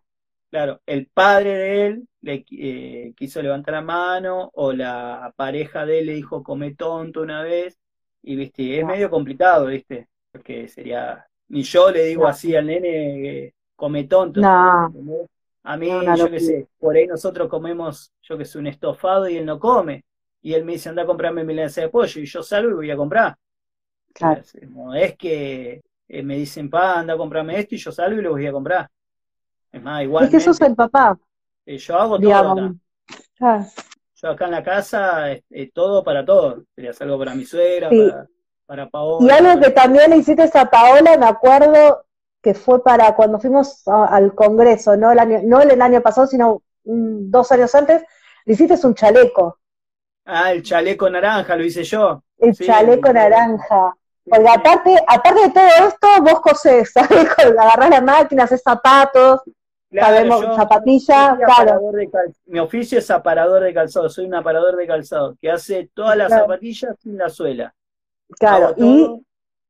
Claro, 0.51 0.80
el 0.86 1.07
padre 1.07 1.57
de 1.57 1.86
él 1.86 2.09
le 2.22 2.44
eh, 2.51 3.12
quiso 3.16 3.42
levantar 3.42 3.74
la 3.74 3.82
mano 3.82 4.51
o 4.55 4.72
la 4.72 5.32
pareja 5.36 5.84
de 5.84 5.99
él 5.99 6.07
le 6.07 6.14
dijo 6.14 6.42
come 6.42 6.74
tonto 6.74 7.22
una 7.22 7.42
vez 7.42 7.78
y 8.22 8.36
viste, 8.36 8.78
es 8.78 8.84
medio 8.84 9.11
complicado, 9.11 9.66
viste, 9.66 10.09
porque 10.32 10.68
sería, 10.68 11.26
ni 11.49 11.62
yo 11.62 11.90
le 11.90 12.05
digo 12.05 12.26
así 12.26 12.55
al 12.57 12.66
nene 12.66 13.55
come 13.76 14.05
tonto. 14.05 14.40
No. 14.40 14.92
A 15.62 15.76
mí, 15.76 15.88
yo 16.16 16.30
qué 16.30 16.40
sé, 16.40 16.68
por 16.78 16.94
ahí 16.94 17.09
nosotros 17.09 17.49
comemos, 17.49 18.12
yo 18.22 18.38
que 18.38 18.44
sé, 18.44 18.59
un 18.59 18.68
estofado 18.68 19.28
y 19.28 19.36
él 19.36 19.44
no 19.44 19.59
come. 19.59 20.05
Y 20.40 20.55
él 20.55 20.64
me 20.64 20.72
dice, 20.72 20.88
anda 20.88 21.03
a 21.03 21.07
comprarme 21.07 21.42
milanesa 21.42 21.80
de 21.80 21.88
pollo. 21.88 22.20
Y 22.20 22.26
yo 22.26 22.40
salgo 22.40 22.70
y 22.70 22.74
voy 22.74 22.90
a 22.92 22.97
comprar. 22.97 23.36
Claro. 24.12 24.42
No 24.68 24.94
es 24.94 25.16
que 25.16 25.82
eh, 26.09 26.22
me 26.22 26.36
dicen, 26.36 26.70
pa, 26.70 27.01
anda 27.01 27.14
a 27.14 27.16
comprarme 27.16 27.59
esto 27.59 27.74
y 27.74 27.78
yo 27.78 27.90
salgo 27.90 28.20
y 28.20 28.22
lo 28.22 28.30
voy 28.30 28.47
a 28.47 28.53
comprar. 28.53 28.88
Es 29.73 29.83
más, 29.83 30.03
igual. 30.03 30.25
Es 30.25 30.31
que 30.31 30.41
sos 30.41 30.61
el 30.61 30.75
papá. 30.75 31.19
Eh, 31.64 31.79
yo 31.79 31.99
hago 31.99 32.19
todo 32.19 32.35
acá. 32.35 32.75
Ah. 33.41 33.67
Yo 34.14 34.31
acá 34.31 34.45
en 34.47 34.51
la 34.51 34.62
casa, 34.62 35.33
eh, 35.33 35.71
todo 35.75 36.03
para 36.03 36.25
todo. 36.25 36.64
Sería 36.75 36.93
algo 37.01 37.19
para 37.19 37.35
mi 37.35 37.45
suegra, 37.45 37.91
para, 38.64 38.89
Paola. 38.89 39.27
Y 39.27 39.31
algo 39.31 39.61
que 39.61 39.71
también 39.71 40.11
le 40.11 40.17
hiciste 40.17 40.51
a 40.59 40.71
Paola, 40.71 41.17
me 41.19 41.27
acuerdo 41.27 42.07
que 42.41 42.55
fue 42.55 42.83
para 42.83 43.14
cuando 43.14 43.39
fuimos 43.39 43.87
al 43.87 44.35
Congreso, 44.35 44.97
no 44.97 45.11
el 45.11 45.19
año, 45.19 45.41
no 45.45 45.61
el 45.61 45.83
año 45.83 46.01
pasado, 46.01 46.27
sino 46.27 46.62
dos 46.85 47.51
años 47.53 47.75
antes, 47.75 48.05
le 48.45 48.55
hiciste 48.55 48.87
un 48.87 48.95
chaleco. 48.95 49.59
Ah, 50.25 50.53
el 50.53 50.62
chaleco 50.62 51.11
naranja, 51.11 51.57
lo 51.57 51.64
hice 51.64 51.85
yo. 51.85 52.23
El 52.39 52.55
chaleco 52.55 53.12
naranja. 53.12 53.95
Porque 54.29 54.49
aparte, 54.49 54.97
aparte 55.07 55.41
de 55.41 55.51
todo 55.51 55.89
esto, 55.89 56.09
vos 56.22 56.41
cosés, 56.41 56.93
¿sabes? 56.95 57.29
Agarrás 57.39 57.91
la 57.91 58.01
máquina, 58.01 58.45
haces 58.45 58.62
zapatos, 58.62 59.43
Sabemos, 59.93 60.45
zapatilla, 60.57 61.39
claro. 61.39 61.81
mi 62.47 62.59
oficio 62.59 62.99
es 62.99 63.11
aparador 63.11 63.62
de 63.62 63.72
calzado, 63.72 64.09
soy 64.09 64.27
un 64.27 64.35
aparador 64.35 64.77
de 64.77 64.87
calzado 64.87 65.37
que 65.41 65.51
hace 65.51 65.91
todas 65.95 66.16
las 66.16 66.31
zapatillas 66.31 66.97
sin 67.01 67.16
la 67.16 67.29
suela. 67.29 67.72
Claro, 68.39 68.74
y, 68.77 69.24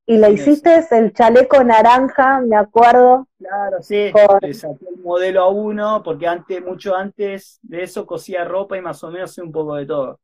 y 0.07 0.16
le 0.16 0.32
hiciste 0.32 0.82
el 0.90 1.12
chaleco 1.12 1.62
naranja, 1.62 2.40
me 2.40 2.57
acuerdo. 2.57 3.28
Claro, 3.38 3.82
sí, 3.82 4.11
le 4.40 4.54
saqué 4.54 4.86
el 4.88 5.02
modelo 5.02 5.42
a 5.42 5.50
uno, 5.50 6.02
porque 6.02 6.26
antes, 6.26 6.64
mucho 6.64 6.96
antes 6.96 7.59
de 7.62 7.82
eso 7.82 8.07
cosía 8.07 8.44
ropa 8.44 8.78
y 8.78 8.80
más 8.80 9.02
o 9.04 9.11
menos 9.11 9.36
un 9.38 9.52
poco 9.52 9.74
de 9.74 9.86
todo. 9.86 10.18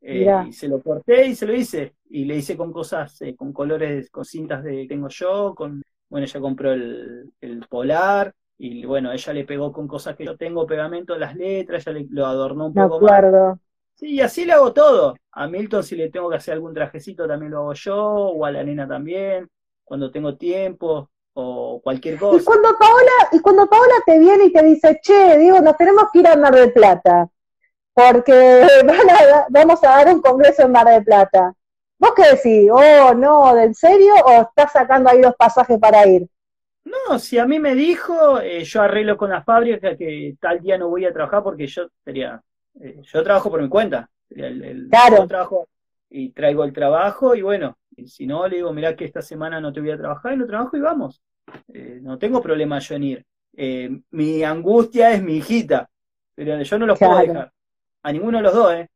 Eh, 0.00 0.32
y 0.48 0.52
se 0.52 0.68
lo 0.68 0.80
corté 0.80 1.26
y 1.26 1.34
se 1.34 1.46
lo 1.46 1.54
hice. 1.54 1.94
Y 2.14 2.26
le 2.26 2.36
hice 2.36 2.58
con 2.58 2.72
cosas, 2.72 3.22
eh, 3.22 3.34
con 3.34 3.54
colores, 3.54 4.10
con 4.10 4.26
cintas 4.26 4.62
de 4.62 4.86
tengo 4.86 5.08
yo, 5.08 5.54
con, 5.54 5.82
bueno, 6.10 6.26
ella 6.26 6.40
compró 6.40 6.72
el, 6.72 7.32
el 7.40 7.66
polar, 7.68 8.34
y 8.58 8.84
bueno, 8.84 9.10
ella 9.10 9.32
le 9.32 9.44
pegó 9.44 9.72
con 9.72 9.88
cosas 9.88 10.14
que 10.14 10.26
yo 10.26 10.36
tengo 10.36 10.66
pegamento, 10.66 11.16
las 11.16 11.34
letras, 11.34 11.86
ella 11.86 11.98
le, 11.98 12.06
lo 12.10 12.26
adornó 12.26 12.66
un 12.66 12.74
poco 12.74 12.96
acuerdo. 12.96 13.58
Sí, 13.94 14.14
y 14.14 14.20
así 14.20 14.44
le 14.44 14.52
hago 14.52 14.72
todo. 14.72 15.16
A 15.32 15.48
Milton 15.48 15.82
si 15.82 15.96
le 15.96 16.10
tengo 16.10 16.28
que 16.28 16.36
hacer 16.36 16.54
algún 16.54 16.74
trajecito 16.74 17.26
también 17.26 17.52
lo 17.52 17.60
hago 17.60 17.72
yo, 17.72 17.98
o 17.98 18.44
a 18.44 18.50
la 18.50 18.62
nena 18.62 18.86
también, 18.86 19.48
cuando 19.82 20.10
tengo 20.10 20.36
tiempo, 20.36 21.08
o 21.34 21.80
cualquier 21.82 22.18
cosa. 22.18 22.42
Y 22.42 22.44
cuando 22.44 22.68
Paola, 22.78 23.12
y 23.32 23.40
cuando 23.40 23.66
Paola 23.66 23.94
te 24.04 24.18
viene 24.18 24.44
y 24.44 24.52
te 24.52 24.62
dice, 24.62 25.00
che, 25.02 25.38
digo, 25.38 25.60
nos 25.60 25.76
tenemos 25.76 26.04
que 26.12 26.18
ir 26.18 26.28
a 26.28 26.36
Mar 26.36 26.54
del 26.54 26.72
Plata, 26.72 27.28
porque 27.94 28.66
vamos 29.50 29.82
a 29.82 29.88
dar 29.88 30.14
un 30.14 30.20
congreso 30.20 30.62
en 30.62 30.72
Mar 30.72 30.86
del 30.86 31.04
Plata. 31.04 31.54
¿Vos 32.02 32.14
qué 32.16 32.34
decís? 32.34 32.68
Oh, 32.68 33.14
no, 33.14 33.54
¿de 33.54 33.62
en 33.62 33.74
serio? 33.74 34.12
¿O 34.24 34.42
estás 34.42 34.72
sacando 34.72 35.08
ahí 35.08 35.22
los 35.22 35.36
pasajes 35.36 35.78
para 35.78 36.04
ir? 36.04 36.26
No, 36.84 37.16
si 37.20 37.38
a 37.38 37.46
mí 37.46 37.60
me 37.60 37.76
dijo, 37.76 38.40
eh, 38.40 38.64
yo 38.64 38.82
arreglo 38.82 39.16
con 39.16 39.30
la 39.30 39.44
fábrica 39.44 39.96
que 39.96 40.34
tal 40.40 40.60
día 40.60 40.76
no 40.76 40.88
voy 40.88 41.04
a 41.04 41.12
trabajar 41.12 41.44
porque 41.44 41.68
yo 41.68 41.86
sería, 42.04 42.42
eh, 42.80 43.00
yo 43.04 43.22
trabajo 43.22 43.50
por 43.50 43.62
mi 43.62 43.68
cuenta, 43.68 44.10
el, 44.30 44.88
claro. 44.90 45.28
trabajo 45.28 45.68
y 46.10 46.30
traigo 46.30 46.64
el 46.64 46.72
trabajo 46.72 47.36
y 47.36 47.42
bueno, 47.42 47.78
si 48.04 48.26
no 48.26 48.48
le 48.48 48.56
digo, 48.56 48.72
mirá 48.72 48.96
que 48.96 49.04
esta 49.04 49.22
semana 49.22 49.60
no 49.60 49.72
te 49.72 49.80
voy 49.80 49.92
a 49.92 49.96
trabajar 49.96 50.32
y 50.32 50.38
lo 50.38 50.46
trabajo 50.48 50.76
y 50.76 50.80
vamos. 50.80 51.22
Eh, 51.72 52.00
no 52.02 52.18
tengo 52.18 52.42
problema 52.42 52.80
yo 52.80 52.96
en 52.96 53.04
ir. 53.04 53.26
mi 54.10 54.42
angustia 54.42 55.12
es 55.12 55.22
mi 55.22 55.36
hijita, 55.36 55.88
pero 56.34 56.60
yo 56.60 56.78
no 56.80 56.86
los 56.86 56.98
puedo 56.98 57.16
dejar. 57.16 57.52
A 58.02 58.10
ninguno 58.10 58.38
de 58.38 58.42
los 58.42 58.54
dos, 58.54 58.74
¿eh? 58.74 58.88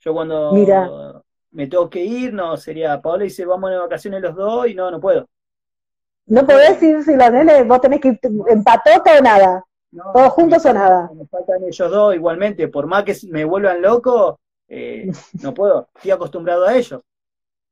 Yo 0.00 0.12
cuando 0.12 0.52
me 1.52 1.66
tengo 1.66 1.90
que 1.90 2.04
ir, 2.04 2.32
no, 2.32 2.56
sería, 2.56 3.00
Paola 3.00 3.24
dice, 3.24 3.44
vamos 3.44 3.70
de 3.70 3.78
vacaciones 3.78 4.22
los 4.22 4.34
dos 4.34 4.68
y 4.68 4.74
no, 4.74 4.90
no 4.90 5.00
puedo. 5.00 5.28
No 6.26 6.46
podés 6.46 6.80
ir 6.82 7.02
si 7.02 7.16
los 7.16 7.30
nenes, 7.32 7.66
vos 7.66 7.80
tenés 7.80 8.00
que 8.00 8.08
ir 8.08 8.20
en 8.48 8.62
patota 8.62 9.18
o 9.18 9.22
nada. 9.22 9.64
Todos 10.12 10.32
juntos 10.32 10.64
o 10.64 10.72
nada. 10.72 11.10
Me 11.12 11.26
faltan 11.26 11.64
ellos 11.64 11.90
dos 11.90 12.14
igualmente, 12.14 12.68
por 12.68 12.86
más 12.86 13.04
que 13.04 13.16
me 13.28 13.44
vuelvan 13.44 13.82
loco, 13.82 14.38
eh, 14.68 15.10
no 15.42 15.52
puedo, 15.52 15.88
estoy 15.96 16.12
acostumbrado 16.12 16.66
a 16.66 16.76
ellos. 16.76 17.02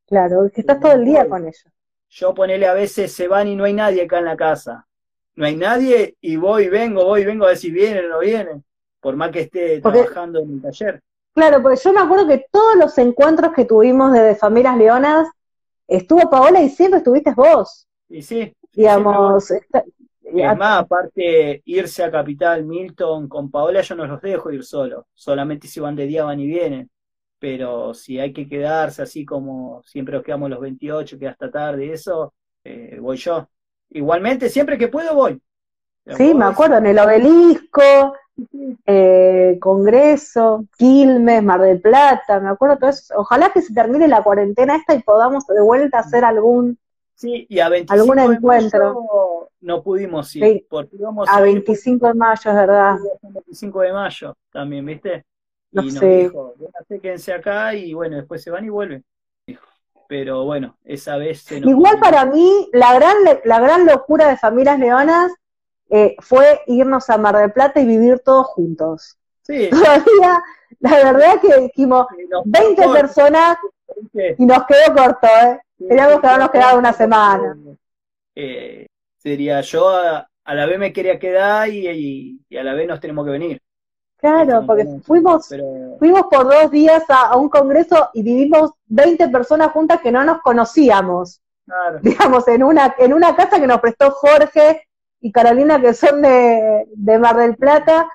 Claro, 0.07 0.51
que 0.53 0.62
estás 0.62 0.81
todo 0.81 0.93
el 0.93 1.05
día 1.05 1.29
con 1.29 1.43
ellos. 1.43 1.66
Yo 2.11 2.35
ponele 2.35 2.66
a 2.66 2.72
veces 2.72 3.12
se 3.12 3.29
van 3.29 3.47
y 3.49 3.55
no 3.55 3.64
hay 3.64 3.74
nadie 3.74 4.03
acá 4.03 4.18
en 4.18 4.24
la 4.24 4.37
casa. 4.37 4.87
No 5.37 5.47
hay 5.47 5.55
nadie 5.55 6.16
y 6.20 6.37
voy 6.37 6.68
vengo, 6.68 7.05
voy 7.05 7.24
vengo 7.24 7.45
a 7.45 7.49
ver 7.49 7.59
si 7.59 7.70
vienen 7.70 8.07
o 8.07 8.09
no 8.09 8.18
vienen, 8.20 8.64
por 9.01 9.14
más 9.14 9.31
que 9.31 9.43
esté 9.43 9.81
trabajando 9.81 10.41
en 10.41 10.55
el 10.55 10.62
taller. 10.62 11.03
Claro, 11.39 11.62
porque 11.62 11.78
yo 11.80 11.93
me 11.93 12.01
acuerdo 12.01 12.26
que 12.26 12.47
todos 12.51 12.74
los 12.74 12.99
encuentros 12.99 13.53
que 13.53 13.64
tuvimos 13.64 14.12
de 14.12 14.34
Familias 14.34 14.76
Leonas, 14.76 15.28
estuvo 15.86 16.28
Paola 16.28 16.61
y 16.61 16.68
siempre 16.68 16.99
estuviste 16.99 17.32
vos. 17.32 17.86
Y 18.09 18.22
sí. 18.22 18.53
Digamos. 18.72 19.49
y 20.32 20.41
es 20.41 20.57
más, 20.57 20.82
aparte, 20.82 21.62
irse 21.64 22.03
a 22.03 22.11
Capital, 22.11 22.64
Milton, 22.64 23.28
con 23.28 23.53
Paola 23.53 23.82
yo 23.82 23.95
no 23.95 24.05
los 24.05 24.20
dejo 24.20 24.51
ir 24.51 24.64
solo. 24.64 25.07
Solamente 25.14 25.68
si 25.68 25.78
van 25.78 25.95
de 25.95 26.07
día 26.07 26.24
van 26.24 26.41
y 26.41 26.49
vienen. 26.49 26.91
Pero 27.39 27.95
si 27.95 28.18
hay 28.18 28.32
que 28.32 28.49
quedarse 28.49 29.03
así 29.03 29.24
como 29.24 29.80
siempre 29.84 30.16
nos 30.16 30.24
quedamos 30.24 30.51
los 30.51 30.61
28, 30.61 31.20
que 31.20 31.28
hasta 31.28 31.53
tarde, 31.53 31.93
eso, 31.93 32.34
eh, 32.64 32.99
voy 33.01 33.16
yo. 33.16 33.49
Igualmente, 33.91 34.49
siempre 34.49 34.76
que 34.76 34.89
puedo 34.89 35.14
voy. 35.14 35.41
Sí, 36.16 36.34
me 36.34 36.47
acuerdo, 36.47 36.78
en 36.78 36.86
el 36.86 36.99
obelisco, 36.99 38.12
eh, 38.86 39.59
Congreso, 39.61 40.64
Quilmes, 40.76 41.43
Mar 41.43 41.61
del 41.61 41.80
Plata, 41.80 42.41
me 42.41 42.49
acuerdo 42.49 42.78
todo 42.78 42.91
eso. 42.91 43.14
Ojalá 43.16 43.51
que 43.51 43.62
se 43.62 43.74
termine 43.74 44.09
la 44.09 44.22
cuarentena 44.22 44.76
esta 44.76 44.95
y 44.95 45.03
podamos 45.03 45.47
de 45.47 45.61
vuelta 45.61 45.99
hacer 46.01 46.24
algún 46.24 46.78
Sí, 47.18 47.47
y 47.49 47.59
a 47.59 47.68
25 47.68 48.12
¿Algún 48.12 48.32
encuentro? 48.32 49.51
no 49.61 49.82
pudimos 49.82 50.36
ir. 50.36 50.64
Porque 50.70 50.95
íbamos 50.95 51.28
a 51.28 51.41
25 51.41 52.07
de 52.07 52.14
mayo, 52.14 52.51
es 52.51 52.57
verdad. 52.57 52.97
25 53.22 53.80
de 53.80 53.93
mayo 53.93 54.36
también, 54.53 54.86
¿viste? 54.86 55.24
No 55.72 55.82
y 55.82 55.86
nos 55.86 55.95
sé. 55.95 56.07
dijo, 56.07 56.55
quédense 57.03 57.32
acá 57.32 57.74
y 57.74 57.93
bueno, 57.93 58.16
después 58.16 58.41
se 58.41 58.53
van 58.53 58.64
y 58.64 58.68
vuelven. 58.68 59.05
Pero 60.09 60.45
bueno, 60.45 60.78
esa 60.84 61.16
vez 61.16 61.43
se 61.43 61.61
nos 61.61 61.68
Igual 61.68 61.99
para 61.99 62.24
mí, 62.24 62.68
la 62.72 62.95
gran, 62.95 63.16
la 63.45 63.59
gran 63.59 63.84
locura 63.84 64.28
de 64.28 64.36
Familias 64.36 64.78
Leonas 64.78 65.32
eh, 65.91 66.16
fue 66.20 66.61
irnos 66.66 67.09
a 67.11 67.18
Mar 67.18 67.36
del 67.36 67.53
Plata 67.53 67.80
y 67.80 67.86
vivir 67.86 68.20
todos 68.20 68.47
juntos. 68.49 69.16
Sí. 69.43 69.68
Todavía, 69.70 70.43
la 70.80 70.91
verdad 70.91 71.41
que 71.41 71.61
dijimos 71.61 72.07
20 72.45 72.89
personas 72.89 73.57
y 74.12 74.45
nos 74.45 74.64
quedó 74.66 74.95
corto, 74.95 75.26
¿eh? 75.26 75.61
Queríamos 75.78 76.20
quedarnos 76.20 76.51
quedado 76.51 76.78
una 76.78 76.93
semana. 76.93 77.57
Eh, 78.34 78.86
sería 79.16 79.61
yo 79.61 79.89
a, 79.89 80.28
la 80.45 80.66
vez 80.66 80.78
me 80.78 80.93
quería 80.93 81.18
quedar 81.18 81.68
y, 81.68 82.41
a 82.59 82.62
la 82.62 82.74
vez 82.74 82.89
nos 82.89 83.01
tenemos 83.01 83.24
que 83.24 83.30
venir. 83.30 83.62
Claro, 84.16 84.64
porque 84.66 84.84
fuimos, 85.05 85.49
fuimos 85.99 86.22
por 86.28 86.51
dos 86.51 86.70
días 86.72 87.05
a, 87.09 87.36
un 87.36 87.49
congreso 87.49 88.11
y 88.12 88.22
vivimos 88.22 88.72
20 88.86 89.28
personas 89.28 89.70
juntas 89.70 90.01
que 90.01 90.11
no 90.11 90.24
nos 90.24 90.41
conocíamos. 90.43 91.41
Claro. 91.64 92.01
Digamos, 92.03 92.49
en 92.49 92.64
una, 92.64 92.97
en 92.99 93.12
una 93.12 93.36
casa 93.36 93.61
que 93.61 93.66
nos 93.66 93.80
prestó 93.80 94.11
Jorge 94.11 94.88
y 95.21 95.33
Carolina, 95.33 95.81
que 95.81 95.95
son 95.95 96.23
de, 96.23 96.87
de 96.95 97.19
Mar 97.19 97.37
del 97.37 97.57
Plata. 97.57 98.09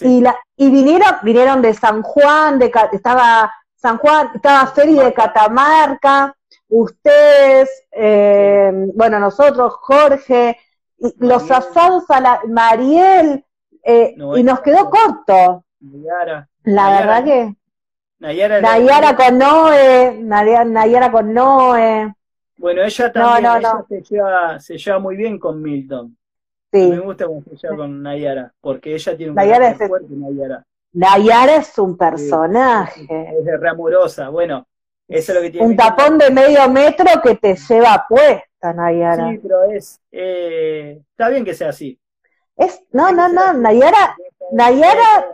y, 0.00 0.20
la, 0.20 0.36
y 0.56 0.70
vinieron, 0.70 1.16
vinieron 1.22 1.62
de 1.62 1.74
San 1.74 2.02
Juan, 2.02 2.58
de, 2.58 2.72
estaba 2.92 3.52
San 3.76 3.98
Juan, 3.98 4.30
estaba 4.34 4.66
Feri 4.68 4.94
de 4.94 5.12
Catamarca, 5.12 6.34
ustedes, 6.68 7.84
eh, 7.92 8.72
bueno, 8.94 9.20
nosotros, 9.20 9.74
Jorge, 9.80 10.58
los 11.18 11.50
asados 11.50 12.04
a 12.08 12.20
la 12.20 12.40
Mariel, 12.48 13.44
eh, 13.82 14.16
y 14.36 14.42
nos 14.42 14.60
quedó 14.60 14.90
corto. 14.90 15.64
Nayara. 15.80 16.48
La 16.62 16.90
verdad 16.90 17.24
que. 17.24 17.56
Nayara, 18.18 18.60
Nayara 18.60 19.16
con 19.16 19.38
Noé, 19.38 20.18
Nayara, 20.22 21.12
con 21.12 21.34
Noé. 21.34 22.14
Bueno, 22.56 22.82
ella 22.82 23.12
también 23.12 23.62
Se, 23.88 24.02
lleva, 24.02 24.58
se 24.58 24.78
lleva 24.78 24.98
muy 24.98 25.16
bien 25.16 25.38
con 25.38 25.60
Milton. 25.60 26.16
Sí. 26.74 26.90
Me 26.90 26.98
gusta 26.98 27.26
lleva 27.62 27.76
con 27.76 28.02
Nayara, 28.02 28.52
porque 28.60 28.94
ella 28.94 29.16
tiene 29.16 29.30
un 29.30 29.36
Nayara 29.36 29.68
es 29.68 29.88
fuerte, 29.88 30.08
Nayara. 30.10 30.66
Nayara 30.92 31.56
es 31.56 31.78
un 31.78 31.96
personaje. 31.96 33.06
es 33.08 33.44
de 33.44 33.56
re 33.56 33.68
amorosa, 33.68 34.28
bueno, 34.28 34.66
eso 35.06 35.30
es 35.30 35.36
lo 35.36 35.42
que 35.42 35.50
tiene. 35.50 35.68
Un 35.68 35.76
tapón 35.76 36.18
de 36.18 36.30
medio 36.32 36.68
metro 36.68 37.06
que 37.22 37.36
te 37.36 37.54
lleva 37.54 38.04
puesta, 38.08 38.72
Nayara. 38.72 39.30
Sí, 39.30 39.38
pero 39.38 39.62
es, 39.70 40.00
eh, 40.10 41.00
está 41.10 41.28
bien 41.28 41.44
que 41.44 41.54
sea 41.54 41.68
así. 41.68 41.96
Es, 42.56 42.82
no, 42.90 43.12
no, 43.12 43.28
no, 43.28 43.52
Nayara, 43.52 44.16
Nayara, 44.50 45.28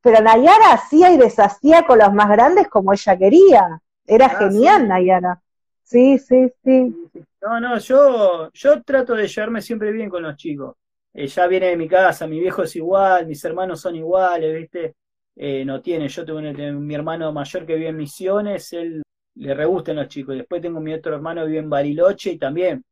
pero 0.00 0.20
Nayara 0.20 0.72
hacía 0.72 1.12
y 1.12 1.18
deshacía 1.18 1.86
con 1.86 2.00
los 2.00 2.12
más 2.12 2.28
grandes 2.30 2.66
como 2.66 2.92
ella 2.92 3.16
quería. 3.16 3.80
Era 4.04 4.26
ah, 4.26 4.30
genial, 4.30 4.88
Nayara. 4.88 5.40
Sí, 5.84 6.18
sí, 6.18 6.52
sí. 6.64 6.96
No, 7.42 7.60
no, 7.60 7.78
yo, 7.78 8.50
yo 8.52 8.82
trato 8.82 9.14
de 9.14 9.28
llevarme 9.28 9.62
siempre 9.62 9.92
bien 9.92 10.10
con 10.10 10.22
los 10.22 10.36
chicos. 10.36 10.76
Eh, 11.14 11.26
ya 11.26 11.46
viene 11.46 11.66
de 11.68 11.76
mi 11.76 11.88
casa, 11.88 12.26
mi 12.26 12.40
viejo 12.40 12.62
es 12.62 12.76
igual, 12.76 13.26
mis 13.26 13.44
hermanos 13.44 13.80
son 13.80 13.96
iguales, 13.96 14.54
¿viste? 14.54 14.94
Eh, 15.36 15.64
no 15.64 15.80
tiene, 15.80 16.08
yo 16.08 16.24
tengo 16.24 16.40
mi 16.80 16.94
hermano 16.94 17.32
mayor 17.32 17.64
que 17.64 17.76
vive 17.76 17.88
en 17.88 17.96
Misiones, 17.96 18.72
él 18.72 19.02
le 19.36 19.54
re 19.54 19.64
gustan 19.66 19.96
los 19.96 20.08
chicos. 20.08 20.36
Después 20.36 20.60
tengo 20.60 20.80
mi 20.80 20.92
otro 20.92 21.14
hermano 21.14 21.42
que 21.42 21.48
vive 21.48 21.60
en 21.60 21.70
Bariloche 21.70 22.32
y 22.32 22.38
también 22.38 22.84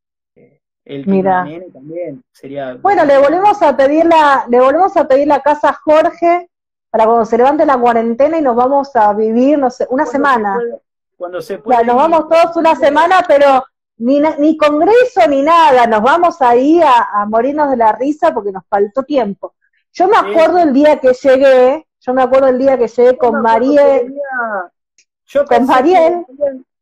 el 0.86 1.04
Mira. 1.06 1.44
también 1.72 2.22
sería. 2.30 2.74
Bueno, 2.74 3.04
le 3.04 3.18
volvemos 3.18 3.60
a 3.60 3.76
pedir 3.76 4.06
la, 4.06 4.46
le 4.48 4.60
volvemos 4.60 4.96
a 4.96 5.06
pedir 5.08 5.26
la 5.26 5.42
casa 5.42 5.70
a 5.70 5.72
Jorge 5.72 6.48
para 6.90 7.04
cuando 7.04 7.24
se 7.24 7.36
levante 7.36 7.66
la 7.66 7.76
cuarentena 7.76 8.38
y 8.38 8.42
nos 8.42 8.54
vamos 8.54 8.94
a 8.94 9.12
vivir, 9.12 9.58
no 9.58 9.68
sé, 9.68 9.86
una 9.90 10.06
semana. 10.06 10.56
cuando 11.16 11.42
se 11.42 11.58
puede. 11.58 11.84
nos 11.84 11.96
vamos 11.96 12.28
todos 12.28 12.56
una 12.56 12.76
semana, 12.76 13.24
pero 13.26 13.64
ni, 13.98 14.20
ni 14.38 14.56
congreso 14.56 15.26
ni 15.28 15.42
nada, 15.42 15.86
nos 15.86 16.02
vamos 16.02 16.40
ahí 16.42 16.80
a, 16.82 17.22
a 17.22 17.26
morirnos 17.26 17.70
de 17.70 17.76
la 17.76 17.92
risa 17.92 18.32
porque 18.32 18.52
nos 18.52 18.64
faltó 18.68 19.02
tiempo. 19.02 19.54
Yo 19.92 20.08
me 20.08 20.16
acuerdo 20.16 20.58
el 20.58 20.72
día 20.72 20.98
que 20.98 21.12
llegué, 21.12 21.86
yo 22.00 22.14
me 22.14 22.22
acuerdo 22.22 22.48
el 22.48 22.58
día 22.58 22.76
que 22.76 22.88
llegué 22.88 23.16
con 23.16 23.40
Mariel. 23.40 24.14
Yo 25.26 25.44
con 25.44 25.66
Mariel 25.66 26.24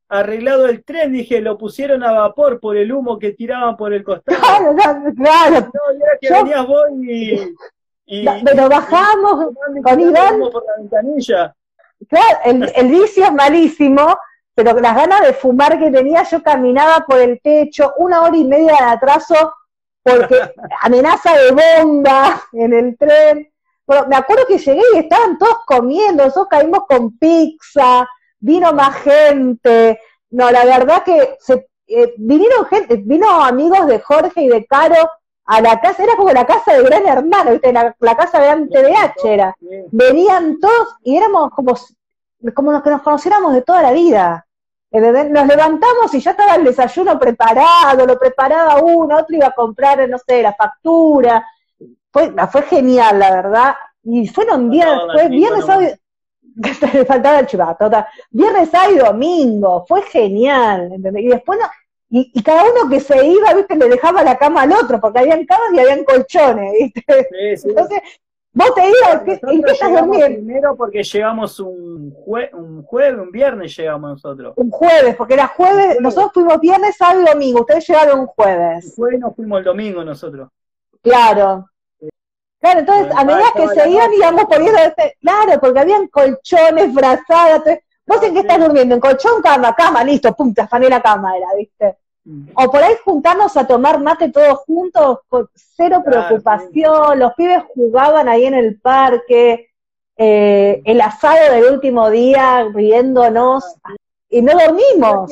arreglado 0.09 0.67
el 0.67 0.85
tren, 0.85 1.13
dije, 1.13 1.41
lo 1.41 1.59
pusieron 1.59 2.05
a 2.05 2.13
vapor 2.13 2.61
por 2.61 2.77
el 2.77 2.93
humo 2.93 3.19
que 3.19 3.33
tiraban 3.33 3.77
por 3.77 3.93
el 3.93 4.05
costado. 4.05 4.39
Claro, 4.39 4.77
claro. 5.17 5.71
No, 5.73 5.97
era 5.97 6.19
que 6.21 6.33
venías 6.33 6.67
vos 6.67 6.87
y, 7.03 7.55
y, 8.07 8.27
pero 8.45 8.69
bajamos 8.69 9.55
con 9.83 10.01
Iván. 10.01 10.41
Por 10.41 10.65
la 10.65 10.73
ventanilla. 10.79 11.55
Claro, 12.09 12.39
el, 12.45 12.73
el 12.77 12.89
vicio 12.89 13.25
es 13.25 13.33
malísimo, 13.33 14.17
pero 14.55 14.79
las 14.81 14.95
ganas 14.95 15.23
de 15.23 15.33
fumar 15.33 15.79
que 15.79 15.91
tenía, 15.91 16.23
yo 16.23 16.43
caminaba 16.43 17.05
por 17.07 17.21
el 17.21 17.41
techo 17.41 17.93
una 17.99 18.23
hora 18.23 18.37
y 18.37 18.45
media 18.45 18.73
de 18.73 18.85
atraso 18.85 19.55
porque 20.03 20.39
amenaza 20.81 21.35
de 21.35 21.51
bomba 21.51 22.43
en 22.53 22.73
el 22.73 22.97
tren. 22.97 23.51
Bueno, 23.87 24.07
me 24.09 24.17
acuerdo 24.17 24.47
que 24.47 24.59
llegué 24.59 24.83
y 24.95 24.99
estaban 24.99 25.39
todos 25.39 25.59
comiendo, 25.67 26.25
nosotros 26.25 26.49
caímos 26.49 26.85
con 26.89 27.19
pizza, 27.19 28.09
vino 28.39 28.73
más 28.73 28.97
gente. 28.97 30.01
No, 30.31 30.51
la 30.51 30.65
verdad 30.65 31.03
que 31.03 31.37
se, 31.41 31.69
eh, 31.87 32.15
vinieron 32.17 32.65
gente, 32.67 32.97
vino 32.97 33.29
amigos 33.43 33.87
de 33.87 34.01
Jorge 34.01 34.43
y 34.43 34.49
de 34.49 34.65
Caro 34.67 35.11
a 35.47 35.61
la 35.61 35.79
casa, 35.81 36.03
era 36.03 36.17
como 36.17 36.33
la 36.33 36.47
casa 36.47 36.73
de 36.73 36.83
Gran 36.83 37.07
Hermano, 37.07 37.51
¿viste? 37.53 37.73
La, 37.73 38.17
casa 38.17 38.41
de 38.41 38.67
TDH 38.67 39.25
era. 39.27 39.57
Venían 39.91 40.59
todos 40.59 40.97
y 41.03 41.17
éramos 41.17 41.51
como, 41.51 41.75
como 42.53 42.73
los 42.73 42.83
que 42.83 42.91
nos 42.91 43.03
conociéramos 43.03 43.55
de 43.55 43.63
toda 43.63 43.83
la 43.83 43.93
vida. 43.93 44.47
Nos 44.91 45.47
levantamos 45.47 46.15
y 46.15 46.21
ya 46.21 46.33
estaba 46.33 46.55
el 46.55 46.65
desayuno 46.65 47.19
preparado, 47.19 48.07
lo 48.07 48.19
preparaba 48.19 48.77
uno, 48.77 49.19
otro 49.19 49.35
iba 49.35 49.49
a 49.49 49.55
comprar, 49.55 50.09
no 50.09 50.19
sé, 50.19 50.43
la 50.43 50.55
factura. 50.55 51.45
Fue, 52.13 52.33
fue 52.51 52.63
genial, 52.63 53.19
la 53.19 53.31
verdad. 53.31 53.75
Y 54.05 54.29
fueron 54.29 54.71
días 54.71 54.89
después, 54.89 55.31
viernes, 55.31 55.65
sábado, 55.65 55.89
le 56.93 57.05
faltaba 57.07 57.41
el 57.41 57.47
chivato. 57.47 57.91
Viernes, 58.31 58.71
sábado 58.71 58.93
y 58.93 58.99
domingo, 58.99 59.85
fue 59.89 60.03
genial, 60.03 60.93
¿entendés? 60.93 61.25
Y 61.25 61.29
después 61.29 61.59
y, 62.17 62.43
cada 62.45 62.63
uno 62.63 62.89
que 62.89 63.01
se 63.01 63.27
iba, 63.27 63.53
viste, 63.55 63.75
le 63.75 63.89
dejaba 63.89 64.23
la 64.23 64.39
cama 64.39 64.63
al 64.63 64.73
otro, 64.73 65.01
porque 65.01 65.19
habían 65.19 65.45
camas 65.47 65.73
y 65.73 65.81
habían 65.81 66.05
colchones, 66.05 66.73
viste. 66.79 67.05
Entonces, 67.65 68.01
vos 68.55 68.75
te 68.75 68.83
ibas, 68.89 69.43
¿en 69.43 69.63
qué 69.63 69.73
estás 69.73 69.91
durmiendo? 69.91 70.27
Primero 70.27 70.77
porque 70.77 71.03
llegamos 71.03 71.61
un, 71.61 72.17
un 72.53 72.83
jueves, 72.85 73.21
un 73.21 73.31
viernes 73.31 73.77
llegamos 73.77 74.11
nosotros. 74.11 74.55
Un 74.57 74.71
jueves, 74.71 75.15
porque 75.17 75.35
era 75.35 75.49
jueves, 75.49 76.01
nosotros 76.01 76.33
fuimos 76.33 76.59
viernes, 76.61 76.97
sábado 76.97 77.23
y 77.23 77.27
domingo, 77.27 77.61
ustedes 77.61 77.87
llegaron 77.87 78.21
un 78.21 78.27
jueves. 78.27 78.87
Un 78.87 78.93
jueves 78.93 79.21
nos 79.21 79.37
fuimos 79.37 79.59
el 79.59 79.65
domingo 79.65 80.05
nosotros. 80.05 80.49
Claro, 81.03 81.67
Claro, 82.65 82.81
entonces 82.81 83.15
a 83.15 83.25
medida 83.25 83.45
que 83.55 83.69
se 83.69 83.91
iban 83.91 84.15
íbamos 84.15 84.45
poniendo 84.47 84.79
este, 84.79 85.19
claro, 85.21 85.61
porque 85.61 85.81
habían 85.81 86.07
colchones, 86.07 86.95
brazadas, 86.95 87.63
vos 88.07 88.23
en 88.23 88.33
qué 88.33 88.41
estás 88.41 88.59
durmiendo, 88.59 88.95
en 88.95 89.03
colchón, 89.03 89.43
cama, 89.43 89.75
cama, 89.75 90.03
listo, 90.03 90.35
pum, 90.35 90.55
te 90.55 90.63
afané 90.63 90.89
la 90.89 91.03
cama 91.03 91.37
era, 91.37 91.49
¿viste? 91.59 91.99
O 92.27 92.71
por 92.71 92.83
ahí 92.83 92.95
juntarnos 93.05 93.57
a 93.57 93.67
tomar 93.67 94.01
mate 94.01 94.31
todos 94.31 94.61
juntos, 94.61 95.19
con 95.29 95.49
cero 95.55 96.03
preocupación, 96.05 97.19
los 97.19 97.35
pibes 97.35 97.63
jugaban 97.75 98.29
ahí 98.29 98.47
en 98.47 98.55
el 98.55 98.81
parque, 98.81 99.71
eh, 100.17 100.81
el 100.85 101.01
asado 101.03 101.53
del 101.53 101.73
último 101.73 102.09
día, 102.09 102.67
riéndonos, 102.73 103.77
y 104.31 104.41
no 104.41 104.53
dormimos, 104.53 105.31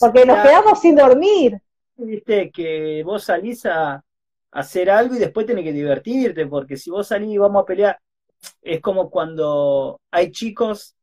porque 0.00 0.26
nos 0.26 0.38
quedamos 0.46 0.80
sin 0.80 0.96
dormir. 0.96 1.60
Viste 1.96 2.50
que 2.50 3.02
vos 3.04 3.24
salís 3.24 3.64
a, 3.64 4.04
hacer 4.50 4.90
algo 4.90 5.14
y 5.14 5.18
después 5.18 5.46
tenés 5.46 5.64
que 5.64 5.72
divertirte, 5.72 6.46
porque 6.46 6.76
si 6.76 6.90
vos 6.90 7.08
salís 7.08 7.30
y 7.30 7.38
vamos 7.38 7.62
a 7.62 7.66
pelear, 7.66 7.98
es 8.62 8.80
como 8.80 9.10
cuando 9.10 10.00
hay 10.10 10.30
chicos, 10.30 10.94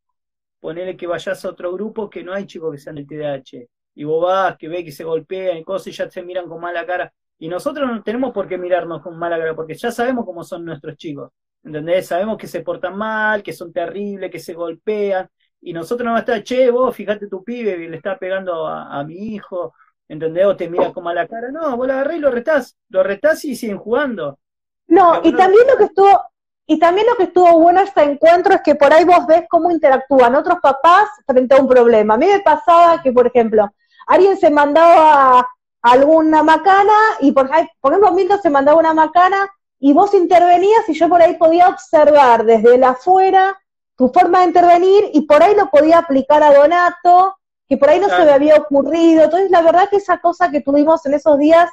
ponele 0.60 0.96
que 0.96 1.08
vayas 1.08 1.44
a 1.44 1.50
otro 1.50 1.72
grupo 1.74 2.10
que 2.10 2.24
no 2.24 2.34
hay 2.34 2.46
chicos 2.46 2.72
que 2.74 2.80
sean 2.80 2.96
del 2.96 3.08
TDAH, 3.08 3.68
y 3.96 4.04
vos 4.04 4.24
vas, 4.24 4.58
que 4.58 4.68
ve 4.68 4.84
que 4.84 4.92
se 4.92 5.04
golpean 5.04 5.58
y 5.58 5.64
cosas 5.64 5.88
y 5.88 5.92
ya 5.92 6.10
se 6.10 6.22
miran 6.22 6.48
con 6.48 6.62
mala 6.62 6.86
cara, 6.86 7.12
y 7.40 7.48
nosotros 7.48 7.90
no 7.90 8.04
tenemos 8.04 8.32
por 8.34 8.48
qué 8.48 8.58
mirarnos 8.58 9.02
con 9.02 9.18
mala 9.18 9.38
cara, 9.38 9.56
porque 9.56 9.74
ya 9.74 9.92
sabemos 9.92 10.26
cómo 10.26 10.44
son 10.44 10.66
nuestros 10.66 10.96
chicos, 10.98 11.32
¿entendés? 11.64 12.08
Sabemos 12.08 12.38
que 12.38 12.48
se 12.48 12.62
portan 12.62 12.98
mal, 12.98 13.42
que 13.42 13.54
son 13.54 13.74
terribles, 13.74 14.30
que 14.30 14.40
se 14.40 14.54
golpean, 14.54 15.28
y 15.62 15.74
nosotros 15.74 16.06
no 16.06 16.12
vamos 16.12 16.28
a 16.28 16.34
estar, 16.34 16.44
che, 16.44 16.70
vos, 16.70 16.96
fíjate 16.96 17.28
tu 17.28 17.44
pibe 17.44 17.78
le 17.78 17.98
está 17.98 18.20
pegando 18.20 18.68
a 18.68 19.04
mi 19.04 19.16
hijo, 19.16 19.74
¿entendés? 20.08 20.46
O 20.46 20.56
te 20.56 20.70
mira 20.70 20.94
como 20.94 21.10
a 21.10 21.14
la 21.14 21.28
cara, 21.28 21.52
no, 21.52 21.76
vos 21.76 21.88
lo 21.88 21.94
agarrás 21.94 22.18
y 22.18 22.20
lo 22.20 22.32
retás, 22.32 22.78
lo 22.90 23.04
retás 23.04 23.44
y 23.46 23.56
siguen 23.56 23.78
jugando. 23.78 24.40
No, 24.88 25.22
y 25.24 25.34
también 25.34 25.66
lo 25.68 25.78
que 25.78 25.86
estuvo, 25.86 26.22
y 26.68 26.80
también 26.80 27.08
lo 27.08 27.16
que 27.16 27.24
estuvo 27.24 27.60
bueno 27.60 27.82
este 27.82 28.04
encuentro 28.04 28.54
es 28.54 28.62
que 28.62 28.76
por 28.76 28.94
ahí 28.94 29.04
vos 29.04 29.26
ves 29.28 29.44
cómo 29.50 29.72
interactúan 29.72 30.36
otros 30.36 30.60
papás 30.62 31.10
frente 31.26 31.56
a 31.56 31.60
un 31.60 31.68
problema. 31.68 32.14
A 32.14 32.18
mí 32.18 32.28
me 32.28 32.40
pasaba 32.42 33.02
que, 33.02 33.12
por 33.12 33.28
ejemplo, 33.28 33.70
alguien 34.08 34.38
se 34.38 34.50
mandaba 34.50 35.48
alguna 35.82 36.44
macana 36.44 36.94
y 37.20 37.32
por, 37.32 37.50
por 37.80 37.92
ejemplo 37.92 38.12
Milton 38.12 38.42
se 38.42 38.50
mandaba 38.50 38.80
una 38.80 38.94
macana 38.94 39.50
y 39.80 39.94
vos 39.94 40.14
intervenías 40.14 40.88
y 40.88 40.94
yo 40.94 41.08
por 41.10 41.22
ahí 41.22 41.36
podía 41.36 41.70
observar 41.70 42.44
desde 42.44 42.76
el 42.76 42.84
afuera 42.84 43.60
tu 43.96 44.10
forma 44.10 44.40
de 44.40 44.46
intervenir 44.46 45.10
y 45.14 45.22
por 45.22 45.42
ahí 45.44 45.56
lo 45.56 45.70
podía 45.70 46.00
aplicar 46.00 46.44
a 46.44 46.54
Donato 46.54 47.36
que 47.68 47.78
por 47.78 47.90
ahí 47.90 48.00
no 48.00 48.10
se 48.10 48.24
me 48.24 48.32
había 48.32 48.56
ocurrido. 48.58 49.24
Entonces, 49.24 49.50
la 49.50 49.62
verdad 49.62 49.90
que 49.90 49.98
esa 49.98 50.20
cosa 50.20 50.52
que 50.52 50.62
tuvimos 50.62 51.06
en 51.06 51.16
esos 51.16 51.38
días 51.40 51.70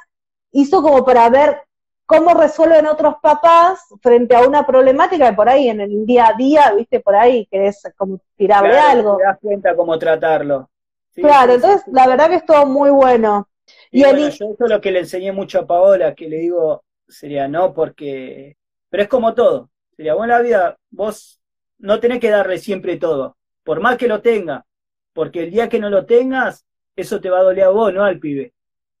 hizo 0.51 0.81
como 0.81 1.05
para 1.05 1.29
ver 1.29 1.61
cómo 2.05 2.33
resuelven 2.33 2.87
otros 2.87 3.15
papás 3.21 3.79
frente 4.01 4.35
a 4.35 4.41
una 4.41 4.65
problemática 4.65 5.29
que 5.29 5.35
por 5.35 5.49
ahí 5.49 5.69
en 5.69 5.81
el 5.81 6.05
día 6.05 6.27
a 6.27 6.33
día, 6.33 6.73
viste, 6.75 6.99
por 6.99 7.15
ahí 7.15 7.45
querés 7.45 7.81
como 7.97 8.19
tirarle 8.35 8.77
algo. 8.77 9.17
Te 9.17 9.23
das 9.23 9.37
cuenta 9.41 9.75
cómo 9.75 9.97
tratarlo. 9.97 10.69
Claro, 11.15 11.53
entonces 11.53 11.83
la 11.91 12.07
verdad 12.07 12.29
que 12.29 12.35
estuvo 12.35 12.65
muy 12.65 12.89
bueno. 12.89 13.49
Y, 13.91 14.03
bueno, 14.03 14.19
yo 14.19 14.27
eso 14.27 14.55
es 14.59 14.69
lo 14.69 14.81
que 14.81 14.91
le 14.91 14.99
enseñé 14.99 15.31
mucho 15.31 15.59
a 15.59 15.67
Paola, 15.67 16.15
que 16.15 16.27
le 16.27 16.37
digo, 16.37 16.83
sería 17.07 17.47
no, 17.47 17.73
porque, 17.73 18.57
pero 18.89 19.03
es 19.03 19.09
como 19.09 19.33
todo, 19.33 19.69
Sería, 19.95 20.15
vos 20.15 20.23
en 20.23 20.29
la 20.29 20.41
vida, 20.41 20.77
vos 20.89 21.39
no 21.77 21.99
tenés 21.99 22.19
que 22.19 22.29
darle 22.29 22.57
siempre 22.57 22.97
todo, 22.97 23.37
por 23.63 23.79
más 23.79 23.97
que 23.97 24.07
lo 24.07 24.21
tenga, 24.21 24.65
porque 25.13 25.43
el 25.43 25.51
día 25.51 25.69
que 25.69 25.79
no 25.79 25.89
lo 25.89 26.05
tengas, 26.05 26.65
eso 26.95 27.21
te 27.21 27.29
va 27.29 27.39
a 27.39 27.43
doler 27.43 27.65
a 27.65 27.69
vos, 27.69 27.93
no 27.93 28.03
al 28.03 28.19
pibe. 28.19 28.53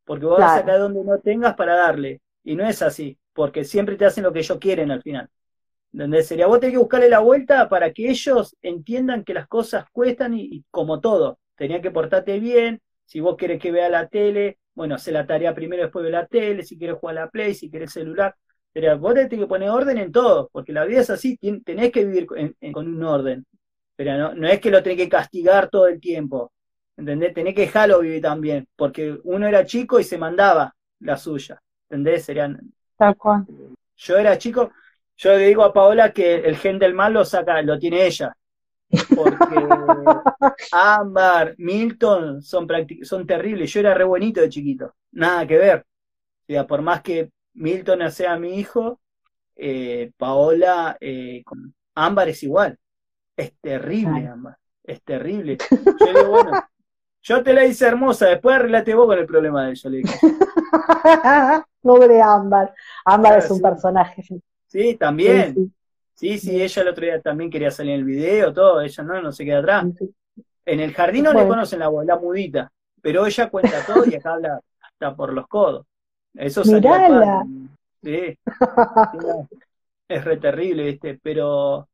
Porque 0.05 0.25
vos 0.25 0.39
vas 0.39 0.51
a 0.51 0.59
sacar 0.59 0.79
donde 0.79 1.03
no 1.03 1.19
tengas 1.19 1.55
para 1.55 1.75
darle. 1.75 2.21
Y 2.43 2.55
no 2.55 2.67
es 2.67 2.81
así, 2.81 3.17
porque 3.33 3.63
siempre 3.63 3.95
te 3.95 4.05
hacen 4.05 4.23
lo 4.23 4.33
que 4.33 4.39
ellos 4.39 4.57
quieren 4.59 4.91
al 4.91 5.01
final. 5.01 5.29
¿Entendés? 5.91 6.27
Sería 6.27 6.47
vos 6.47 6.59
tenés 6.59 6.73
que 6.73 6.79
buscarle 6.79 7.09
la 7.09 7.19
vuelta 7.19 7.69
para 7.69 7.91
que 7.93 8.09
ellos 8.09 8.55
entiendan 8.61 9.23
que 9.23 9.33
las 9.33 9.47
cosas 9.47 9.85
cuestan 9.91 10.33
y, 10.33 10.63
como 10.69 10.99
todo, 10.99 11.39
tenía 11.63 11.81
que 11.81 11.91
portarte 11.91 12.41
bien. 12.41 12.81
Si 13.05 13.21
vos 13.21 13.37
querés 13.37 13.57
que 13.57 13.71
vea 13.71 13.87
la 13.87 14.09
tele, 14.09 14.57
bueno, 14.73 14.95
hace 14.95 15.13
la 15.13 15.25
tarea 15.25 15.55
primero, 15.55 15.83
después 15.83 16.03
de 16.03 16.11
la 16.11 16.27
tele. 16.27 16.61
Si 16.63 16.77
quieres 16.77 16.97
jugar 16.97 17.17
a 17.17 17.21
la 17.21 17.29
Play, 17.29 17.53
si 17.53 17.71
querés 17.71 17.93
celular. 17.93 18.35
Sería, 18.73 18.95
vos 18.95 19.13
tenés 19.13 19.29
que 19.29 19.47
poner 19.47 19.69
orden 19.69 19.97
en 19.97 20.11
todo, 20.11 20.49
porque 20.51 20.73
la 20.73 20.83
vida 20.83 20.99
es 20.99 21.09
así, 21.09 21.37
tenés 21.63 21.91
que 21.93 22.03
vivir 22.03 22.27
con 22.73 22.87
un 22.87 23.03
orden. 23.03 23.45
Pero 23.95 24.17
no, 24.17 24.33
no 24.33 24.45
es 24.45 24.59
que 24.59 24.71
lo 24.71 24.83
tenés 24.83 24.97
que 24.97 25.07
castigar 25.07 25.69
todo 25.69 25.87
el 25.87 26.01
tiempo. 26.01 26.51
¿Entendés? 26.97 27.33
Tenés 27.33 27.55
que 27.55 27.61
dejarlo 27.61 28.01
vivir 28.01 28.21
también, 28.21 28.67
porque 28.75 29.17
uno 29.23 29.47
era 29.47 29.65
chico 29.65 30.01
y 30.01 30.03
se 30.03 30.17
mandaba 30.17 30.75
la 30.99 31.15
suya. 31.15 31.61
¿Entendés? 31.89 32.25
Serían. 32.25 32.59
Tal 32.97 33.15
cual. 33.15 33.45
Yo 33.95 34.17
era 34.17 34.37
chico, 34.37 34.71
yo 35.15 35.37
le 35.37 35.47
digo 35.47 35.63
a 35.63 35.71
Paola 35.71 36.11
que 36.11 36.35
el 36.35 36.57
gen 36.57 36.77
del 36.77 36.93
mal 36.93 37.13
lo 37.13 37.23
saca, 37.23 37.61
lo 37.61 37.79
tiene 37.79 38.05
ella. 38.05 38.35
Porque 39.15 39.67
Ámbar, 40.71 41.55
Milton 41.57 42.41
son, 42.41 42.67
son 43.03 43.27
terribles. 43.27 43.71
Yo 43.71 43.79
era 43.79 43.93
re 43.93 44.03
bonito 44.03 44.41
de 44.41 44.49
chiquito. 44.49 44.93
Nada 45.11 45.45
que 45.47 45.57
ver. 45.57 45.79
O 45.79 46.45
sea, 46.45 46.67
por 46.67 46.81
más 46.81 47.01
que 47.01 47.31
Milton 47.53 48.11
sea 48.11 48.37
mi 48.37 48.59
hijo, 48.59 48.99
eh, 49.55 50.11
Paola 50.17 50.97
eh, 50.99 51.41
con 51.45 51.73
Ámbar 51.95 52.29
es 52.29 52.43
igual. 52.43 52.77
Es 53.35 53.53
terrible, 53.59 54.27
Ámbar. 54.27 54.57
Es 54.83 55.01
terrible. 55.03 55.57
Yo 55.69 56.13
digo, 56.13 56.29
bueno, 56.29 56.51
yo 57.21 57.43
te 57.43 57.53
la 57.53 57.65
hice 57.65 57.87
hermosa, 57.87 58.27
después 58.27 58.55
arreglate 58.55 58.93
vos 58.93 59.07
con 59.07 59.19
el 59.19 59.25
problema 59.25 59.65
de 59.65 59.71
ella, 59.71 59.89
le 59.89 59.97
dije. 59.97 60.19
Pobre 61.81 62.21
Ámbar. 62.21 62.73
Ámbar 63.05 63.39
es 63.39 63.49
un 63.49 63.61
personaje. 63.61 64.23
Sí, 64.67 64.95
también. 64.95 65.53
Sí, 65.53 65.61
sí, 65.65 65.71
ella 66.21 66.81
el 66.81 66.87
otro 66.87 67.05
día 67.05 67.21
también 67.21 67.49
quería 67.49 67.71
salir 67.71 67.93
en 67.93 67.99
el 67.99 68.05
video, 68.05 68.53
todo, 68.53 68.81
ella 68.81 69.03
no, 69.03 69.21
no 69.21 69.31
se 69.31 69.45
queda 69.45 69.59
atrás. 69.59 69.85
En 70.65 70.79
el 70.79 70.93
jardín 70.93 71.25
no 71.25 71.33
le 71.33 71.47
conocen 71.47 71.79
la 71.79 71.89
voz, 71.89 72.05
la 72.05 72.17
mudita, 72.17 72.71
pero 73.01 73.25
ella 73.25 73.49
cuenta 73.49 73.85
todo 73.85 74.05
y 74.05 74.15
acá 74.15 74.33
habla 74.33 74.61
hasta 74.79 75.15
por 75.15 75.33
los 75.33 75.47
codos. 75.47 75.85
Eso 76.33 76.63
salió 76.63 76.91
Sí. 78.01 78.37
es 80.07 80.25
re 80.25 80.37
terrible, 80.37 80.83
¿viste? 80.83 81.19
Pero 81.21 81.87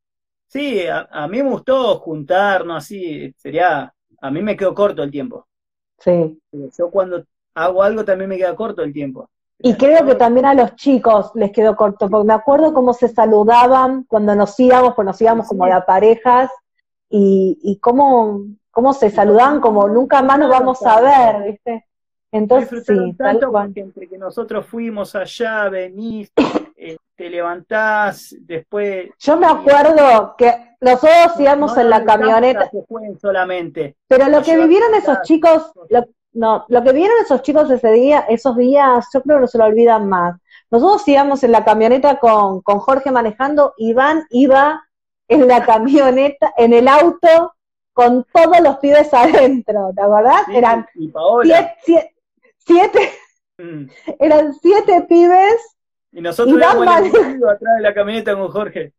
sí, 0.47 0.82
a, 0.88 1.28
mí 1.28 1.43
me 1.43 1.49
gustó 1.49 1.99
juntarnos 1.99 2.78
así, 2.78 3.34
sería, 3.38 3.93
a 4.22 4.32
mí 4.32 4.41
me 4.41 4.57
quedó 4.57 4.74
corto 4.74 5.03
el 5.03 5.11
tiempo. 5.11 5.47
Sí. 5.99 6.39
Yo 6.51 6.89
cuando 6.89 7.24
hago 7.53 7.84
algo 7.84 8.03
también 8.03 8.30
me 8.30 8.38
queda 8.38 8.55
corto 8.55 8.82
el 8.82 8.93
tiempo. 8.93 9.30
Y 9.62 9.76
creo 9.76 10.05
que 10.05 10.16
también 10.16 10.45
a 10.45 10.53
los 10.53 10.76
chicos 10.76 11.32
les 11.36 11.51
quedó 11.51 11.76
corto, 11.76 12.10
porque 12.10 12.28
me 12.28 12.34
acuerdo 12.34 12.74
cómo 12.74 12.93
se 12.93 13.10
saludaban 13.10 14.05
cuando 14.07 14.34
nos 14.34 14.57
íbamos, 14.57 14.93
pues 14.95 15.05
nos 15.05 15.22
íbamos 15.22 15.47
como 15.49 15.66
de 15.66 15.82
parejas, 15.86 16.49
y, 17.10 17.60
y 17.62 17.78
cómo, 17.80 18.41
cómo 18.72 18.93
se 18.93 19.10
saludaban 19.10 19.60
como 19.60 19.88
nunca 19.89 20.22
más 20.22 20.39
nos 20.39 20.49
vamos 20.49 20.82
a 20.86 21.01
ver, 21.01 21.51
¿viste? 21.51 21.86
Entonces, 22.32 22.86
sí, 22.86 23.16
tanto 23.18 23.51
tal 23.51 23.72
entre 23.76 24.07
que 24.07 24.18
nosotros 24.18 24.66
fuimos 24.66 25.16
allá, 25.16 25.68
venís, 25.68 26.32
eh, 26.78 26.97
te 27.16 27.30
levantás, 27.30 28.36
después... 28.41 29.10
Yo 29.18 29.36
me 29.36 29.47
acuerdo 29.47 30.36
que 30.38 30.76
nosotros 30.80 31.39
íbamos 31.39 31.76
en 31.78 31.89
la 31.89 32.05
camioneta... 32.05 32.70
solamente. 33.20 33.97
Pero 34.07 34.30
lo 34.30 34.43
que 34.43 34.57
vivieron 34.57 34.93
esos 34.93 35.22
chicos, 35.24 35.72
no, 36.34 36.65
lo 36.69 36.84
que 36.84 36.93
vieron 36.93 37.17
esos 37.21 37.41
chicos 37.41 37.69
ese 37.71 37.91
día, 37.91 38.25
esos 38.30 38.55
días, 38.55 39.07
yo 39.13 39.21
creo 39.21 39.38
que 39.38 39.41
no 39.41 39.47
se 39.47 39.57
lo 39.57 39.65
olvidan 39.65 40.07
más. 40.07 40.39
Nosotros 40.71 41.07
íbamos 41.07 41.43
en 41.43 41.51
la 41.51 41.65
camioneta 41.65 42.19
con, 42.19 42.61
con 42.61 42.80
Jorge 42.80 43.11
manejando, 43.11 43.73
Iván 43.77 44.25
iba 44.30 44.88
en 45.27 45.47
la 45.47 45.65
camioneta, 45.65 46.53
en 46.57 46.73
el 46.73 46.88
auto, 46.88 47.53
con 47.93 48.25
todos 48.32 48.61
los 48.61 48.77
pibes 48.77 49.13
adentro, 49.13 49.91
¿te 49.95 50.01
acordás? 50.01 50.47
eran 50.53 50.88
siete, 52.57 53.11
mm. 53.57 53.86
eran 54.19 54.53
siete 54.53 55.05
pibes. 55.09 55.75
Y 56.11 56.21
nosotros 56.21 56.57
íbamos 56.57 56.88
atrás 56.88 57.11
de 57.11 57.82
la 57.82 57.93
camioneta 57.93 58.36
con 58.36 58.49
Jorge. 58.49 58.93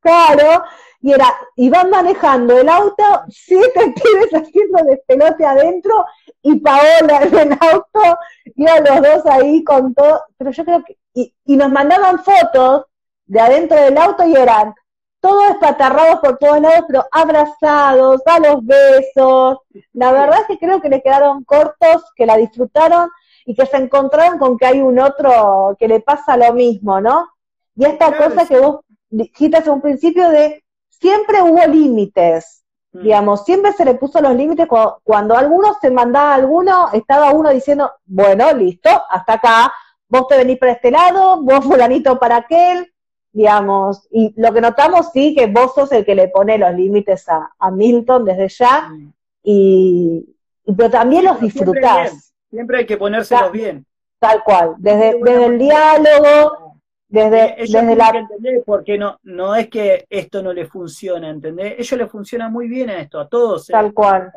Claro, 0.00 0.64
y 1.00 1.12
era, 1.12 1.26
iban 1.56 1.90
manejando 1.90 2.58
el 2.58 2.68
auto, 2.68 3.02
siete 3.28 3.92
pibes 3.94 4.32
haciendo 4.32 4.84
despelote 4.84 5.44
adentro 5.44 6.04
y 6.42 6.56
Paola 6.60 7.22
en 7.22 7.52
el 7.52 7.58
auto, 7.60 8.18
iban 8.56 8.84
los 8.84 9.02
dos 9.02 9.26
ahí 9.26 9.62
con 9.64 9.94
todo, 9.94 10.22
pero 10.36 10.50
yo 10.52 10.64
creo 10.64 10.84
que, 10.84 10.98
y, 11.14 11.34
y 11.44 11.56
nos 11.56 11.70
mandaban 11.70 12.20
fotos 12.20 12.86
de 13.26 13.40
adentro 13.40 13.76
del 13.76 13.98
auto 13.98 14.26
y 14.26 14.34
eran 14.36 14.74
todos 15.20 15.50
espatarrados 15.50 16.20
por 16.20 16.38
todos 16.38 16.60
lados, 16.60 16.84
pero 16.86 17.04
abrazados, 17.10 18.22
a 18.26 18.38
los 18.38 18.64
besos. 18.64 19.58
La 19.92 20.12
verdad 20.12 20.40
es 20.42 20.46
que 20.46 20.58
creo 20.58 20.80
que 20.80 20.88
les 20.88 21.02
quedaron 21.02 21.44
cortos, 21.44 22.04
que 22.14 22.24
la 22.26 22.36
disfrutaron 22.36 23.10
y 23.44 23.54
que 23.54 23.66
se 23.66 23.76
encontraron 23.78 24.38
con 24.38 24.56
que 24.56 24.66
hay 24.66 24.80
un 24.80 24.98
otro 25.00 25.76
que 25.78 25.88
le 25.88 26.00
pasa 26.00 26.36
lo 26.36 26.52
mismo, 26.52 27.00
¿no? 27.00 27.28
Y 27.74 27.84
esta 27.84 28.16
cosa 28.16 28.46
que 28.46 28.58
vos 28.58 28.80
dijiste 29.10 29.56
hace 29.56 29.70
un 29.70 29.80
principio 29.80 30.28
de 30.30 30.62
siempre 30.88 31.42
hubo 31.42 31.64
límites, 31.66 32.64
mm. 32.92 33.02
digamos, 33.02 33.44
siempre 33.44 33.72
se 33.72 33.84
le 33.84 33.94
puso 33.94 34.20
los 34.20 34.34
límites 34.34 34.66
cuando, 34.66 35.00
cuando 35.04 35.36
alguno 35.36 35.76
se 35.80 35.90
mandaba 35.90 36.32
a 36.32 36.36
alguno, 36.36 36.88
estaba 36.92 37.32
uno 37.32 37.50
diciendo, 37.50 37.90
bueno, 38.04 38.52
listo, 38.52 38.90
hasta 39.10 39.34
acá, 39.34 39.72
vos 40.08 40.26
te 40.28 40.36
venís 40.36 40.58
para 40.58 40.72
este 40.72 40.90
lado, 40.90 41.42
vos 41.42 41.64
fulanito 41.64 42.18
para 42.18 42.36
aquel, 42.36 42.92
digamos, 43.32 44.08
y 44.10 44.34
lo 44.36 44.52
que 44.52 44.60
notamos 44.60 45.10
sí 45.12 45.34
que 45.34 45.46
vos 45.46 45.74
sos 45.74 45.92
el 45.92 46.04
que 46.04 46.14
le 46.14 46.28
pone 46.28 46.58
los 46.58 46.74
límites 46.74 47.26
a, 47.28 47.70
Milton 47.70 48.24
desde 48.24 48.48
ya, 48.48 48.88
mm. 48.88 49.12
y, 49.44 50.36
pero 50.76 50.90
también 50.90 51.24
los 51.24 51.40
disfrutás. 51.40 52.32
Siempre 52.50 52.78
hay 52.78 52.86
que 52.86 52.96
ponérselos 52.96 53.52
bien. 53.52 53.86
Tal 54.18 54.42
cual, 54.42 54.74
desde, 54.78 55.16
desde 55.22 55.46
el 55.46 55.58
diálogo, 55.58 56.67
desde, 57.08 57.56
desde 57.58 57.96
la... 57.96 58.28
porque 58.66 58.98
no, 58.98 59.18
no 59.22 59.54
es 59.54 59.68
que 59.68 60.06
esto 60.10 60.42
no 60.42 60.52
le 60.52 60.66
funciona, 60.66 61.30
¿entendés? 61.30 61.76
Ellos 61.78 61.98
le 61.98 62.06
funciona 62.06 62.50
muy 62.50 62.68
bien 62.68 62.90
a 62.90 63.00
esto, 63.00 63.18
a 63.18 63.28
todos. 63.28 63.70
¿eh? 63.70 63.72
Tal 63.72 63.94
cual. 63.94 64.30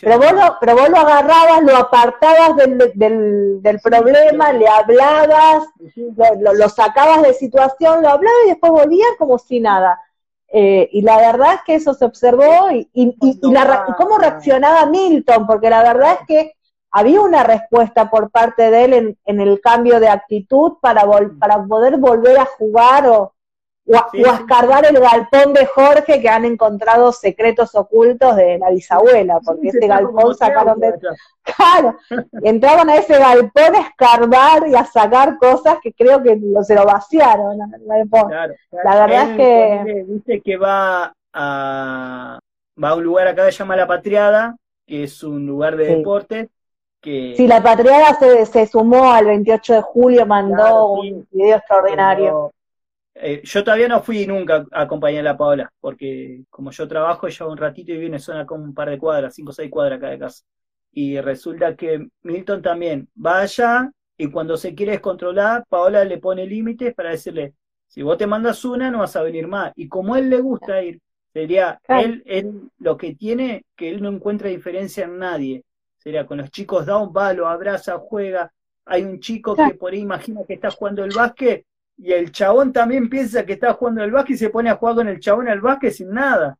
pero, 0.00 0.18
vos 0.18 0.32
lo, 0.32 0.56
pero 0.60 0.76
vos 0.76 0.88
lo 0.88 0.98
agarrabas, 0.98 1.62
lo 1.64 1.76
apartabas 1.76 2.56
del, 2.56 2.78
del, 2.94 3.60
del 3.60 3.80
problema, 3.80 4.52
le 4.52 4.68
hablabas, 4.68 5.64
lo, 6.40 6.54
lo, 6.54 6.68
sacabas 6.68 7.22
de 7.22 7.34
situación, 7.34 8.02
lo 8.02 8.10
hablabas 8.10 8.38
y 8.44 8.50
después 8.50 8.70
volvías 8.70 9.10
como 9.18 9.38
si 9.38 9.58
nada. 9.58 10.00
Eh, 10.48 10.88
y 10.92 11.02
la 11.02 11.16
verdad 11.16 11.54
es 11.54 11.60
que 11.66 11.74
eso 11.74 11.92
se 11.92 12.04
observó 12.04 12.70
y, 12.70 12.88
y, 12.92 13.16
y, 13.20 13.40
y, 13.42 13.52
la, 13.52 13.84
y 13.88 13.92
cómo 13.94 14.16
reaccionaba 14.16 14.86
Milton, 14.86 15.44
porque 15.44 15.70
la 15.70 15.82
verdad 15.82 16.18
es 16.20 16.26
que 16.28 16.55
había 16.96 17.20
una 17.20 17.42
respuesta 17.42 18.08
por 18.08 18.30
parte 18.30 18.70
de 18.70 18.84
él 18.84 19.16
en, 19.26 19.40
el 19.40 19.60
cambio 19.60 20.00
de 20.00 20.08
actitud 20.08 20.78
para, 20.80 21.02
para 21.38 21.62
poder 21.62 21.98
volver 21.98 22.38
a 22.38 22.46
jugar 22.46 23.06
o, 23.06 23.34
o, 23.86 23.94
a, 23.94 24.08
escarbar 24.36 24.86
el 24.86 24.98
galpón 24.98 25.52
de 25.52 25.66
Jorge 25.66 26.22
que 26.22 26.28
han 26.30 26.46
encontrado 26.46 27.12
secretos 27.12 27.74
ocultos 27.74 28.36
de 28.36 28.56
la 28.58 28.70
bisabuela, 28.70 29.40
porque 29.44 29.68
ese 29.68 29.86
galpón 29.86 30.34
sacaron 30.34 30.80
de... 30.80 30.94
Claro, 31.42 31.96
entraban 32.42 32.88
a 32.88 32.96
ese 32.96 33.18
galpón 33.18 33.76
a 33.76 33.80
escarbar 33.80 34.66
y 34.66 34.74
a 34.74 34.84
sacar 34.86 35.36
cosas 35.36 35.76
que 35.82 35.92
creo 35.92 36.22
que 36.22 36.40
se 36.62 36.74
lo 36.74 36.86
vaciaron 36.86 37.58
La 38.82 39.06
verdad 39.06 39.30
es 39.30 39.36
que... 39.36 40.04
Dice 40.08 40.40
que 40.40 40.56
va 40.56 41.12
a, 41.34 42.38
va 42.82 42.88
a 42.88 42.94
un 42.94 43.04
lugar 43.04 43.28
acá 43.28 43.44
que 43.44 43.52
se 43.52 43.58
llama 43.58 43.76
La 43.76 43.86
Patriada, 43.86 44.56
que 44.86 45.04
es 45.04 45.22
un 45.22 45.46
lugar 45.46 45.76
de 45.76 45.96
deportes, 45.96 46.48
Sí, 47.06 47.46
la 47.46 47.62
Patriada 47.62 48.18
se, 48.18 48.46
se, 48.46 48.66
sumó 48.66 49.12
al 49.12 49.26
28 49.26 49.74
de 49.74 49.80
julio, 49.80 50.26
mandó 50.26 50.90
un 50.90 51.24
video 51.30 51.58
extraordinario. 51.58 52.52
Eh, 53.14 53.42
yo 53.44 53.62
todavía 53.62 53.86
no 53.86 54.02
fui 54.02 54.26
nunca 54.26 54.66
a 54.72 54.82
acompañar 54.82 55.20
a 55.20 55.30
la 55.30 55.36
Paola, 55.36 55.72
porque 55.80 56.42
como 56.50 56.72
yo 56.72 56.88
trabajo, 56.88 57.28
ella 57.28 57.46
un 57.46 57.56
ratito 57.56 57.92
y 57.92 57.98
viene 57.98 58.18
zona 58.18 58.44
como 58.44 58.64
un 58.64 58.74
par 58.74 58.90
de 58.90 58.98
cuadras, 58.98 59.36
cinco 59.36 59.50
o 59.50 59.54
seis 59.54 59.70
cuadras 59.70 59.98
acá 59.98 60.10
de 60.10 60.18
casa. 60.18 60.44
Y 60.90 61.20
resulta 61.20 61.76
que 61.76 62.08
Milton 62.22 62.60
también 62.60 63.08
va 63.24 63.42
allá 63.42 63.88
y 64.18 64.26
cuando 64.28 64.56
se 64.56 64.74
quiere 64.74 64.92
descontrolar, 64.92 65.64
Paola 65.68 66.04
le 66.04 66.18
pone 66.18 66.44
límites 66.44 66.92
para 66.92 67.10
decirle, 67.10 67.54
si 67.86 68.02
vos 68.02 68.18
te 68.18 68.26
mandas 68.26 68.64
una, 68.64 68.90
no 68.90 68.98
vas 68.98 69.14
a 69.14 69.22
venir 69.22 69.46
más. 69.46 69.72
Y 69.76 69.86
como 69.86 70.14
a 70.14 70.18
él 70.18 70.28
le 70.28 70.40
gusta 70.40 70.82
ir, 70.82 71.00
sería 71.32 71.80
él, 71.86 72.24
él 72.26 72.62
lo 72.78 72.96
que 72.96 73.14
tiene, 73.14 73.64
que 73.76 73.90
él 73.90 74.02
no 74.02 74.08
encuentra 74.08 74.48
diferencia 74.48 75.04
en 75.04 75.18
nadie 75.18 75.62
sería 76.06 76.24
con 76.24 76.38
los 76.38 76.52
chicos 76.52 76.86
da 76.86 76.98
un 76.98 77.12
palo, 77.12 77.48
abraza, 77.48 77.98
juega. 77.98 78.52
Hay 78.84 79.02
un 79.02 79.18
chico 79.18 79.56
que 79.56 79.74
por 79.74 79.92
ahí 79.92 79.98
imagina 79.98 80.42
que 80.46 80.54
está 80.54 80.70
jugando 80.70 81.02
el 81.02 81.12
básquet 81.12 81.66
y 81.98 82.12
el 82.12 82.30
chabón 82.30 82.72
también 82.72 83.10
piensa 83.10 83.44
que 83.44 83.54
está 83.54 83.72
jugando 83.72 84.04
el 84.04 84.12
básquet 84.12 84.36
y 84.36 84.38
se 84.38 84.50
pone 84.50 84.70
a 84.70 84.76
jugar 84.76 84.94
con 84.94 85.08
el 85.08 85.18
chabón 85.18 85.48
al 85.48 85.60
básquet 85.60 85.92
sin 85.92 86.10
nada. 86.10 86.56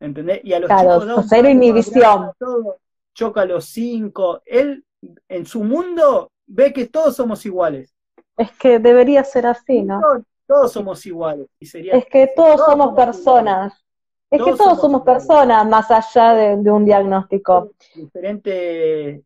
¿Entendés? 0.00 0.40
Y 0.42 0.52
a 0.52 0.58
los 0.58 0.66
claro, 0.66 1.00
chicos 1.00 1.26
cero 1.28 1.48
inhibición. 1.48 2.32
Todo, 2.40 2.78
choca 3.14 3.42
a 3.42 3.44
los 3.44 3.66
cinco. 3.66 4.42
Él, 4.44 4.84
en 5.28 5.46
su 5.46 5.62
mundo, 5.62 6.32
ve 6.48 6.72
que 6.72 6.86
todos 6.86 7.14
somos 7.14 7.46
iguales. 7.46 7.94
Es 8.36 8.50
que 8.50 8.80
debería 8.80 9.22
ser 9.22 9.46
así, 9.46 9.84
¿no? 9.84 10.00
Todos, 10.44 10.72
somos 10.72 11.06
iguales. 11.06 11.46
Y 11.60 11.66
sería, 11.66 11.92
es 11.92 12.06
que 12.06 12.32
todos, 12.34 12.62
somos 12.66 12.96
personas. 12.96 13.80
Es 14.30 14.42
que 14.42 14.52
todos 14.54 14.78
somos, 14.78 15.02
personas 15.02 15.66
más 15.66 15.90
allá 15.90 16.34
de, 16.34 16.70
un 16.70 16.84
diagnóstico. 16.84 17.70
Diferentes 17.94 18.54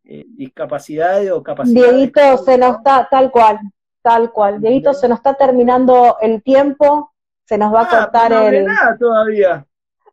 eh, 0.05 0.25
discapacidades 0.29 1.31
o 1.33 1.43
capacidades. 1.43 1.93
Dieguito 1.93 2.39
se 2.39 2.57
nos 2.57 2.77
está, 2.77 3.09
tal 3.11 3.33
cual, 3.33 3.59
tal 4.01 4.31
cual. 4.31 4.61
Dieguito 4.61 4.95
se 4.95 5.09
nos 5.09 5.19
está 5.19 5.35
terminando 5.35 6.19
el 6.21 6.41
tiempo, 6.43 7.13
se 7.45 7.59
nos 7.59 7.75
va 7.75 7.81
a 7.81 7.83
ah, 7.83 7.89
cortar 7.89 8.31
no 8.31 8.47
el. 8.47 8.65
nada 8.65 8.97
todavía. 8.97 9.67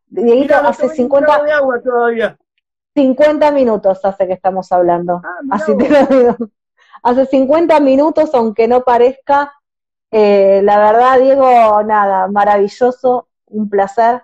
Dieguito, 0.08 0.56
hace 0.56 0.90
50. 0.90 1.44
De 1.44 1.52
agua 1.52 1.80
todavía. 1.84 2.38
50 2.96 3.52
minutos 3.52 4.04
hace 4.04 4.26
que 4.26 4.34
estamos 4.34 4.72
hablando. 4.72 5.22
Ah, 5.24 5.40
Así 5.52 5.78
te 5.78 5.88
lo 5.88 6.06
digo. 6.08 6.38
Hace 7.04 7.28
50 7.28 7.80
minutos, 7.80 8.32
aunque 8.34 8.68
no 8.68 8.84
parezca, 8.84 9.54
eh, 10.12 10.62
la 10.64 10.80
verdad, 10.80 11.20
Diego, 11.20 11.84
nada, 11.84 12.28
maravilloso, 12.28 13.28
un 13.46 13.70
placer. 13.70 14.24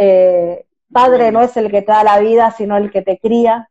Eh, 0.00 0.64
padre 0.92 1.32
no 1.32 1.42
es 1.42 1.56
el 1.56 1.70
que 1.72 1.82
te 1.82 1.90
da 1.90 2.04
la 2.04 2.20
vida, 2.20 2.52
sino 2.52 2.76
el 2.76 2.90
que 2.90 3.02
te 3.02 3.18
cría, 3.18 3.68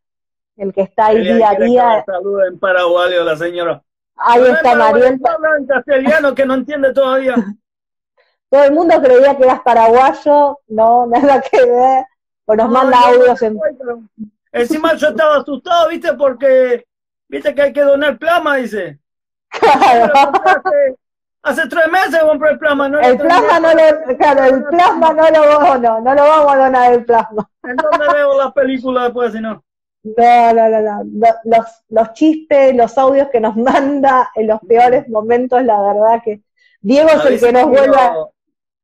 el 0.58 0.74
que 0.74 0.82
está 0.82 1.08
ahí 1.08 1.22
día 1.22 1.52
a 1.52 1.56
día. 1.56 2.04
Saluda 2.06 2.48
en 2.48 2.60
paraguayo 2.60 3.24
la 3.24 3.38
señora. 3.38 3.82
Ahí 4.18 4.44
está 4.44 4.76
Mariel. 4.76 5.20
en 5.60 5.68
castellano 5.68 6.36
que 6.36 6.46
no 6.46 6.56
entiende 6.56 6.94
todavía. 6.94 7.36
Todo 8.50 8.64
el 8.64 8.74
mundo 8.74 9.02
creía 9.02 9.36
que 9.38 9.44
eras 9.44 9.62
paraguayo, 9.62 10.60
no, 10.68 11.06
nada 11.08 11.42
que 11.42 11.66
ver. 11.66 12.06
O 12.46 12.56
nos 12.56 12.70
manda 12.70 12.98
audios 13.00 13.42
en... 13.42 13.60
Encima 14.52 14.96
yo 14.96 15.10
estaba 15.10 15.38
asustado, 15.38 15.90
¿viste? 15.90 16.14
Porque, 16.14 16.86
¿viste 17.28 17.54
que 17.54 17.62
hay 17.62 17.74
que 17.74 17.82
donar 17.82 18.18
plasma? 18.18 18.58
Dice. 18.58 19.00
Claro. 19.50 20.12
Hace 21.44 21.68
tres 21.68 21.86
meses 21.92 22.20
compré 22.24 22.52
el 22.52 22.60
plasma, 22.60 22.90
¿no? 22.90 23.00
El 23.00 23.18
plasma 23.18 23.60
no 23.60 23.74
lo, 23.74 24.18
claro, 24.18 24.44
el 24.44 24.64
plasma 24.66 25.14
no 25.14 25.30
lo, 25.30 25.78
no, 25.78 26.02
no 26.02 26.16
lo 26.16 26.22
vamos 26.22 26.54
a 26.54 26.58
donar 26.58 26.94
el 26.94 27.06
plasma. 27.06 27.50
¿En 27.64 27.76
dónde 27.76 28.14
veo 28.14 28.38
las 28.38 28.52
películas 28.54 29.06
después 29.06 29.34
si 29.34 29.40
no? 29.40 29.64
No, 30.04 30.54
no, 30.54 30.70
no, 30.70 30.82
no. 30.82 31.04
Los, 31.44 31.66
los 31.90 32.14
chistes, 32.14 32.76
los 32.76 32.98
audios 32.98 33.30
que 33.32 33.40
nos 33.40 33.56
manda 33.56 34.30
en 34.36 34.48
los 34.48 34.60
peores 34.62 35.08
momentos, 35.08 35.64
la 35.64 35.82
verdad 35.82 36.22
que 36.24 36.42
Diego 36.82 37.10
es 37.10 37.26
el 37.26 37.40
que 37.40 37.52
nos 37.54 37.66
vuelve 37.66 37.98
a 37.98 38.14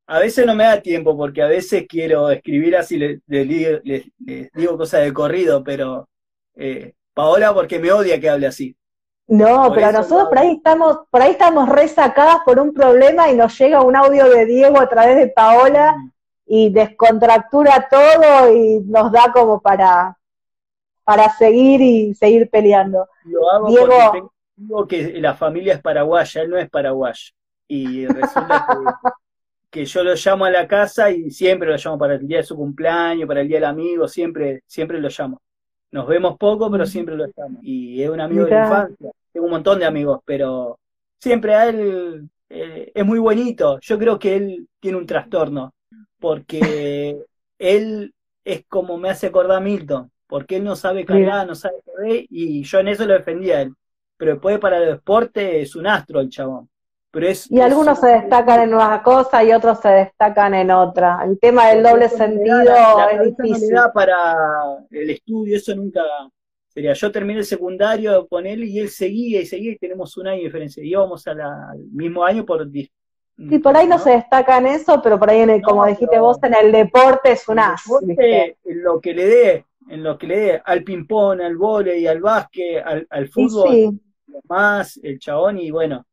a 0.05 0.19
veces 0.19 0.45
no 0.45 0.55
me 0.55 0.65
da 0.65 0.81
tiempo 0.81 1.15
porque 1.15 1.41
a 1.41 1.47
veces 1.47 1.85
quiero 1.87 2.29
escribir 2.29 2.75
así, 2.75 2.97
les, 2.97 3.19
digo 4.17 4.77
cosas 4.77 5.03
de 5.03 5.13
corrido, 5.13 5.63
pero 5.63 6.09
eh, 6.55 6.93
Paola 7.13 7.53
porque 7.53 7.79
me 7.79 7.91
odia 7.91 8.19
que 8.19 8.29
hable 8.29 8.47
así. 8.47 8.75
No, 9.27 9.71
pero 9.73 9.91
nosotros 9.91 10.29
por 10.29 10.39
ahí 10.39 10.55
estamos, 10.57 10.99
por 11.09 11.21
ahí 11.21 11.31
estamos 11.31 11.69
resacadas 11.69 12.39
por 12.45 12.59
un 12.59 12.73
problema 12.73 13.29
y 13.29 13.35
nos 13.35 13.57
llega 13.57 13.81
un 13.81 13.95
audio 13.95 14.29
de 14.29 14.45
Diego 14.45 14.79
a 14.79 14.89
través 14.89 15.15
de 15.15 15.27
Paola 15.27 15.95
mm. 15.97 16.11
y 16.45 16.69
descontractura 16.71 17.87
todo 17.89 18.53
y 18.53 18.81
nos 18.81 19.11
da 19.11 19.31
como 19.31 19.61
para, 19.61 20.17
para 21.03 21.29
seguir 21.29 21.81
y 21.81 22.13
seguir 22.13 22.49
peleando. 22.49 23.07
Lo 23.23 23.49
hago 23.49 23.67
Diego, 23.67 24.31
digo 24.55 24.87
que 24.87 25.19
la 25.21 25.33
familia 25.35 25.75
es 25.75 25.81
paraguaya, 25.81 26.41
él 26.41 26.49
no 26.49 26.57
es 26.57 26.69
paraguayo. 26.69 27.33
Y 27.67 28.05
resulta 28.05 28.67
que 28.67 28.75
que 29.73 29.85
yo 29.85 30.03
lo 30.03 30.13
llamo 30.13 30.45
a 30.45 30.51
la 30.51 30.67
casa 30.67 31.09
y 31.09 31.31
siempre 31.31 31.67
lo 31.67 31.75
llamo 31.75 31.97
para 31.97 32.13
el 32.13 32.27
día 32.27 32.37
de 32.37 32.43
su 32.43 32.55
cumpleaños, 32.55 33.27
para 33.27 33.41
el 33.41 33.47
día 33.47 33.57
del 33.57 33.65
amigo, 33.65 34.07
siempre, 34.07 34.61
siempre 34.67 35.01
lo 35.01 35.09
llamo. 35.09 35.41
Nos 35.93 36.07
vemos 36.07 36.39
poco, 36.39 36.71
pero 36.71 36.87
siempre 36.87 37.15
lo 37.15 37.27
llamo. 37.27 37.59
Y 37.61 38.01
es 38.01 38.09
un 38.09 38.19
amigo 38.19 38.45
de 38.45 38.49
la 38.51 38.63
infancia. 38.63 39.11
Tengo 39.31 39.45
un 39.45 39.51
montón 39.51 39.77
de 39.77 39.85
amigos, 39.85 40.21
pero 40.25 40.79
siempre 41.19 41.53
a 41.53 41.69
él 41.69 42.27
eh, 42.49 42.91
es 42.95 43.05
muy 43.05 43.19
bonito. 43.19 43.79
Yo 43.79 43.99
creo 43.99 44.17
que 44.17 44.35
él 44.35 44.67
tiene 44.79 44.97
un 44.97 45.05
trastorno, 45.05 45.75
porque 46.19 47.23
él 47.59 48.11
es 48.43 48.65
como 48.67 48.97
me 48.97 49.11
hace 49.11 49.27
acordar 49.27 49.57
a 49.57 49.61
Milton, 49.61 50.11
porque 50.25 50.55
él 50.55 50.63
no 50.63 50.75
sabe 50.75 51.05
cargar, 51.05 51.45
no 51.45 51.53
sabe 51.53 51.75
correr, 51.85 52.25
y 52.27 52.63
yo 52.63 52.79
en 52.79 52.87
eso 52.87 53.05
lo 53.05 53.13
defendía 53.13 53.59
a 53.59 53.61
él. 53.61 53.75
Pero 54.17 54.31
después 54.31 54.57
para 54.57 54.79
el 54.79 54.95
deporte 54.95 55.61
es 55.61 55.75
un 55.75 55.85
astro 55.85 56.21
el 56.21 56.29
chabón 56.29 56.69
y 57.49 57.59
algunos 57.59 57.99
se 57.99 58.07
destacan 58.07 58.61
en 58.61 58.73
una 58.73 59.03
cosa 59.03 59.43
y 59.43 59.53
otros 59.53 59.79
se 59.79 59.89
destacan 59.89 60.55
en 60.55 60.71
otra. 60.71 61.19
El 61.23 61.39
tema 61.39 61.67
del 61.67 61.83
doble 61.83 62.09
sentido 62.09 62.59
es 63.11 63.35
difícil. 63.37 63.75
para 63.93 64.35
el 64.89 65.09
estudio, 65.11 65.57
eso 65.57 65.75
nunca 65.75 66.01
sería. 66.67 66.93
Yo 66.93 67.11
terminé 67.11 67.39
el 67.39 67.45
secundario 67.45 68.27
con 68.27 68.47
él 68.47 68.63
y 68.63 68.79
él 68.79 68.89
seguía 68.89 69.41
y 69.41 69.45
seguía 69.45 69.73
y 69.73 69.77
tenemos 69.77 70.17
un 70.17 70.27
año 70.27 70.39
de 70.39 70.45
diferencia. 70.45 70.83
Íbamos 70.83 71.27
al 71.27 71.37
mismo 71.91 72.23
año 72.23 72.43
por... 72.45 72.67
Sí, 72.71 73.59
por 73.59 73.75
ahí 73.77 73.87
no, 73.87 73.99
se 73.99 74.11
destaca 74.11 74.57
en 74.57 74.67
eso, 74.67 74.99
pero 75.01 75.19
por 75.19 75.29
ahí, 75.29 75.41
en 75.41 75.49
el, 75.51 75.61
como 75.61 75.85
dijiste 75.85 76.19
vos, 76.19 76.37
en 76.43 76.55
el 76.55 76.71
deporte 76.71 77.31
es 77.31 77.47
un 77.47 77.59
as. 77.59 77.83
En 78.17 78.83
lo 78.83 78.99
que 78.99 79.13
le 79.13 79.25
dé, 79.25 79.65
en 79.89 80.03
lo 80.03 80.17
que 80.17 80.27
le 80.27 80.39
dé 80.39 80.61
al 80.63 80.83
ping-pong, 80.83 81.41
al 81.41 81.57
volei, 81.57 82.07
al 82.07 82.21
básquet, 82.21 82.83
al, 83.09 83.27
fútbol, 83.27 83.99
más 84.47 84.99
el 85.01 85.19
chabón 85.19 85.57
y 85.59 85.71
bueno, 85.71 86.05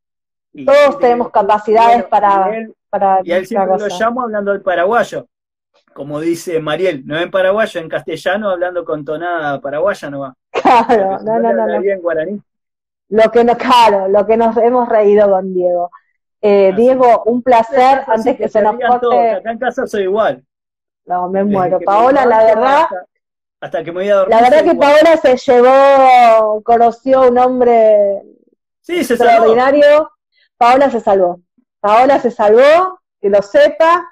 todos 0.65 0.99
tenemos 0.99 1.31
capacidades 1.31 2.05
para, 2.05 2.51
y 2.53 2.57
él, 2.57 2.75
para. 2.89 3.21
Y 3.23 3.33
él 3.33 3.47
siempre 3.47 3.79
lo 3.79 3.87
llamo 3.87 4.23
hablando 4.23 4.53
del 4.53 4.63
paraguayo. 4.63 5.27
Como 5.93 6.21
dice 6.21 6.61
Mariel, 6.61 7.07
no 7.07 7.19
en 7.19 7.31
paraguayo, 7.31 7.81
en 7.81 7.89
castellano, 7.89 8.51
hablando 8.51 8.85
con 8.85 9.05
tonada 9.05 9.61
paraguaya 9.61 10.11
no 10.11 10.21
va. 10.21 10.35
Claro, 10.51 11.19
no, 11.23 11.39
no, 11.39 11.53
no. 11.53 11.83
En 11.83 12.01
guaraní. 12.01 12.41
Lo 13.09 13.31
que 13.31 13.45
no, 13.45 13.57
claro, 13.57 14.09
lo 14.09 14.27
que 14.27 14.37
nos 14.37 14.57
hemos 14.57 14.89
reído 14.89 15.31
con 15.31 15.53
Diego. 15.53 15.91
Eh, 16.41 16.73
Diego, 16.77 17.25
un 17.27 17.43
placer, 17.43 18.03
antes 18.07 18.37
que, 18.37 18.49
se 18.49 18.63
nos 18.63 18.77
corte. 18.77 19.31
Acá 19.31 19.51
en 19.51 19.59
casa 19.59 19.87
soy 19.87 20.05
igual. 20.05 20.45
No, 21.05 21.29
me 21.29 21.45
muero. 21.45 21.81
Paola, 21.81 22.25
la 22.25 22.45
verdad. 22.45 22.87
Hasta, 23.61 23.85
que 23.85 23.93
me 23.93 24.01
voy 24.01 24.09
a 24.09 24.15
dormir. 24.15 24.37
La 24.37 24.49
verdad 24.49 24.65
que 24.65 24.75
Paola 24.79 25.17
se 25.17 25.37
llevó, 25.37 26.63
conoció 26.63 27.29
un 27.29 27.37
hombre 27.37 28.23
sí, 28.81 29.05
se 29.05 29.15
extraordinario. 29.15 30.11
Paola 30.61 30.91
se 30.91 31.01
salvó. 31.01 31.41
Paola 31.81 32.21
se 32.21 32.31
salvó, 32.31 33.01
que 33.19 33.31
lo 33.31 33.41
sepa. 33.41 34.07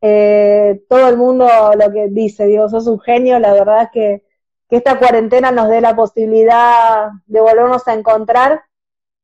Eh, 0.00 0.82
todo 0.88 1.08
el 1.08 1.16
mundo 1.16 1.46
lo 1.78 1.92
que 1.92 2.08
dice, 2.08 2.46
digo, 2.46 2.68
sos 2.68 2.88
un 2.88 2.98
genio, 2.98 3.38
la 3.38 3.52
verdad 3.52 3.82
es 3.84 3.90
que, 3.92 4.24
que 4.68 4.76
esta 4.78 4.98
cuarentena 4.98 5.52
nos 5.52 5.68
dé 5.68 5.80
la 5.80 5.94
posibilidad 5.94 7.10
de 7.26 7.40
volvernos 7.40 7.86
a 7.86 7.94
encontrar 7.94 8.64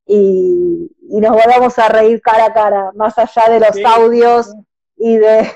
y, 0.07 0.89
nos 1.01 1.33
volvamos 1.33 1.77
a 1.81 1.89
reír 1.89 2.23
cara 2.23 2.47
a 2.47 2.53
cara, 2.53 2.93
más 2.95 3.19
allá 3.19 3.49
de 3.51 3.59
los 3.59 3.85
audios 3.85 4.55
y 4.97 5.17
de, 5.17 5.51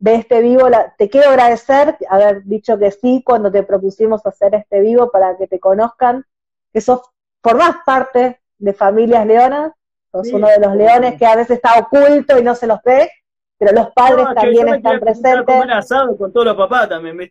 de 0.00 0.14
este 0.16 0.40
vivo. 0.40 0.66
te 0.96 1.08
quiero 1.08 1.30
agradecer 1.30 1.96
haber 2.10 2.42
dicho 2.42 2.76
que 2.80 2.90
sí 2.90 3.22
cuando 3.24 3.52
te 3.52 3.62
propusimos 3.62 4.26
hacer 4.26 4.56
este 4.56 4.80
vivo 4.80 5.12
para 5.12 5.36
que 5.36 5.46
te 5.46 5.60
conozcan, 5.60 6.24
que 6.72 6.80
sos, 6.80 7.02
formás 7.44 7.76
parte 7.86 8.40
de 8.58 8.72
Familias 8.72 9.24
Leonas 9.24 9.72
es 10.12 10.32
uno 10.32 10.48
de 10.48 10.58
los 10.58 10.74
leones 10.74 11.18
que 11.18 11.26
a 11.26 11.36
veces 11.36 11.56
está 11.56 11.78
oculto 11.78 12.38
y 12.38 12.42
no 12.42 12.54
se 12.54 12.66
los 12.66 12.80
ve, 12.82 13.10
pero 13.58 13.72
los 13.72 13.90
padres 13.92 14.26
también 14.34 14.68
están 14.68 15.00
presentes. 15.00 15.56
asado 15.70 16.16
con 16.16 16.32
todos 16.32 16.46
los 16.46 16.56
papás 16.56 16.88
también, 16.88 17.30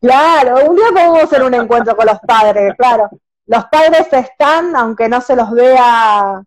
Claro, 0.00 0.70
un 0.70 0.76
día 0.76 0.86
podemos 0.92 1.22
hacer 1.24 1.42
un 1.42 1.54
encuentro 1.54 1.94
con 1.96 2.06
los 2.06 2.18
padres, 2.20 2.74
claro. 2.78 3.10
Los 3.46 3.66
padres 3.66 4.10
están, 4.10 4.74
aunque 4.74 5.08
no 5.08 5.20
se 5.20 5.36
los 5.36 5.50
vea, 5.50 6.42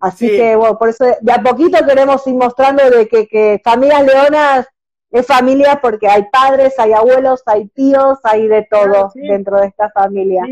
así 0.00 0.28
que 0.28 0.56
bueno, 0.56 0.76
por 0.76 0.88
eso 0.88 1.04
de 1.20 1.32
a 1.32 1.40
poquito 1.40 1.78
queremos 1.86 2.26
ir 2.26 2.34
mostrando 2.34 2.90
de 2.90 3.06
que, 3.06 3.28
que 3.28 3.60
familias 3.62 4.04
leonas 4.04 4.66
es 5.10 5.26
familia 5.26 5.80
porque 5.80 6.08
hay 6.08 6.24
padres, 6.30 6.78
hay 6.78 6.92
abuelos, 6.92 7.42
hay 7.46 7.68
tíos, 7.68 8.18
hay 8.24 8.46
de 8.48 8.66
todo 8.70 9.10
dentro 9.14 9.60
de 9.60 9.66
esta 9.66 9.90
familia. 9.90 10.44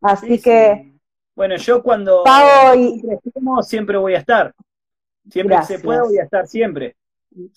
Así 0.00 0.40
que 0.40 0.99
bueno, 1.40 1.56
yo 1.56 1.82
cuando 1.82 2.22
siempre 3.62 3.96
voy 3.96 4.14
a 4.14 4.18
estar. 4.18 4.54
Siempre 5.30 5.56
que 5.56 5.64
se 5.64 5.78
pueda 5.78 6.02
voy 6.02 6.18
a 6.18 6.24
estar 6.24 6.46
siempre. 6.46 6.96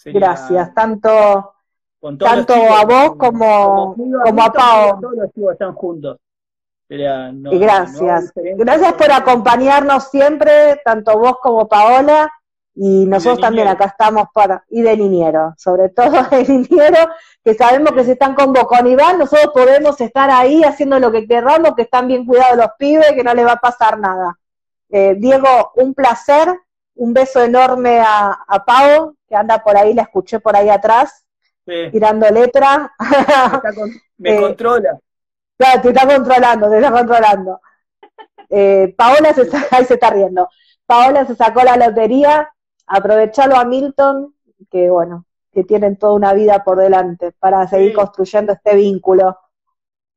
Gracias, 0.06 0.74
tanto, 0.74 1.54
tanto 2.18 2.54
a 2.54 2.86
vos 2.86 3.18
como, 3.18 3.94
como, 3.94 4.42
a 4.42 4.54
Pau. 4.54 5.02
Todos 5.02 5.16
los 5.18 5.34
chicos 5.34 5.52
están 5.52 5.74
juntos. 5.74 6.18
y 6.88 7.58
gracias. 7.60 8.32
gracias 8.56 8.94
por 8.94 9.12
acompañarnos 9.12 10.10
siempre, 10.10 10.80
tanto 10.86 11.20
vos 11.20 11.40
como 11.42 11.68
Paola. 11.68 12.32
Y 12.76 13.06
nosotros 13.06 13.40
también 13.40 13.68
acá 13.68 13.86
estamos 13.86 14.28
para, 14.34 14.66
y 14.70 14.82
de 14.82 14.96
liniero, 14.96 15.54
sobre 15.58 15.90
todo 15.90 16.24
de 16.32 16.44
liniero, 16.44 17.10
que 17.44 17.54
sabemos 17.54 17.92
que 17.92 18.04
si 18.04 18.12
están 18.12 18.34
con 18.34 18.52
vos, 18.52 18.66
con 18.66 18.88
Iván, 18.88 19.20
nosotros 19.20 19.52
podemos 19.54 20.00
estar 20.02 20.32
ahí 20.32 20.64
haciendo 20.64 20.98
lo 21.00 21.12
que 21.12 21.28
querramos, 21.28 21.76
que 21.76 21.84
están 21.84 22.08
bien 22.08 22.26
cuidados 22.26 22.58
los 22.58 22.70
pibes, 22.80 23.12
que 23.14 23.24
no 23.24 23.34
les 23.34 23.46
va 23.46 23.54
a 23.54 23.62
pasar 23.62 24.00
nada. 24.00 24.40
Eh, 24.90 25.16
Diego, 25.18 25.72
un 25.76 25.94
placer, 25.94 26.48
un 26.96 27.14
beso 27.14 27.44
enorme 27.44 28.00
a, 28.00 28.40
a 28.48 28.66
Pau, 28.66 29.16
que 29.28 29.36
anda 29.36 29.64
por 29.64 29.78
ahí, 29.78 29.94
la 29.94 30.04
escuché 30.04 30.40
por 30.40 30.56
ahí 30.56 30.70
atrás, 30.70 31.26
tirando 31.66 32.30
letra. 32.30 32.94
Me 34.18 34.36
eh, 34.36 34.42
controla. 34.42 35.00
Claro, 35.58 35.82
te 35.82 35.90
está 35.90 36.08
controlando, 36.08 36.70
te 36.70 36.76
está 36.78 36.92
controlando. 36.92 37.62
Eh, 38.50 38.94
Paola 38.98 39.34
se, 39.34 39.50
ahí 39.72 39.86
se 39.86 39.96
está 39.96 40.10
riendo. 40.10 40.50
Paola 40.86 41.26
se 41.26 41.36
sacó 41.36 41.64
la 41.64 41.78
lotería, 41.78 42.53
aprovechalo 42.94 43.56
a 43.56 43.66
Milton, 43.66 44.36
que 44.72 44.90
bueno, 44.90 45.26
que 45.52 45.64
tienen 45.64 45.98
toda 45.98 46.14
una 46.14 46.34
vida 46.34 46.64
por 46.64 46.78
delante 46.78 47.32
para 47.32 47.68
seguir 47.68 47.94
construyendo 47.94 48.54
este 48.54 48.76
vínculo. 48.76 49.38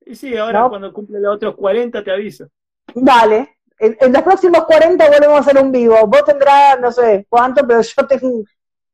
Y 0.04 0.14
sí, 0.14 0.36
ahora 0.36 0.68
cuando 0.68 0.92
cumple 0.92 1.18
los 1.20 1.36
otros 1.36 1.56
40 1.56 2.04
te 2.04 2.10
aviso. 2.10 2.46
Dale, 2.94 3.56
en, 3.78 4.12
los 4.12 4.22
próximos 4.22 4.64
40 4.64 5.08
volvemos 5.08 5.36
a 5.36 5.40
hacer 5.40 5.58
un 5.58 5.72
vivo. 5.72 6.06
Vos 6.06 6.24
tendrás, 6.24 6.78
no 6.80 6.92
sé 6.92 7.26
cuánto, 7.28 7.66
pero 7.66 7.80
yo 7.80 8.06
tengo, 8.06 8.44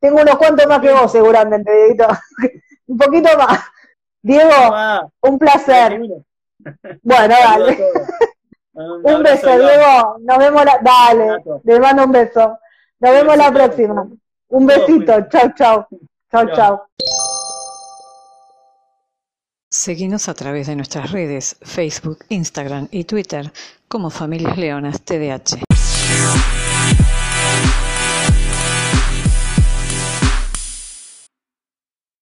tengo 0.01 0.23
unos 0.23 0.37
cuantos 0.37 0.67
más 0.67 0.81
que 0.81 0.93
vos 0.93 1.11
seguramente, 1.11 1.73
Dieguito. 1.73 2.07
un 2.87 2.99
poquito 2.99 3.29
más. 3.37 3.61
Diego, 4.23 4.51
un 5.21 5.39
placer. 5.39 6.01
Bueno, 7.03 7.35
dale. 7.43 7.77
Un, 8.75 9.23
beso, 9.23 9.51
Diego. 9.59 10.17
Nos 10.21 10.39
vemos 10.39 10.65
la... 10.65 10.79
Dale, 10.81 11.43
le 11.65 11.81
mando 11.81 12.05
un 12.05 12.13
beso. 12.13 12.59
Nos 13.03 13.11
vemos 13.11 13.37
la 13.37 13.53
próxima. 13.53 14.09
Un 14.49 14.67
besito. 14.67 15.13
Chau, 15.29 15.53
chau. 15.57 15.87
Chau, 16.31 16.47
chau. 16.55 16.83
Seguimos 19.69 20.29
a 20.29 20.35
través 20.35 20.69
de 20.69 20.77
nuestras 20.77 21.11
redes, 21.11 21.57
Facebook, 21.63 22.19
Instagram 22.29 22.87
y 22.93 23.03
Twitter 23.03 23.53
como 23.89 24.09
Familias 24.09 24.57
Leonas 24.57 25.01
TDH. 25.03 25.65